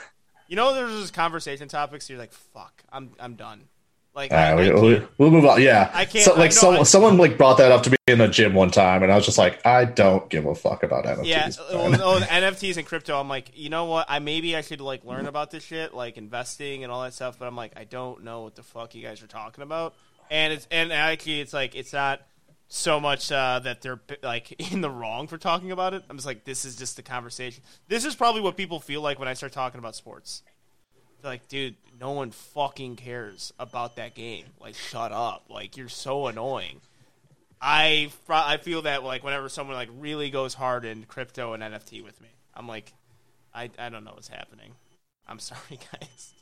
[0.48, 2.08] you know, there's those conversation topics.
[2.10, 3.68] You're like, fuck, I'm I'm done.
[4.14, 5.60] Like Uh, I, I we, can't- we, we'll move on.
[5.60, 8.18] Yeah, I can't- So, like some, I- someone like brought that up to me in
[8.18, 11.04] the gym one time, and I was just like, I don't give a fuck about
[11.04, 11.24] NFTs.
[11.26, 13.18] Yeah, well, oh, NFTs and crypto.
[13.18, 14.06] I'm like, you know what?
[14.08, 17.38] I maybe I should like learn about this shit, like investing and all that stuff.
[17.40, 19.94] But I'm like, I don't know what the fuck you guys are talking about.
[20.30, 22.22] And it's and actually, it's like it's not
[22.68, 26.04] so much uh, that they're like in the wrong for talking about it.
[26.08, 27.62] I'm just like, this is just the conversation.
[27.88, 30.42] This is probably what people feel like when I start talking about sports.
[31.20, 34.46] They're like, dude, no one fucking cares about that game.
[34.60, 35.44] Like, shut up.
[35.48, 36.80] Like, you're so annoying.
[37.66, 42.04] I I feel that like whenever someone like really goes hard in crypto and NFT
[42.04, 42.92] with me, I'm like,
[43.54, 44.72] I I don't know what's happening.
[45.26, 46.34] I'm sorry, guys.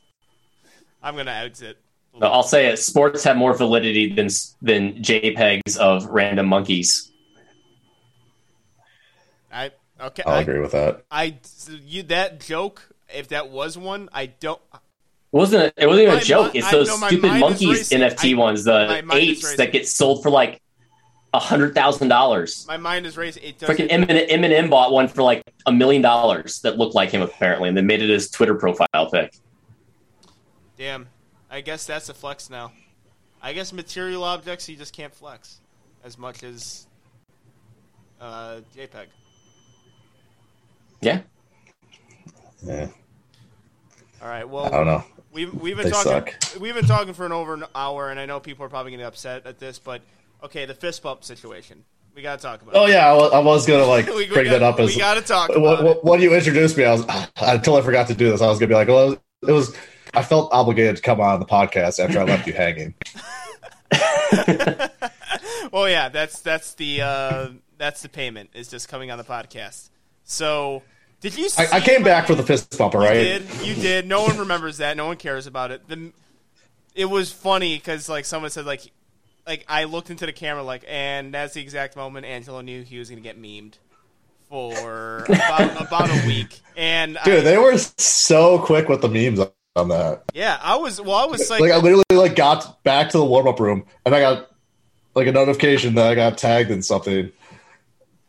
[1.01, 1.77] I'm gonna exit.
[2.19, 2.77] No, I'll say it.
[2.77, 4.27] Sports have more validity than
[4.61, 7.11] than JPEGs of random monkeys.
[9.51, 10.23] I okay.
[10.25, 11.05] I'll I, agree with that.
[11.11, 11.37] I
[11.85, 12.89] you that joke.
[13.13, 14.61] If that was one, I don't.
[14.73, 14.79] It
[15.31, 16.53] wasn't it wasn't even My a joke.
[16.53, 18.01] mi- It's those know my stupid monkeys racing.
[18.01, 20.61] NFT I- ones, the apes that get sold for like
[21.33, 22.65] a hundred thousand dollars.
[22.67, 23.43] My mind is racing.
[23.43, 24.07] It Freaking doesn't.
[24.07, 27.75] Eminem, Eminem bought one for like a million dollars that looked like him apparently, and
[27.77, 29.33] then made it his Twitter profile pic.
[30.77, 31.07] Damn.
[31.53, 32.71] I guess that's a flex now.
[33.39, 35.59] I guess material objects you just can't flex
[36.03, 36.87] as much as
[38.19, 39.05] uh, JPEG.
[41.01, 41.19] Yeah,
[42.63, 42.87] Yeah,
[44.19, 44.49] All right.
[44.49, 45.03] Well, I don't know.
[45.31, 46.59] We've we've been They talking suck.
[46.59, 48.99] we've been talking for an over an hour, and I know people are probably going
[48.99, 50.01] to get upset at this, but
[50.43, 51.85] okay, the fist bump situation.
[52.15, 52.73] We got to talk about.
[52.75, 54.15] Oh yeah, I was, I was gonna like it.
[54.15, 56.03] we, bring got, that up as we got to talk when, about it.
[56.03, 56.85] when you introduced me.
[56.85, 57.05] I was
[57.41, 58.41] until I forgot to do this.
[58.41, 59.75] I was gonna be like, well, it was.
[60.13, 62.93] I felt obligated to come on the podcast after I left you hanging.
[65.73, 67.47] Well, yeah, that's that's the uh,
[67.79, 69.89] that's the payment is just coming on the podcast.
[70.23, 70.83] So,
[71.19, 71.49] did you?
[71.49, 73.13] See I, I came back for the fist bumper, You right?
[73.13, 73.43] did.
[73.65, 74.07] You did.
[74.07, 74.95] No one remembers that.
[74.95, 75.87] No one cares about it.
[75.87, 76.11] The,
[76.93, 78.81] it was funny because like someone said like,
[79.47, 82.99] like I looked into the camera like, and that's the exact moment Angelo knew he
[82.99, 83.73] was going to get memed
[84.49, 86.61] for about, about a week.
[86.77, 89.39] And I, Dude, they were so quick with the memes
[89.75, 90.23] on that.
[90.33, 91.01] yeah, I was.
[91.01, 93.85] Well, I was like, Like I literally like got back to the warm up room
[94.05, 94.49] and I got
[95.15, 97.31] like a notification that I got tagged in something.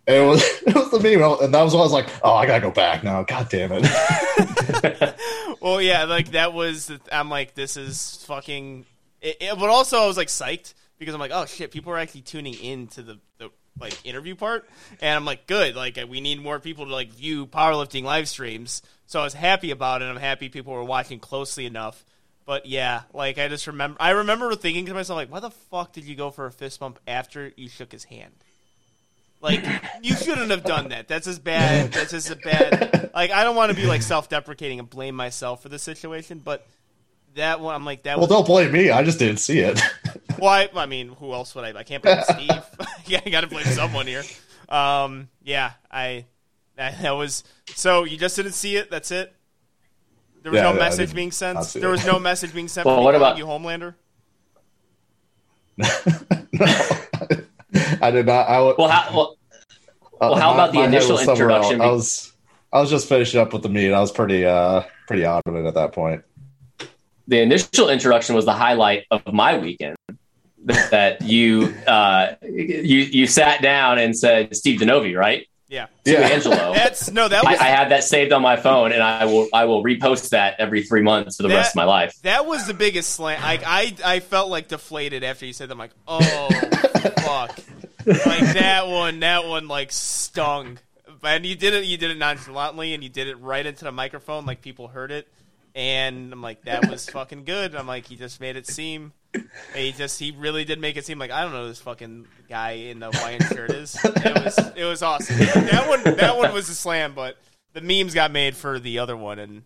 [0.06, 2.34] And it was it was the meme, and that was when I was like, "Oh,
[2.34, 5.16] I gotta go back now." God damn it!
[5.60, 6.90] well, yeah, like that was.
[7.10, 8.84] I'm like, this is fucking.
[9.22, 11.98] It, it- but also, I was like psyched because I'm like, oh shit, people are
[11.98, 14.68] actually tuning in to the, the like interview part,
[15.00, 18.82] and I'm like, good, like we need more people to like view powerlifting live streams.
[19.06, 20.06] So I was happy about it.
[20.06, 22.04] I'm happy people were watching closely enough.
[22.46, 25.92] But yeah, like I just remember, I remember thinking to myself, like, why the fuck
[25.92, 28.32] did you go for a fist bump after you shook his hand?
[29.40, 29.62] Like
[30.02, 31.06] you shouldn't have done that.
[31.06, 31.92] That's as bad.
[31.92, 33.10] That's just a bad.
[33.14, 36.66] Like I don't want to be like self-deprecating and blame myself for the situation, but
[37.34, 38.16] that one, I'm like that.
[38.16, 38.90] well, was, don't blame me.
[38.90, 39.80] I just didn't see it.
[40.38, 41.78] well, I, I mean, who else would I?
[41.78, 42.62] I can't blame Steve.
[43.06, 44.22] yeah, I got to blame someone here.
[44.68, 46.24] Um, yeah, I
[46.76, 47.44] that, that was
[47.74, 48.90] so you just didn't see it.
[48.90, 49.34] That's it.
[50.42, 51.58] There was Yeah, no I message didn't- being sent.
[51.74, 52.86] There was no message being sent.
[52.86, 53.94] Well, from what about- you, Homelander?
[58.00, 58.48] I did not.
[58.48, 58.76] I would.
[58.78, 59.36] well, how, well,
[60.20, 61.80] well, how about the initial introduction?
[61.80, 61.88] else.
[61.88, 62.32] I was,
[62.72, 63.92] I was just finishing up with the meet.
[63.92, 66.22] I was pretty, uh, pretty out of it at that point.
[67.26, 69.96] the initial introduction was the highlight of my weekend.
[70.64, 75.46] That you uh, you you sat down and said Steve Denovi, right?
[75.68, 76.20] Yeah, To Yeah.
[76.20, 76.56] Angelo.
[76.74, 77.26] that's no.
[77.28, 79.82] That I, was I have that saved on my phone, and I will I will
[79.82, 82.14] repost that every three months for the That- rest of my life.
[82.22, 83.42] That was the biggest slant.
[83.42, 85.72] Like I, I felt like deflated after you said that.
[85.72, 86.48] I'm like, oh
[87.22, 87.58] fuck,
[88.06, 90.78] like that one, that one like stung.
[91.22, 93.92] And you did it, you did it nonchalantly, and you did it right into the
[93.92, 95.26] microphone, like people heard it.
[95.74, 97.74] And I'm like, that was fucking good.
[97.74, 99.12] I'm like, he just made it seem.
[99.74, 102.26] He just, he really did make it seem like I don't know who this fucking
[102.48, 103.96] guy in the Hawaiian shirt is.
[104.04, 105.36] It was, it was awesome.
[105.38, 107.36] That one, that one was a slam, but
[107.72, 109.62] the memes got made for the other one, and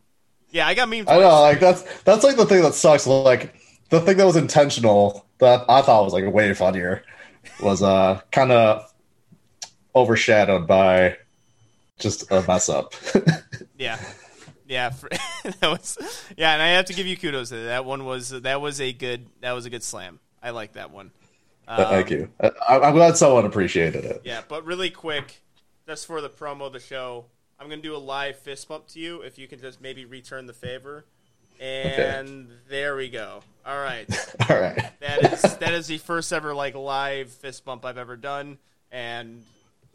[0.51, 1.09] yeah, I got memes.
[1.09, 3.07] I know, like that's that's like the thing that sucks.
[3.07, 3.55] Like
[3.91, 7.05] the thing that was intentional that I thought was like way funnier
[7.63, 8.93] was uh kind of
[9.95, 11.19] overshadowed by
[11.99, 12.95] just a mess up.
[13.79, 13.97] Yeah,
[14.69, 15.99] yeah, for, that was
[16.37, 17.49] yeah, and I have to give you kudos.
[17.49, 20.21] to That That one was that was a good that was a good slam.
[20.43, 21.11] I like that one.
[21.67, 22.29] Um, Thank you.
[22.41, 24.23] I, I'm glad someone appreciated it.
[24.25, 25.43] Yeah, but really quick,
[25.87, 27.27] just for the promo of the show,
[27.59, 29.23] I'm gonna do a live fist bump to you.
[29.23, 31.05] If you can just maybe return the favor,
[31.61, 33.41] and there we go.
[33.67, 34.09] All right,
[34.51, 34.79] All right.
[35.01, 38.59] that is that is the first ever like live fist bump I've ever done,
[38.91, 39.43] and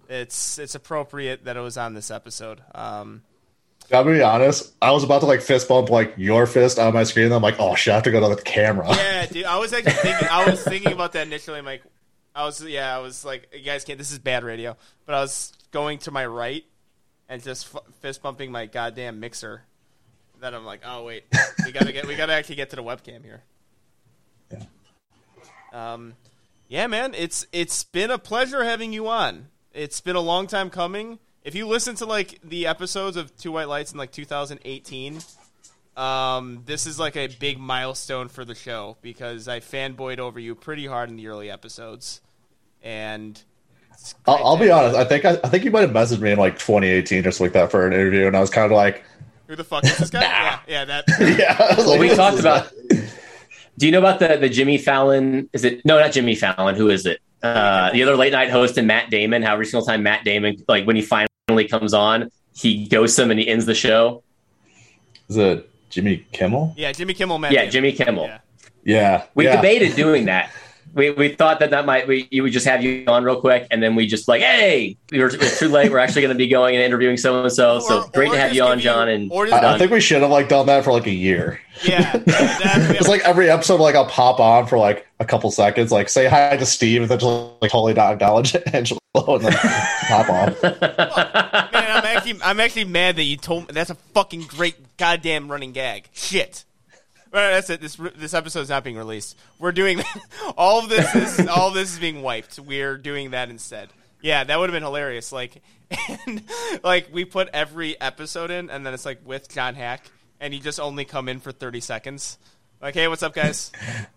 [0.10, 2.62] it's it's appropriate that it was on this episode.
[2.76, 3.22] Um,
[3.90, 4.74] Gotta be honest.
[4.82, 7.26] I was about to like fist bump like your fist on my screen.
[7.26, 8.88] And I'm like, oh shit, I have to go to the camera.
[8.90, 9.46] Yeah, dude.
[9.46, 10.28] I was actually thinking.
[10.30, 11.60] I was thinking about that initially.
[11.60, 11.84] I'm like,
[12.34, 12.96] I was yeah.
[12.96, 13.98] I was like, you guys can't.
[13.98, 14.76] This is bad radio.
[15.06, 16.64] But I was going to my right
[17.30, 19.64] and just f- fist bumping my goddamn mixer.
[20.40, 21.26] Then I'm like, oh wait,
[21.66, 22.08] we gotta get.
[22.08, 23.44] We gotta actually get to the webcam here.
[24.52, 24.64] Yeah.
[25.72, 26.14] Um,
[26.68, 27.14] yeah, man.
[27.16, 29.48] It's it's been a pleasure having you on.
[29.74, 31.20] It's been a long time coming.
[31.44, 35.20] If you listen to like the episodes of Two White Lights in like 2018,
[35.98, 40.56] um, this is like a big milestone for the show because I fanboyed over you
[40.56, 42.22] pretty hard in the early episodes,
[42.82, 43.42] and
[44.26, 44.96] I'll, I'll be honest.
[44.96, 47.46] I think I, I think you might have messaged me in like 2018 or something
[47.46, 49.04] like that for an interview, and I was kind of like.
[49.48, 50.22] Who the fuck is this guy?
[50.22, 51.06] yeah, yeah, that.
[51.38, 51.58] yeah.
[51.60, 52.72] I Well, we talked about.
[53.78, 55.50] Do you know about the the Jimmy Fallon?
[55.52, 56.76] Is it no, not Jimmy Fallon?
[56.76, 57.20] Who is it?
[57.44, 59.42] Uh, the other late night host and Matt Damon.
[59.44, 63.32] How every single time Matt Damon, like when he finally comes on, he ghosts him
[63.32, 64.24] and he ends the show.
[65.28, 66.74] Is it Jimmy Kimmel?
[66.78, 67.52] Yeah, Jimmy Kimmel, man.
[67.52, 68.26] Yeah, Jimmy Kimmel.
[68.26, 68.40] Yeah.
[68.86, 69.26] Yeah.
[69.36, 69.58] We yeah.
[69.58, 70.52] debated doing that.
[70.94, 73.68] We, we thought that that might we you would just have you on real quick,
[73.72, 75.92] and then we just like, hey, we're, it's too late.
[75.92, 77.80] We're actually going to be going and interviewing so and so.
[77.80, 79.10] So great to have you on, give John.
[79.10, 81.12] And or just, I, I think we should have like done that for like a
[81.12, 81.60] year.
[81.84, 85.92] yeah, that, It's like every episode, like I'll pop on for like a couple seconds,
[85.92, 89.54] like say hi to Steve, and then just like totally not acknowledge Angelo, and then
[89.54, 90.64] pop off.
[91.74, 93.74] Man, I'm actually, I'm actually mad that you told me.
[93.74, 96.10] That's a fucking great goddamn running gag.
[96.14, 96.66] Shit.
[97.34, 97.82] Well, that's it.
[97.82, 99.36] This this episode is not being released.
[99.58, 100.04] We're doing
[100.58, 101.16] all of this.
[101.16, 102.60] Is, all of this is being wiped.
[102.60, 103.90] We're doing that instead.
[104.22, 105.32] Yeah, that would have been hilarious.
[105.32, 105.64] Like,
[106.08, 106.44] and
[106.84, 110.02] like we put every episode in, and then it's like with John Haack,
[110.40, 112.38] and he just only come in for thirty seconds.
[112.80, 113.72] Like, hey, what's up, guys?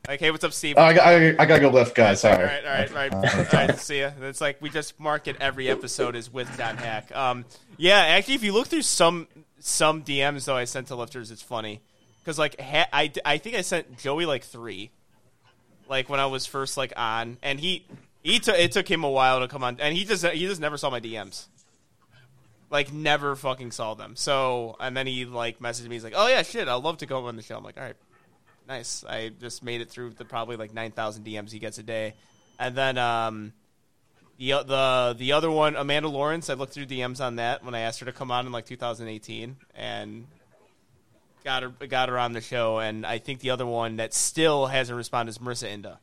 [0.06, 0.74] Like, hey, what's up, Steve?
[0.76, 2.22] Oh, I, I, I gotta go lift, guys.
[2.22, 2.44] All Sorry.
[2.44, 3.78] right, all right, all right, all right.
[3.78, 4.10] See ya.
[4.20, 7.16] It's like we just market every episode is with John Haack.
[7.16, 7.46] Um,
[7.78, 9.26] yeah, actually, if you look through some
[9.58, 11.80] some DMs though, I sent to lifters, it's funny
[12.26, 14.90] because like ha- I I think I sent Joey like three,
[15.88, 17.86] like when I was first like on, and he
[18.24, 20.60] he took it took him a while to come on, and he just he just
[20.60, 21.46] never saw my DMs.
[22.68, 24.16] Like never fucking saw them.
[24.16, 25.94] So and then he like messaged me.
[25.94, 27.84] He's like, "Oh yeah, shit, I'd love to go on the show." I'm like, "All
[27.84, 27.96] right,
[28.66, 29.04] nice.
[29.08, 32.14] I just made it through the probably like nine thousand DMs he gets a day,
[32.58, 33.52] and then um,
[34.36, 36.50] the the the other one, Amanda Lawrence.
[36.50, 38.66] I looked through DMs on that when I asked her to come on in like
[38.66, 40.26] 2018, and
[41.46, 42.78] got her got her on the show.
[42.78, 45.98] And I think the other one that still hasn't responded is Marissa Inda.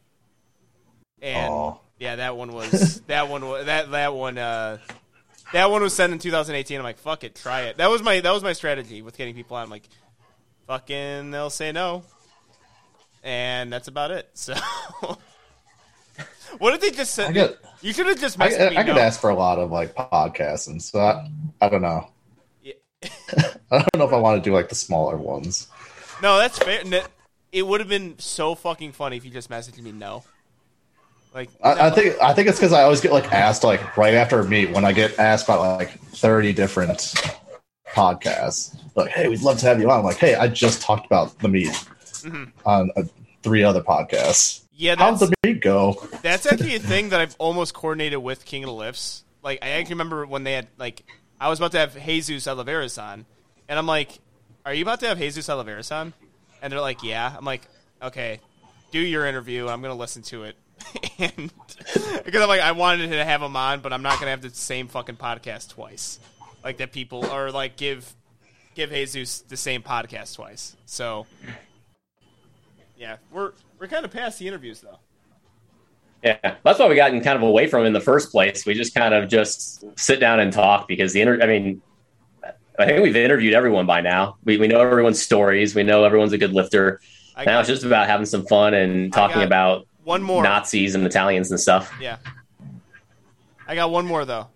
[1.22, 1.78] And Aw.
[2.00, 4.78] yeah, that one was that one was that that one uh
[5.52, 6.78] that one was sent in 2018.
[6.78, 7.78] I'm like, fuck it, try it.
[7.78, 9.64] That was my that was my strategy with getting people on.
[9.64, 9.88] I'm like,
[10.66, 12.04] fucking, they'll say no,
[13.22, 14.30] and that's about it.
[16.56, 17.58] So, what if they just I said?
[17.82, 18.78] You should have just I, me.
[18.78, 21.28] I could ask for a lot of like podcasts, and so I,
[21.60, 22.13] I don't know.
[23.72, 25.68] I don't know if I want to do like the smaller ones.
[26.22, 26.84] No, that's fair.
[27.52, 30.24] It would have been so fucking funny if you just messaged me no.
[31.36, 34.14] Like, I, I think I think it's because I always get like asked like right
[34.14, 37.14] after a meet when I get asked about like thirty different
[37.88, 38.76] podcasts.
[38.96, 40.00] Like, hey, we'd love to have you on.
[40.00, 41.70] I'm like, hey, I just talked about the meet
[42.24, 42.52] Mhm.
[42.66, 43.04] on uh,
[43.42, 44.62] three other podcasts.
[44.76, 46.08] yeah, How'd that's the meet go?
[46.22, 49.24] that's actually a thing that I've almost coordinated with King of the Lifts.
[49.42, 51.04] Like, I actually remember when they had like
[51.40, 53.26] I was about to have Jesus Olivares on,
[53.68, 54.20] and I'm like,
[54.66, 56.14] "Are you about to have Jesus Olivares on?"
[56.62, 57.62] And they're like, "Yeah." I'm like,
[58.02, 58.40] "Okay,
[58.92, 59.68] do your interview.
[59.68, 60.56] I'm gonna listen to it."
[61.20, 61.52] and
[62.24, 64.50] because I'm like, I wanted to have him on, but I'm not gonna have the
[64.50, 66.20] same fucking podcast twice.
[66.64, 68.14] Like that people or like give
[68.76, 70.76] give Jesus the same podcast twice.
[70.86, 71.28] So
[72.98, 75.00] yeah, we're we're kind of past the interviews though.
[76.24, 78.66] Yeah, that's why we gotten kind of away from in the first place.
[78.66, 81.42] We just kind of just sit down and talk because the inter.
[81.42, 81.82] I mean,
[82.80, 84.38] I think we've interviewed everyone by now.
[84.46, 85.76] We we know everyone's stories.
[85.76, 87.02] We know everyone's a good lifter.
[87.36, 90.44] I now it's just about having some fun and talking about one more.
[90.44, 91.94] Nazis and Italians and stuff.
[92.00, 92.18] Yeah.
[93.68, 94.48] I got one more though.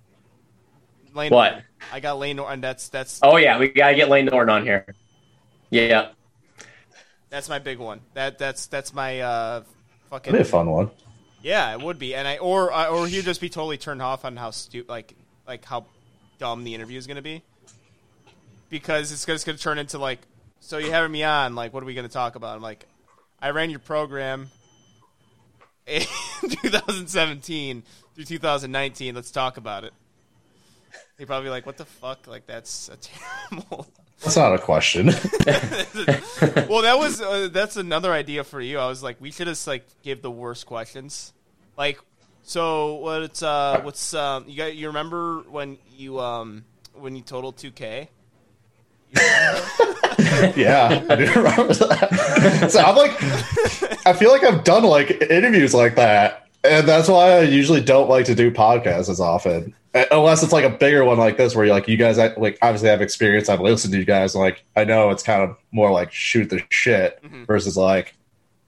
[1.14, 1.52] Lane What?
[1.52, 1.64] Norton.
[1.92, 2.62] I got Lane Norton.
[2.62, 4.86] That's that's Oh yeah, we gotta get Lane Norton on here.
[5.70, 6.10] Yeah,
[7.30, 8.02] that's my big one.
[8.14, 9.64] That that's that's my uh
[10.10, 10.92] fucking That'd be a fun one.
[11.42, 11.74] Yeah.
[11.74, 14.36] It would be, and I or uh, or he'd just be totally turned off on
[14.36, 15.14] how stupid, like
[15.48, 15.86] like how
[16.40, 17.42] dumb the interview is gonna be
[18.70, 20.20] because it's just gonna turn into like
[20.60, 22.56] so you having me on like what are we gonna talk about?
[22.56, 22.86] I'm like
[23.42, 24.50] I ran your program
[25.86, 26.02] in
[26.50, 27.84] 2017
[28.16, 29.16] through 2019.
[29.16, 29.94] Let's talk about it.
[31.18, 32.28] He probably like, what the fuck?
[32.28, 32.98] Like that's a
[33.52, 33.88] terrible.
[34.22, 35.08] That's not a question.
[36.68, 38.80] well, that was uh, that's another idea for you.
[38.80, 41.34] I was like, we should just like give the worst questions.
[41.78, 42.00] Like,
[42.42, 47.58] so what's uh what's um you got you remember when you um when you totaled
[47.58, 48.08] 2K
[50.56, 52.68] yeah, I do remember that.
[52.70, 53.12] So I'm like,
[54.06, 58.10] I feel like I've done like interviews like that, and that's why I usually don't
[58.10, 61.56] like to do podcasts as often, Uh, unless it's like a bigger one like this,
[61.56, 63.50] where you're like, you guys like obviously I have experience.
[63.50, 66.64] I've listened to you guys, like I know it's kind of more like shoot the
[66.70, 67.46] shit mm-hmm.
[67.46, 68.14] versus like.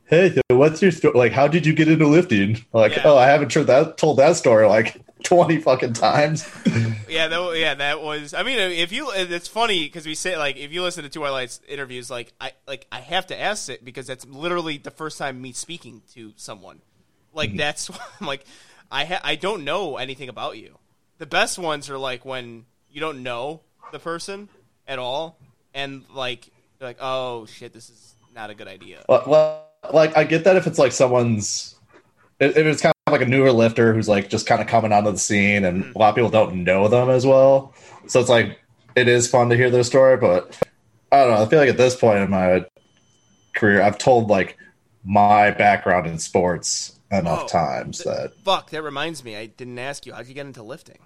[0.06, 1.16] Hey, so what's your story?
[1.16, 2.66] Like, how did you get into lifting?
[2.74, 3.04] Like, Yeah.
[3.06, 6.50] oh, I haven't told that told that story like twenty fucking times.
[7.10, 8.36] Yeah, that yeah, that was.
[8.36, 11.22] I mean, if you, it's funny because we say like if you listen to Two
[11.22, 14.92] White Lights interviews, like I like I have to ask it because that's literally the
[14.92, 16.82] first time me speaking to someone.
[17.34, 17.58] Like mm-hmm.
[17.58, 17.90] that's
[18.22, 18.46] I'm like
[18.92, 20.78] I ha- I don't know anything about you.
[21.20, 24.50] The best ones are like when you don't know the person
[24.88, 25.38] at all,
[25.74, 29.04] and like you're like oh shit, this is not a good idea.
[29.08, 31.76] Well, well, like I get that if it's like someone's,
[32.40, 35.12] if it's kind of like a newer lifter who's like just kind of coming onto
[35.12, 37.74] the scene, and a lot of people don't know them as well.
[38.08, 38.58] So it's like
[38.96, 40.58] it is fun to hear their story, but
[41.12, 41.44] I don't know.
[41.44, 42.66] I feel like at this point in my
[43.56, 44.58] career, I've told like
[45.04, 49.36] my background in sports enough Oh, times that Fuck, that reminds me.
[49.36, 50.14] I didn't ask you.
[50.14, 51.00] How'd you get into lifting?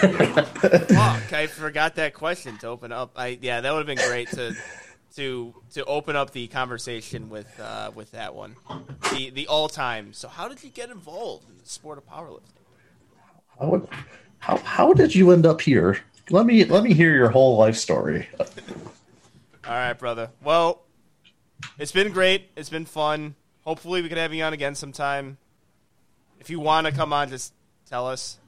[0.00, 3.12] Fuck, I forgot that question to open up.
[3.16, 4.54] I yeah, that would have been great to
[5.16, 8.56] to to open up the conversation with uh, with that one.
[9.12, 10.12] The the all time.
[10.12, 12.42] So how did you get involved in the sport of powerlifting?
[13.58, 13.88] how
[14.38, 15.98] how how did you end up here?
[16.30, 18.28] Let me let me hear your whole life story.
[18.38, 20.30] All right, brother.
[20.42, 20.82] Well,
[21.78, 22.50] it's been great.
[22.56, 23.34] It's been fun.
[23.62, 25.38] Hopefully, we can have you on again sometime.
[26.40, 27.52] If you want to come on, just
[27.88, 28.38] tell us.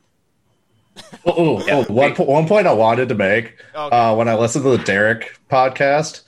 [1.27, 1.85] Oh, oh, Yeah.
[1.89, 3.97] oh, one, one point I wanted to make Okay.
[3.97, 6.23] uh, when I listened to the Derek podcast,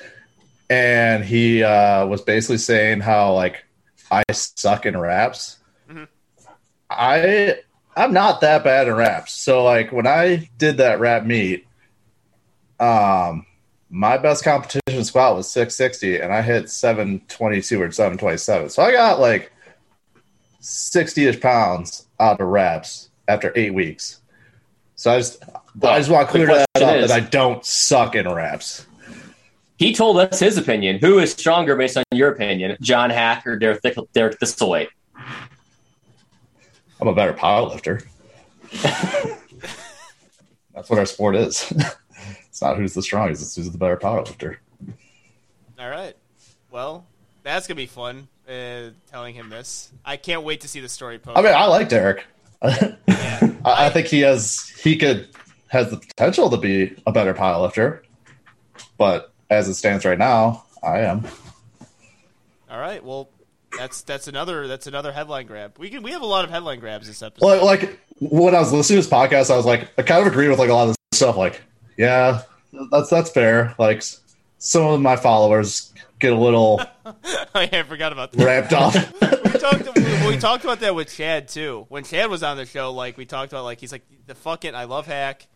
[0.70, 3.65] and he uh, was basically saying how like
[4.11, 5.59] I suck in wraps.
[5.90, 6.09] Mhm.
[6.90, 7.57] I
[7.97, 9.32] I'm not that bad in wraps.
[9.35, 11.66] So like when I did that wrap meet,
[12.81, 13.44] um,
[13.90, 18.70] my best competition squat was 660, and I hit 722 or 727.
[18.70, 19.53] So I got like
[20.62, 24.20] 60ish pounds out of wraps after eight weeks.
[25.02, 25.42] So I just,
[25.82, 28.86] I just want to clear that up is- that I don't suck in reps.
[29.76, 31.00] He told us his opinion.
[31.00, 34.90] Who is stronger based on your opinion, John Haack or Derek, Thick- Derek Thistleweight?
[37.00, 38.06] I'm a better powerlifter.
[40.72, 41.72] That's what our sport is.
[42.46, 44.58] it's not who's the strongest; it's who's the better powerlifter.
[45.80, 46.14] All right.
[46.70, 47.04] Well,
[47.42, 48.28] that's gonna be fun.
[48.48, 51.36] Uh, telling him this, I can't wait to see the story post.
[51.36, 52.24] I mean, I like Derek.
[53.64, 55.28] I, I think he has he could
[55.68, 58.01] has the potential to be a better powerlifter,
[58.98, 61.24] but as it stands right now, I am.
[62.70, 63.05] All right.
[63.05, 63.28] Well,
[63.76, 65.78] that's that's another that's another headline grab.
[65.78, 67.47] We can we have a lot of headline grabs this episode.
[67.47, 70.32] Like, like when I was listening to this podcast, I was like, I kind of
[70.32, 71.36] agree with like a lot of this stuff.
[71.36, 71.60] Like,
[71.97, 72.43] yeah,
[72.90, 73.74] that's that's fair.
[73.78, 74.02] Like,
[74.64, 76.80] some of my followers get a little
[77.55, 78.44] I forgot about that.
[78.44, 78.94] ramped up.
[79.52, 81.84] we talked we, we talked about that with Chad too.
[81.89, 84.74] When Chad was on the show, like we talked about like he's like the fucking
[84.74, 85.47] I love Haack,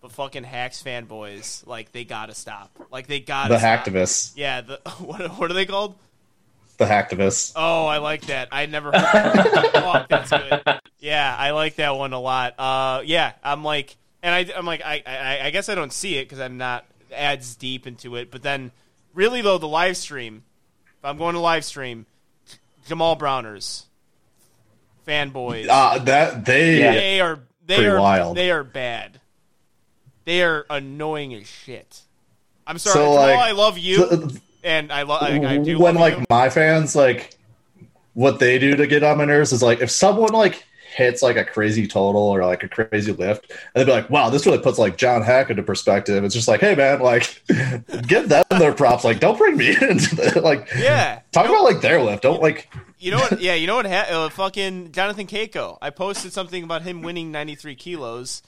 [0.00, 2.70] but fucking Haack's fanboys like they gotta stop.
[2.90, 3.84] Like they gotta the stop.
[3.84, 5.94] hacktivists, Yeah, the what what are they called?
[6.78, 7.52] the hacktivists.
[7.54, 8.48] Oh, I like that.
[8.50, 9.70] I never heard that.
[9.74, 10.80] Fuck, that's good.
[10.98, 12.58] Yeah, I like that one a lot.
[12.58, 16.16] Uh, yeah, I'm like, and I, I'm like, I, I, I guess I don't see
[16.16, 18.30] it because I'm not ads deep into it.
[18.30, 18.70] But then,
[19.14, 20.42] really though, the live stream.
[20.98, 22.06] If I'm going to live stream,
[22.86, 23.86] Jamal Browner's,
[25.06, 25.66] fanboys.
[25.68, 28.36] Uh, that they They are they are wild.
[28.36, 29.20] they are bad.
[30.24, 32.02] They are annoying as shit.
[32.66, 33.16] I'm sorry, So, Jamal.
[33.16, 34.28] like, I love you, so-
[34.62, 35.22] and I love.
[35.22, 36.24] I, I do when like you.
[36.28, 37.34] my fans like
[38.14, 41.36] what they do to get on my nerves is like if someone like hits like
[41.36, 44.58] a crazy total or like a crazy lift and they'd be like wow this really
[44.58, 47.42] puts like john haack into perspective it's just like hey man like
[48.06, 51.20] give them their props like don't bring me into the, like Yeah.
[51.32, 52.68] talk about like their lift don't like
[52.98, 53.40] You know what?
[53.40, 53.86] Yeah, you know what?
[53.86, 55.78] Ha- uh, fucking Jonathan Cayco.
[55.80, 58.42] I posted something about him winning 93 kilos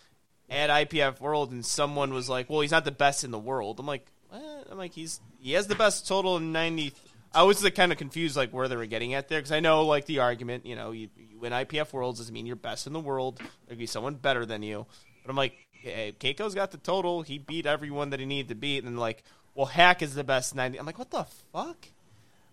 [0.51, 3.81] at IPF World, and someone was like, "Well, he's not the best in the world."
[3.81, 4.67] I'm like, what?
[4.71, 6.93] I'm like, he's he has the best total in 90.
[7.35, 9.61] I was like, kind of confused, like where they were getting at there, because I
[9.61, 12.87] know like the argument, you know, you, you win IPF Worlds doesn't mean you're best
[12.87, 13.41] in the world.
[13.67, 14.87] There'd be someone better than you.
[15.25, 17.23] But I'm like, hey, Cayco's got the total.
[17.23, 19.23] He beat everyone that he needed to beat, and like,
[19.55, 20.79] well, Haack is the best 90.
[20.79, 21.77] I'm like, what the fuck?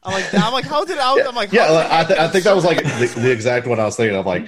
[0.01, 1.27] I'm like, I'm like, how did I?
[1.27, 3.81] I'm like, yeah like, I, th- I think that was like the, the exact one
[3.81, 4.47] i was thinking of like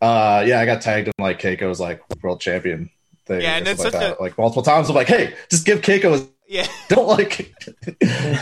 [0.00, 2.88] uh yeah i got tagged in like cayco's like world champion
[3.26, 5.66] thing Yeah, and it's something such like, a- like multiple times i'm like hey just
[5.66, 6.66] give cayco his Yeah.
[6.88, 7.52] Don't like.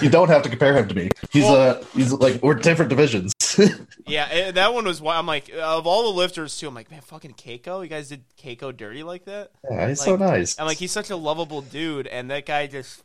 [0.02, 1.08] you don't have to compare him to me.
[1.30, 3.32] He's Well- uh he's like we're different divisions.
[4.06, 6.68] Yeah, eh, that one was why I'm like of all the lifters too.
[6.68, 7.82] I'm like, man, fucking Cayco.
[7.82, 9.52] You guys did Cayco dirty like that.
[9.70, 10.58] yeah, he's so Like, nice.
[10.60, 13.02] I'm like, he's such a lovable dude, and that guy just.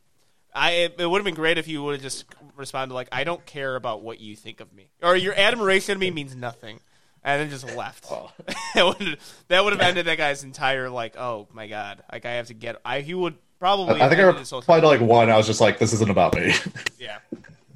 [0.53, 2.25] I it, it would have been great if you would have just
[2.57, 5.99] responded like, I don't care about what you think of me, or your admiration of
[5.99, 6.79] me means nothing,
[7.23, 8.05] and then just left.
[8.11, 8.31] Oh.
[8.75, 12.31] that would that would have ended that guy's entire like, oh my god, like I
[12.31, 12.75] have to get.
[12.83, 14.01] I he would probably.
[14.01, 15.29] I think I his social- replied to like one.
[15.29, 16.53] I was just like, this isn't about me.
[16.99, 17.19] Yeah,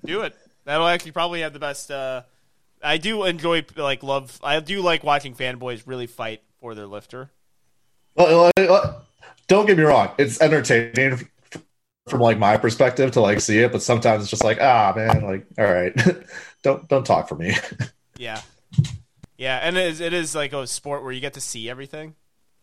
[0.06, 0.36] do it.
[0.66, 1.90] That'll actually probably have the best.
[1.92, 2.24] Uh,
[2.84, 4.40] I do enjoy like love.
[4.44, 7.32] I do like watching fanboys really fight for their lifter.
[8.16, 8.52] Well,
[9.48, 11.30] don't get me wrong; it's entertaining
[12.08, 15.24] from like my perspective to like see it, but sometimes it's just like, ah, man,
[15.24, 15.94] like, all right,
[16.64, 17.56] don't don't talk for me.
[18.16, 18.42] Yeah,
[19.38, 22.14] yeah, and it is, it is like a sport where you get to see everything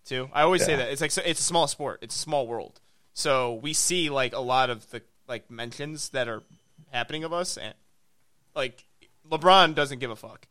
[0.05, 0.31] too.
[0.33, 1.99] I always say that it's like it's a small sport.
[2.01, 2.81] It's a small world,
[3.15, 6.43] so we see like a lot of the like mentions that are
[6.91, 7.75] happening of us, and
[8.55, 8.85] like
[9.29, 10.47] LeBron doesn't give a fuck.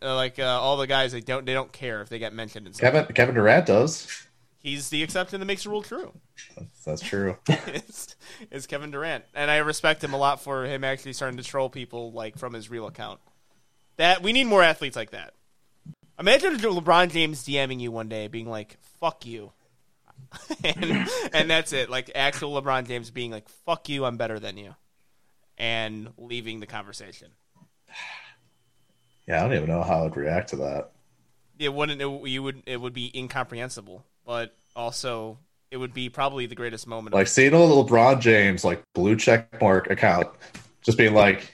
[0.00, 2.66] Uh, like uh, all the guys, they don't they don't care if they get mentioned
[2.66, 2.92] in something.
[2.92, 4.26] Kevin Kevin Durant does.
[4.60, 6.12] He's the exception that makes the rule true.
[6.84, 7.36] That's true.
[7.48, 8.16] is,
[8.50, 11.68] is Kevin Durant, and I respect him a lot for him actually starting to troll
[11.68, 13.20] people like from his real account.
[13.96, 15.34] That we need more athletes like that.
[16.18, 19.52] Imagine LeBron James DMing you one day, being like "fuck you,"
[20.64, 21.90] and and that's it.
[21.90, 24.74] Like actual LeBron James being like "fuck you, I'm better than you,"
[25.56, 27.28] and leaving the conversation.
[29.26, 30.90] Yeah, I don't even know how I'd react to that.
[31.58, 32.00] It wouldn't.
[32.00, 32.62] It, you would.
[32.66, 35.38] It would be incomprehensible, but also
[35.70, 37.14] it would be probably the greatest moment.
[37.14, 40.28] Like seeing a LeBron James like blue check mark account,
[40.82, 41.50] just being like,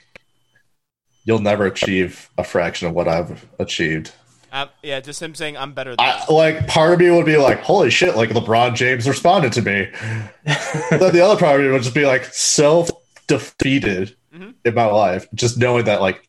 [1.24, 4.12] "You'll never achieve a fraction of what I've achieved."
[4.54, 7.36] Um, yeah, just him saying I'm better than I, like part of me would be
[7.36, 9.88] like, "Holy shit!" Like LeBron James responded to me.
[10.90, 12.88] then the other part of me would just be like self
[13.26, 14.54] defeated Mhm.
[14.64, 16.26] in my life, just knowing that like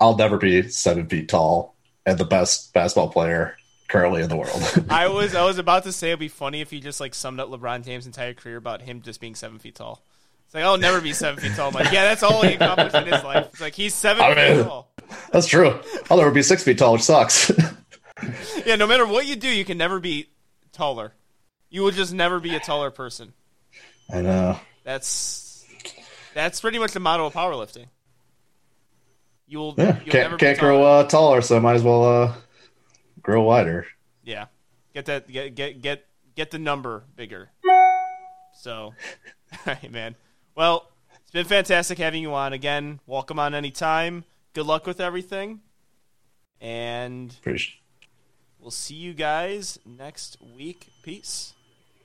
[0.00, 1.74] I'll never be seven feet tall
[2.06, 3.56] and the best basketball player
[3.88, 4.86] currently in the world.
[4.90, 7.38] I was I was about to say it'd be funny if you just like summed
[7.40, 10.02] up LeBron James' entire career about him just being seven feet tall.
[10.46, 11.68] It's like I'll never be seven feet tall.
[11.68, 13.48] I'm like, yeah, that's all he accomplished in his life.
[13.52, 14.91] It's like he's seven I feet mean- tall.
[15.32, 15.78] That's true.
[16.10, 17.50] I'll never be six feet tall, which sucks.
[18.64, 20.28] Yeah, no matter what you do, you can never be
[20.72, 21.12] taller.
[21.70, 23.32] You will just never be a taller person.
[24.12, 24.60] I know.
[24.84, 25.66] That's
[26.34, 27.86] that's pretty much the motto of powerlifting.
[29.46, 32.34] You will Yeah, you'll can't can't grow uh, taller, so I might as well uh,
[33.20, 33.86] grow wider.
[34.22, 34.46] Yeah.
[34.94, 36.06] Get that get get get
[36.36, 37.50] get the number bigger.
[38.54, 38.72] So
[39.52, 40.14] all right, man.
[40.54, 40.88] Well,
[41.22, 43.00] it's been fantastic having you on again.
[43.06, 44.24] Welcome on anytime.
[44.54, 45.60] Good luck with everything.
[46.60, 47.34] And
[48.60, 50.88] we'll see you guys next week.
[51.02, 51.54] Peace.